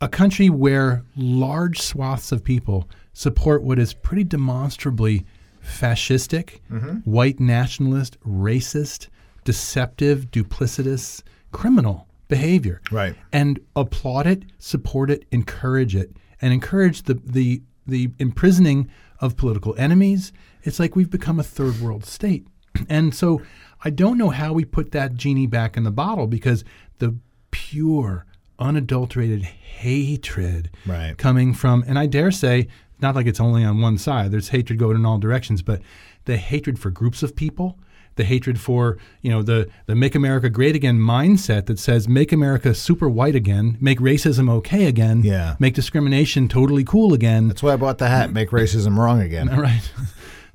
a 0.01 0.09
country 0.09 0.49
where 0.49 1.03
large 1.15 1.79
swaths 1.79 2.31
of 2.31 2.43
people 2.43 2.89
support 3.13 3.63
what 3.63 3.79
is 3.79 3.93
pretty 3.93 4.23
demonstrably 4.25 5.25
fascistic, 5.65 6.59
mm-hmm. 6.69 6.97
white 7.09 7.39
nationalist, 7.39 8.19
racist, 8.21 9.07
deceptive, 9.45 10.29
duplicitous, 10.29 11.23
criminal 11.53 12.07
behavior? 12.27 12.81
Right. 12.91 13.15
and 13.31 13.59
applaud 13.75 14.27
it, 14.27 14.43
support 14.57 15.09
it, 15.11 15.23
encourage 15.31 15.95
it, 15.95 16.15
and 16.41 16.51
encourage 16.53 17.03
the 17.03 17.13
the 17.23 17.61
the 17.87 18.09
imprisoning 18.19 18.89
of 19.19 19.37
political 19.37 19.73
enemies. 19.77 20.31
It's 20.63 20.79
like 20.79 20.95
we've 20.95 21.09
become 21.09 21.39
a 21.39 21.43
third 21.43 21.79
world 21.79 22.05
state, 22.05 22.45
and 22.89 23.13
so 23.15 23.41
I 23.85 23.89
don't 23.89 24.17
know 24.17 24.29
how 24.29 24.53
we 24.53 24.65
put 24.65 24.91
that 24.91 25.15
genie 25.15 25.47
back 25.47 25.77
in 25.77 25.83
the 25.83 25.91
bottle 25.91 26.27
because 26.27 26.63
the 26.99 27.15
pure, 27.51 28.25
unadulterated 28.57 29.43
hatred 29.43 30.69
Right. 30.85 31.17
coming 31.17 31.53
from, 31.53 31.83
and 31.87 31.99
I 31.99 32.05
dare 32.05 32.31
say, 32.31 32.67
not 33.01 33.15
like 33.15 33.27
it's 33.27 33.39
only 33.41 33.63
on 33.65 33.81
one 33.81 33.97
side. 33.97 34.31
There's 34.31 34.49
hatred 34.49 34.79
going 34.79 34.95
in 34.95 35.05
all 35.05 35.17
directions, 35.17 35.61
but 35.61 35.81
the 36.25 36.37
hatred 36.37 36.79
for 36.79 36.89
groups 36.89 37.21
of 37.23 37.35
people, 37.35 37.77
the 38.15 38.23
hatred 38.23 38.59
for 38.59 38.97
you 39.21 39.29
know 39.31 39.41
the 39.41 39.67
the 39.85 39.95
make 39.95 40.15
America 40.15 40.49
great 40.49 40.75
again 40.75 40.97
mindset 40.97 41.65
that 41.65 41.79
says 41.79 42.07
make 42.07 42.31
America 42.31 42.73
super 42.73 43.09
white 43.09 43.35
again, 43.35 43.77
make 43.81 43.99
racism 43.99 44.49
okay 44.49 44.85
again, 44.85 45.23
Yeah. 45.23 45.55
make 45.59 45.73
discrimination 45.73 46.47
totally 46.47 46.83
cool 46.83 47.13
again. 47.13 47.47
That's 47.47 47.63
why 47.63 47.73
I 47.73 47.77
bought 47.77 47.97
the 47.97 48.07
hat. 48.09 48.31
Make 48.31 48.49
racism 48.51 48.97
wrong 48.97 49.21
again. 49.21 49.49
All 49.49 49.61
right. 49.71 49.91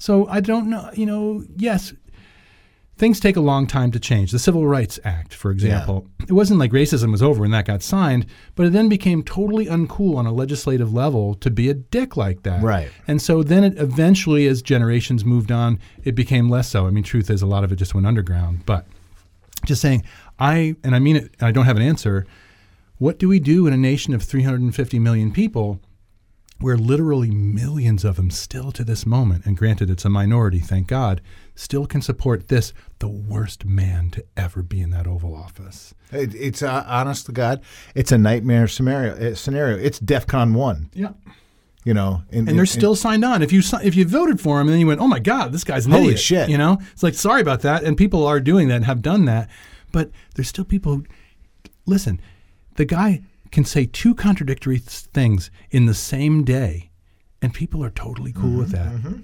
So 0.01 0.29
I 0.29 0.39
don't 0.39 0.71
know, 0.71 0.89
you 0.95 1.07
know, 1.07 1.43
yes, 1.57 1.93
things 2.99 3.21
take 3.21 3.37
a 3.37 3.41
long 3.41 3.67
time 3.67 3.93
to 3.93 4.01
change. 4.01 4.33
The 4.33 4.41
Civil 4.41 4.67
Rights 4.67 4.99
Act, 5.05 5.33
for 5.33 5.53
example, 5.53 6.09
it 6.27 6.33
wasn't 6.33 6.59
like 6.59 6.73
racism 6.73 7.13
was 7.13 7.23
over 7.23 7.45
and 7.45 7.55
that 7.55 7.65
got 7.65 7.81
signed, 7.81 8.27
but 8.57 8.67
it 8.67 8.73
then 8.73 8.89
became 8.89 9.23
totally 9.23 9.67
uncool 9.67 10.17
on 10.17 10.27
a 10.27 10.33
legislative 10.33 10.93
level 10.93 11.35
to 11.37 11.49
be 11.51 11.71
a 11.71 11.75
dick 11.75 12.17
like 12.17 12.43
that. 12.43 12.61
Right. 12.61 12.91
And 13.07 13.23
so 13.23 13.45
then 13.45 13.63
it 13.63 13.79
eventually, 13.79 14.49
as 14.49 14.63
generations 14.63 15.25
moved 15.25 15.53
on, 15.53 15.79
it 16.03 16.17
became 16.17 16.51
less 16.51 16.69
so. 16.69 16.89
I 16.89 16.91
mean, 16.91 17.05
truth 17.05 17.31
is, 17.31 17.41
a 17.41 17.47
lot 17.47 17.63
of 17.63 17.71
it 17.71 17.77
just 17.77 17.95
went 17.95 18.07
underground. 18.07 18.67
But 18.67 18.85
just 19.65 19.81
saying, 19.81 20.05
I, 20.41 20.75
and 20.83 20.95
I 20.95 20.99
mean 20.99 21.17
it, 21.17 21.35
I 21.41 21.53
don't 21.53 21.67
have 21.67 21.77
an 21.77 21.83
answer. 21.83 22.27
What 22.99 23.19
do 23.19 23.29
we 23.29 23.39
do 23.39 23.69
in 23.69 23.73
a 23.73 23.79
nation 23.79 24.13
of 24.13 24.25
350 24.25 24.99
million 24.99 25.33
people 25.33 25.81
where 26.61 26.77
literally 26.77 27.31
millions 27.31 28.05
of 28.05 28.17
them 28.17 28.31
still 28.31 28.73
to 28.73 28.83
this 28.83 29.07
moment, 29.07 29.47
and 29.47 29.57
granted 29.57 29.89
it's 29.89 30.05
a 30.05 30.09
minority, 30.09 30.59
thank 30.59 30.89
God, 30.89 31.21
still 31.59 31.87
can 31.87 32.01
support 32.01 32.47
this, 32.47 32.73
the 33.01 33.09
worst 33.09 33.65
man 33.65 34.11
to 34.11 34.25
ever 34.37 34.63
be 34.63 34.81
in 34.81 34.91
that 34.91 35.07
Oval 35.07 35.35
Office? 35.35 35.93
It, 36.13 36.35
it's 36.35 36.63
uh, 36.63 36.85
honest 36.87 37.27
to 37.27 37.33
God, 37.33 37.61
it's 37.95 38.13
a 38.13 38.19
nightmare 38.19 38.69
scenario. 38.69 39.15
uh, 39.15 39.35
Scenario. 39.35 39.77
It's 39.77 39.99
DefCon 39.99 40.55
one. 40.55 40.91
Yeah. 40.95 41.13
You 41.85 41.95
know, 41.95 42.23
in, 42.31 42.49
And 42.49 42.59
they're 42.59 42.67
still 42.67 42.95
signed 42.95 43.25
on. 43.25 43.43
If 43.43 43.51
you 43.53 43.63
if 43.83 43.95
you 43.95 44.05
voted 44.05 44.41
for 44.41 44.61
him 44.61 44.67
and 44.67 44.75
then 44.75 44.81
you 44.81 44.87
went, 44.87 45.01
oh 45.01 45.09
my 45.09 45.21
God, 45.21 45.53
this 45.53 45.65
guy's 45.65 45.87
an 45.87 45.93
Holy 45.93 46.05
idiot," 46.05 46.21
shit. 46.21 46.49
You 46.51 46.59
know, 46.59 46.79
it's 46.93 47.03
like 47.03 47.15
sorry 47.15 47.41
about 47.41 47.63
that, 47.63 47.83
and 47.83 47.97
people 47.97 48.27
are 48.27 48.41
doing 48.41 48.69
that 48.69 48.77
and 48.77 48.85
have 48.85 49.01
done 49.01 49.25
that, 49.25 49.49
but 49.91 50.11
there's 50.35 50.49
still 50.49 50.65
people. 50.67 50.97
who 50.97 51.05
Listen, 51.87 52.21
the 52.77 52.85
guy 52.85 53.23
can 53.51 53.65
say 53.65 53.87
two 53.87 54.15
contradictory 54.15 54.79
things 54.79 55.51
in 55.71 55.87
the 55.87 55.95
same 55.95 56.45
day, 56.45 56.91
and 57.41 57.55
people 57.55 57.83
are 57.83 57.91
totally 57.91 58.33
cool 58.33 58.59
with 58.59 58.71
that. 58.73 58.93
Mm-hmm, 58.93 59.21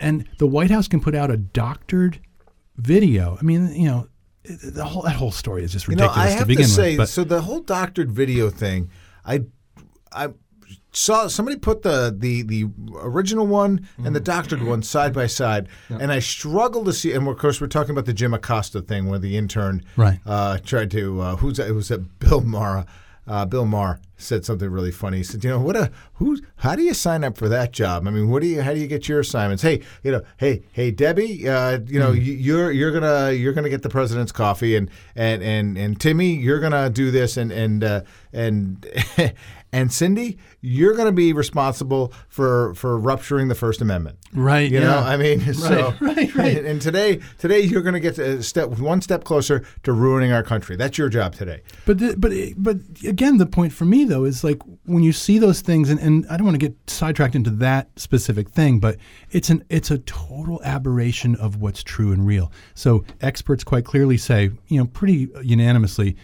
And 0.00 0.26
the 0.38 0.46
White 0.46 0.70
House 0.70 0.88
can 0.88 1.00
put 1.00 1.14
out 1.14 1.30
a 1.30 1.36
doctored 1.36 2.18
video. 2.76 3.36
I 3.40 3.44
mean, 3.44 3.72
you 3.74 3.86
know, 3.86 4.08
the 4.44 4.84
whole 4.84 5.02
that 5.02 5.16
whole 5.16 5.30
story 5.30 5.62
is 5.62 5.72
just 5.72 5.86
You 5.86 5.96
know, 5.96 6.04
ridiculous 6.04 6.26
I 6.26 6.32
to 6.32 6.38
have 6.38 6.48
begin 6.48 6.64
to 6.64 6.70
say, 6.70 6.88
with. 6.92 6.98
But 6.98 7.08
so 7.10 7.24
the 7.24 7.42
whole 7.42 7.60
doctored 7.60 8.10
video 8.10 8.50
thing, 8.50 8.90
I, 9.24 9.44
I 10.12 10.28
saw 10.92 11.28
somebody 11.28 11.58
put 11.58 11.82
the 11.82 12.14
the 12.16 12.42
the 12.42 12.66
original 12.96 13.46
one 13.46 13.86
and 14.02 14.16
the 14.16 14.20
doctored 14.20 14.62
one 14.62 14.82
side 14.82 15.12
by 15.12 15.26
side, 15.26 15.68
and 15.88 16.10
I 16.10 16.18
struggle 16.20 16.84
to 16.84 16.92
see. 16.92 17.12
And 17.12 17.28
of 17.28 17.36
course, 17.38 17.60
we're 17.60 17.66
talking 17.66 17.90
about 17.90 18.06
the 18.06 18.14
Jim 18.14 18.32
Acosta 18.34 18.80
thing, 18.80 19.06
where 19.08 19.18
the 19.18 19.36
intern 19.36 19.84
Right. 19.96 20.20
uh, 20.26 20.58
tried 20.58 20.90
to 20.92 21.20
uh, 21.20 21.36
who's 21.36 21.58
that? 21.58 21.68
It 21.68 21.72
was 21.72 21.88
that 21.88 22.18
Bill 22.18 22.40
Maher. 22.40 22.86
Uh, 23.26 23.44
Bill 23.44 23.66
Maher 23.66 24.00
said 24.20 24.44
something 24.44 24.68
really 24.70 24.90
funny. 24.90 25.18
He 25.18 25.22
said, 25.22 25.42
"You 25.42 25.50
know 25.50 25.60
what? 25.60 25.76
A 25.76 25.90
who? 26.14 26.38
How 26.56 26.76
do 26.76 26.82
you 26.82 26.94
sign 26.94 27.24
up 27.24 27.36
for 27.36 27.48
that 27.48 27.72
job? 27.72 28.06
I 28.06 28.10
mean, 28.10 28.28
what 28.28 28.42
do 28.42 28.48
you? 28.48 28.62
How 28.62 28.72
do 28.72 28.80
you 28.80 28.86
get 28.86 29.08
your 29.08 29.20
assignments? 29.20 29.62
Hey, 29.62 29.82
you 30.02 30.12
know, 30.12 30.22
hey, 30.36 30.62
hey, 30.72 30.90
Debbie, 30.90 31.48
uh, 31.48 31.80
you 31.86 31.98
know, 31.98 32.12
you, 32.12 32.32
you're 32.32 32.70
you're 32.70 32.92
gonna 32.92 33.32
you're 33.32 33.52
gonna 33.52 33.68
get 33.68 33.82
the 33.82 33.88
president's 33.88 34.32
coffee, 34.32 34.76
and 34.76 34.90
and 35.16 35.42
and 35.42 35.76
and 35.76 36.00
Timmy, 36.00 36.34
you're 36.34 36.60
gonna 36.60 36.90
do 36.90 37.10
this, 37.10 37.36
and 37.36 37.50
and 37.50 37.82
uh, 37.82 38.02
and 38.32 38.86
and 39.72 39.92
Cindy, 39.92 40.38
you're 40.60 40.94
gonna 40.94 41.12
be 41.12 41.32
responsible 41.32 42.12
for 42.28 42.74
for 42.74 42.98
rupturing 42.98 43.48
the 43.48 43.54
First 43.54 43.80
Amendment. 43.80 44.18
Right. 44.32 44.70
You 44.70 44.80
yeah. 44.80 44.86
know, 44.86 44.98
I 44.98 45.16
mean, 45.16 45.54
so 45.54 45.94
right, 46.00 46.34
right. 46.34 46.58
And, 46.58 46.66
and 46.66 46.82
today, 46.82 47.20
today 47.38 47.60
you're 47.60 47.82
going 47.82 47.94
to 47.94 48.00
get 48.00 48.18
a 48.18 48.42
step 48.42 48.78
one 48.78 49.00
step 49.00 49.24
closer 49.24 49.64
to 49.82 49.92
ruining 49.92 50.32
our 50.32 50.42
country. 50.42 50.76
That's 50.76 50.98
your 50.98 51.08
job 51.08 51.34
today. 51.34 51.62
But 51.84 51.98
the, 51.98 52.14
but 52.16 52.32
but 52.56 52.76
again, 53.04 53.38
the 53.38 53.46
point 53.46 53.72
for 53.72 53.84
me 53.84 54.04
though 54.10 54.24
is 54.24 54.44
like 54.44 54.60
when 54.84 55.02
you 55.02 55.12
see 55.12 55.38
those 55.38 55.62
things, 55.62 55.88
and, 55.88 55.98
and 56.00 56.26
I 56.28 56.36
don't 56.36 56.44
want 56.44 56.60
to 56.60 56.66
get 56.68 56.76
sidetracked 56.90 57.34
into 57.34 57.50
that 57.50 57.88
specific 57.98 58.50
thing, 58.50 58.78
but 58.78 58.98
it's 59.30 59.48
an 59.48 59.64
it's 59.70 59.90
a 59.90 59.98
total 59.98 60.60
aberration 60.62 61.36
of 61.36 61.56
what's 61.56 61.82
true 61.82 62.12
and 62.12 62.26
real. 62.26 62.52
So 62.74 63.04
experts 63.22 63.64
quite 63.64 63.86
clearly 63.86 64.18
say, 64.18 64.50
you 64.68 64.78
know, 64.78 64.86
pretty 64.86 65.28
unanimously, 65.42 66.16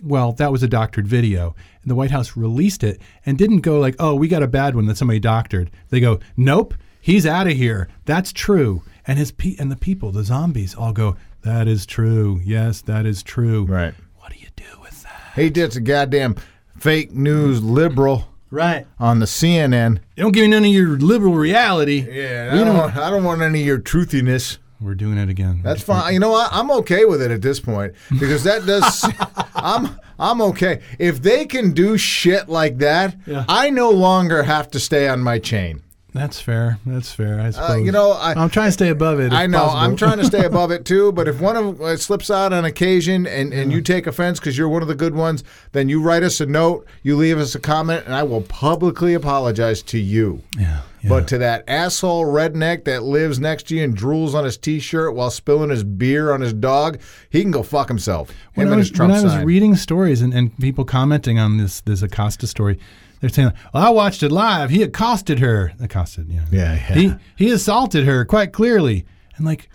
well, 0.00 0.32
that 0.34 0.52
was 0.52 0.62
a 0.62 0.68
doctored 0.68 1.08
video. 1.08 1.56
And 1.82 1.90
the 1.90 1.94
White 1.94 2.10
House 2.10 2.36
released 2.36 2.84
it 2.84 3.00
and 3.26 3.38
didn't 3.38 3.60
go 3.60 3.80
like, 3.80 3.96
oh, 3.98 4.14
we 4.14 4.28
got 4.28 4.42
a 4.42 4.48
bad 4.48 4.76
one 4.76 4.86
that 4.86 4.96
somebody 4.96 5.18
doctored. 5.18 5.70
They 5.88 6.00
go, 6.00 6.20
nope, 6.36 6.74
he's 7.00 7.26
out 7.26 7.46
of 7.46 7.54
here. 7.54 7.88
That's 8.04 8.32
true. 8.32 8.82
And 9.06 9.18
his 9.18 9.32
pe- 9.32 9.56
and 9.58 9.72
the 9.72 9.76
people, 9.76 10.12
the 10.12 10.24
zombies, 10.24 10.74
all 10.74 10.92
go, 10.92 11.16
that 11.42 11.68
is 11.68 11.86
true. 11.86 12.40
Yes, 12.44 12.82
that 12.82 13.06
is 13.06 13.22
true. 13.22 13.64
Right. 13.64 13.94
What 14.18 14.32
do 14.32 14.38
you 14.38 14.48
do 14.56 14.80
with 14.80 15.02
that? 15.02 15.32
He 15.34 15.50
did 15.50 15.76
a 15.76 15.80
goddamn 15.80 16.36
fake 16.76 17.12
news 17.12 17.62
liberal 17.62 18.28
Right. 18.50 18.86
on 19.00 19.18
the 19.18 19.26
CNN. 19.26 19.98
You 20.16 20.22
don't 20.22 20.32
give 20.32 20.42
me 20.42 20.48
none 20.48 20.64
of 20.64 20.70
your 20.70 20.90
liberal 20.98 21.34
reality. 21.34 22.06
Yeah, 22.08 22.50
I 22.52 22.56
don't, 22.56 22.66
don't- 22.66 22.76
want, 22.76 22.96
I 22.96 23.10
don't 23.10 23.24
want 23.24 23.42
any 23.42 23.60
of 23.60 23.66
your 23.66 23.78
truthiness. 23.78 24.58
We're 24.80 24.94
doing 24.94 25.16
it 25.18 25.28
again. 25.30 25.60
That's 25.62 25.82
fine. 25.82 26.12
You 26.12 26.20
know 26.20 26.30
what? 26.30 26.50
I'm 26.52 26.70
okay 26.70 27.04
with 27.06 27.22
it 27.22 27.30
at 27.30 27.40
this 27.42 27.58
point 27.58 27.94
because 28.20 28.44
that 28.44 28.66
does. 28.66 29.04
I'm 29.54 29.98
I'm 30.18 30.42
okay 30.42 30.82
if 30.98 31.22
they 31.22 31.46
can 31.46 31.72
do 31.72 31.96
shit 31.96 32.48
like 32.50 32.78
that. 32.78 33.16
Yeah. 33.26 33.44
I 33.48 33.70
no 33.70 33.90
longer 33.90 34.42
have 34.42 34.70
to 34.72 34.80
stay 34.80 35.08
on 35.08 35.20
my 35.20 35.38
chain. 35.38 35.82
That's 36.14 36.40
fair. 36.40 36.78
That's 36.86 37.12
fair. 37.12 37.40
I 37.40 37.50
suppose. 37.50 37.70
Uh, 37.70 37.74
you 37.74 37.90
know, 37.90 38.12
I, 38.12 38.34
I'm 38.34 38.48
trying 38.48 38.68
to 38.68 38.72
stay 38.72 38.88
above 38.90 39.18
it. 39.18 39.32
I 39.32 39.48
know. 39.48 39.58
possible. 39.58 39.80
I'm 39.80 39.96
trying 39.96 40.18
to 40.18 40.24
stay 40.24 40.44
above 40.46 40.70
it 40.70 40.84
too. 40.84 41.10
But 41.10 41.26
if 41.26 41.40
one 41.40 41.56
of 41.56 41.80
uh, 41.80 41.96
slips 41.96 42.30
out 42.30 42.52
on 42.52 42.64
occasion 42.64 43.26
and, 43.26 43.52
and 43.52 43.72
you 43.72 43.82
take 43.82 44.06
offense 44.06 44.38
because 44.38 44.56
you're 44.56 44.68
one 44.68 44.80
of 44.80 44.86
the 44.86 44.94
good 44.94 45.16
ones, 45.16 45.42
then 45.72 45.88
you 45.88 46.00
write 46.00 46.22
us 46.22 46.40
a 46.40 46.46
note, 46.46 46.86
you 47.02 47.16
leave 47.16 47.36
us 47.36 47.56
a 47.56 47.60
comment, 47.60 48.04
and 48.06 48.14
I 48.14 48.22
will 48.22 48.42
publicly 48.42 49.12
apologize 49.14 49.82
to 49.82 49.98
you. 49.98 50.40
Yeah. 50.56 50.82
yeah. 51.02 51.08
But 51.08 51.26
to 51.28 51.38
that 51.38 51.64
asshole 51.66 52.26
redneck 52.26 52.84
that 52.84 53.02
lives 53.02 53.40
next 53.40 53.66
to 53.68 53.76
you 53.76 53.82
and 53.82 53.96
drools 53.96 54.34
on 54.34 54.44
his 54.44 54.56
T-shirt 54.56 55.16
while 55.16 55.32
spilling 55.32 55.70
his 55.70 55.82
beer 55.82 56.32
on 56.32 56.40
his 56.40 56.52
dog, 56.52 57.00
he 57.28 57.42
can 57.42 57.50
go 57.50 57.64
fuck 57.64 57.88
himself. 57.88 58.30
when 58.54 58.68
Him 58.68 58.74
I 58.74 58.76
was, 58.76 58.92
when 58.92 59.10
I 59.10 59.20
was 59.20 59.36
reading 59.38 59.74
stories 59.74 60.22
and, 60.22 60.32
and 60.32 60.56
people 60.58 60.84
commenting 60.84 61.40
on 61.40 61.56
this 61.56 61.80
this 61.80 62.02
Acosta 62.02 62.46
story, 62.46 62.78
they're 63.24 63.30
saying, 63.30 63.52
"Well, 63.72 63.82
I 63.82 63.88
watched 63.88 64.22
it 64.22 64.30
live. 64.30 64.68
He 64.68 64.82
accosted 64.82 65.38
her. 65.38 65.72
Accosted, 65.80 66.28
yeah. 66.28 66.44
Yeah, 66.52 66.74
yeah. 66.74 66.94
He 66.94 67.14
he 67.36 67.50
assaulted 67.50 68.04
her 68.04 68.26
quite 68.26 68.52
clearly." 68.52 69.06
And 69.36 69.46
like, 69.46 69.70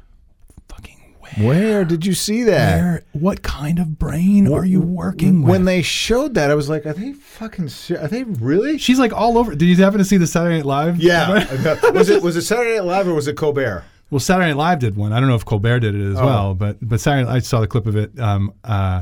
fucking 0.68 1.16
where? 1.20 1.48
Where 1.48 1.86
did 1.86 2.06
you 2.06 2.14
see 2.14 2.44
that? 2.44 2.80
Where? 2.80 3.04
What 3.14 3.42
kind 3.42 3.80
of 3.80 3.98
brain 3.98 4.48
are 4.52 4.64
you 4.66 4.82
working 4.82 5.42
with? 5.42 5.50
When 5.50 5.66
they 5.66 5.82
showed 5.82 6.36
that, 6.36 6.52
I 6.52 6.56
was 6.56 6.70
like, 6.70 6.86
"Are 6.86 6.94
they 6.94 7.14
fucking? 7.14 7.70
Ser- 7.70 8.00
are 8.02 8.08
they 8.08 8.24
really?" 8.24 8.78
She's 8.78 9.00
like 9.00 9.14
all 9.14 9.38
over. 9.40 9.56
Did 9.56 9.66
you 9.66 9.76
happen 9.78 9.98
to 9.98 10.06
see 10.06 10.18
the 10.18 10.28
Saturday 10.28 10.58
Night 10.58 10.66
Live? 10.66 10.98
Yeah. 11.02 11.52
was 11.92 12.10
it 12.10 12.22
was 12.22 12.36
it 12.36 12.44
Saturday 12.44 12.76
Night 12.76 12.86
Live 12.86 13.08
or 13.08 13.16
was 13.16 13.28
it 13.28 13.36
Colbert? 13.36 13.84
Well, 14.12 14.20
Saturday 14.20 14.50
Night 14.50 14.58
Live 14.58 14.80
did 14.80 14.96
one. 14.96 15.12
I 15.12 15.20
don't 15.20 15.30
know 15.30 15.36
if 15.36 15.46
Colbert 15.46 15.80
did 15.80 15.96
it 15.96 16.12
as 16.12 16.20
Oh. 16.20 16.26
well, 16.26 16.54
but 16.56 16.78
but 16.82 17.00
Saturday 17.00 17.28
I 17.28 17.40
saw 17.40 17.62
the 17.62 17.68
clip 17.68 17.88
of 17.88 17.96
it. 17.96 18.18
Um, 18.20 18.54
uh, 18.64 19.02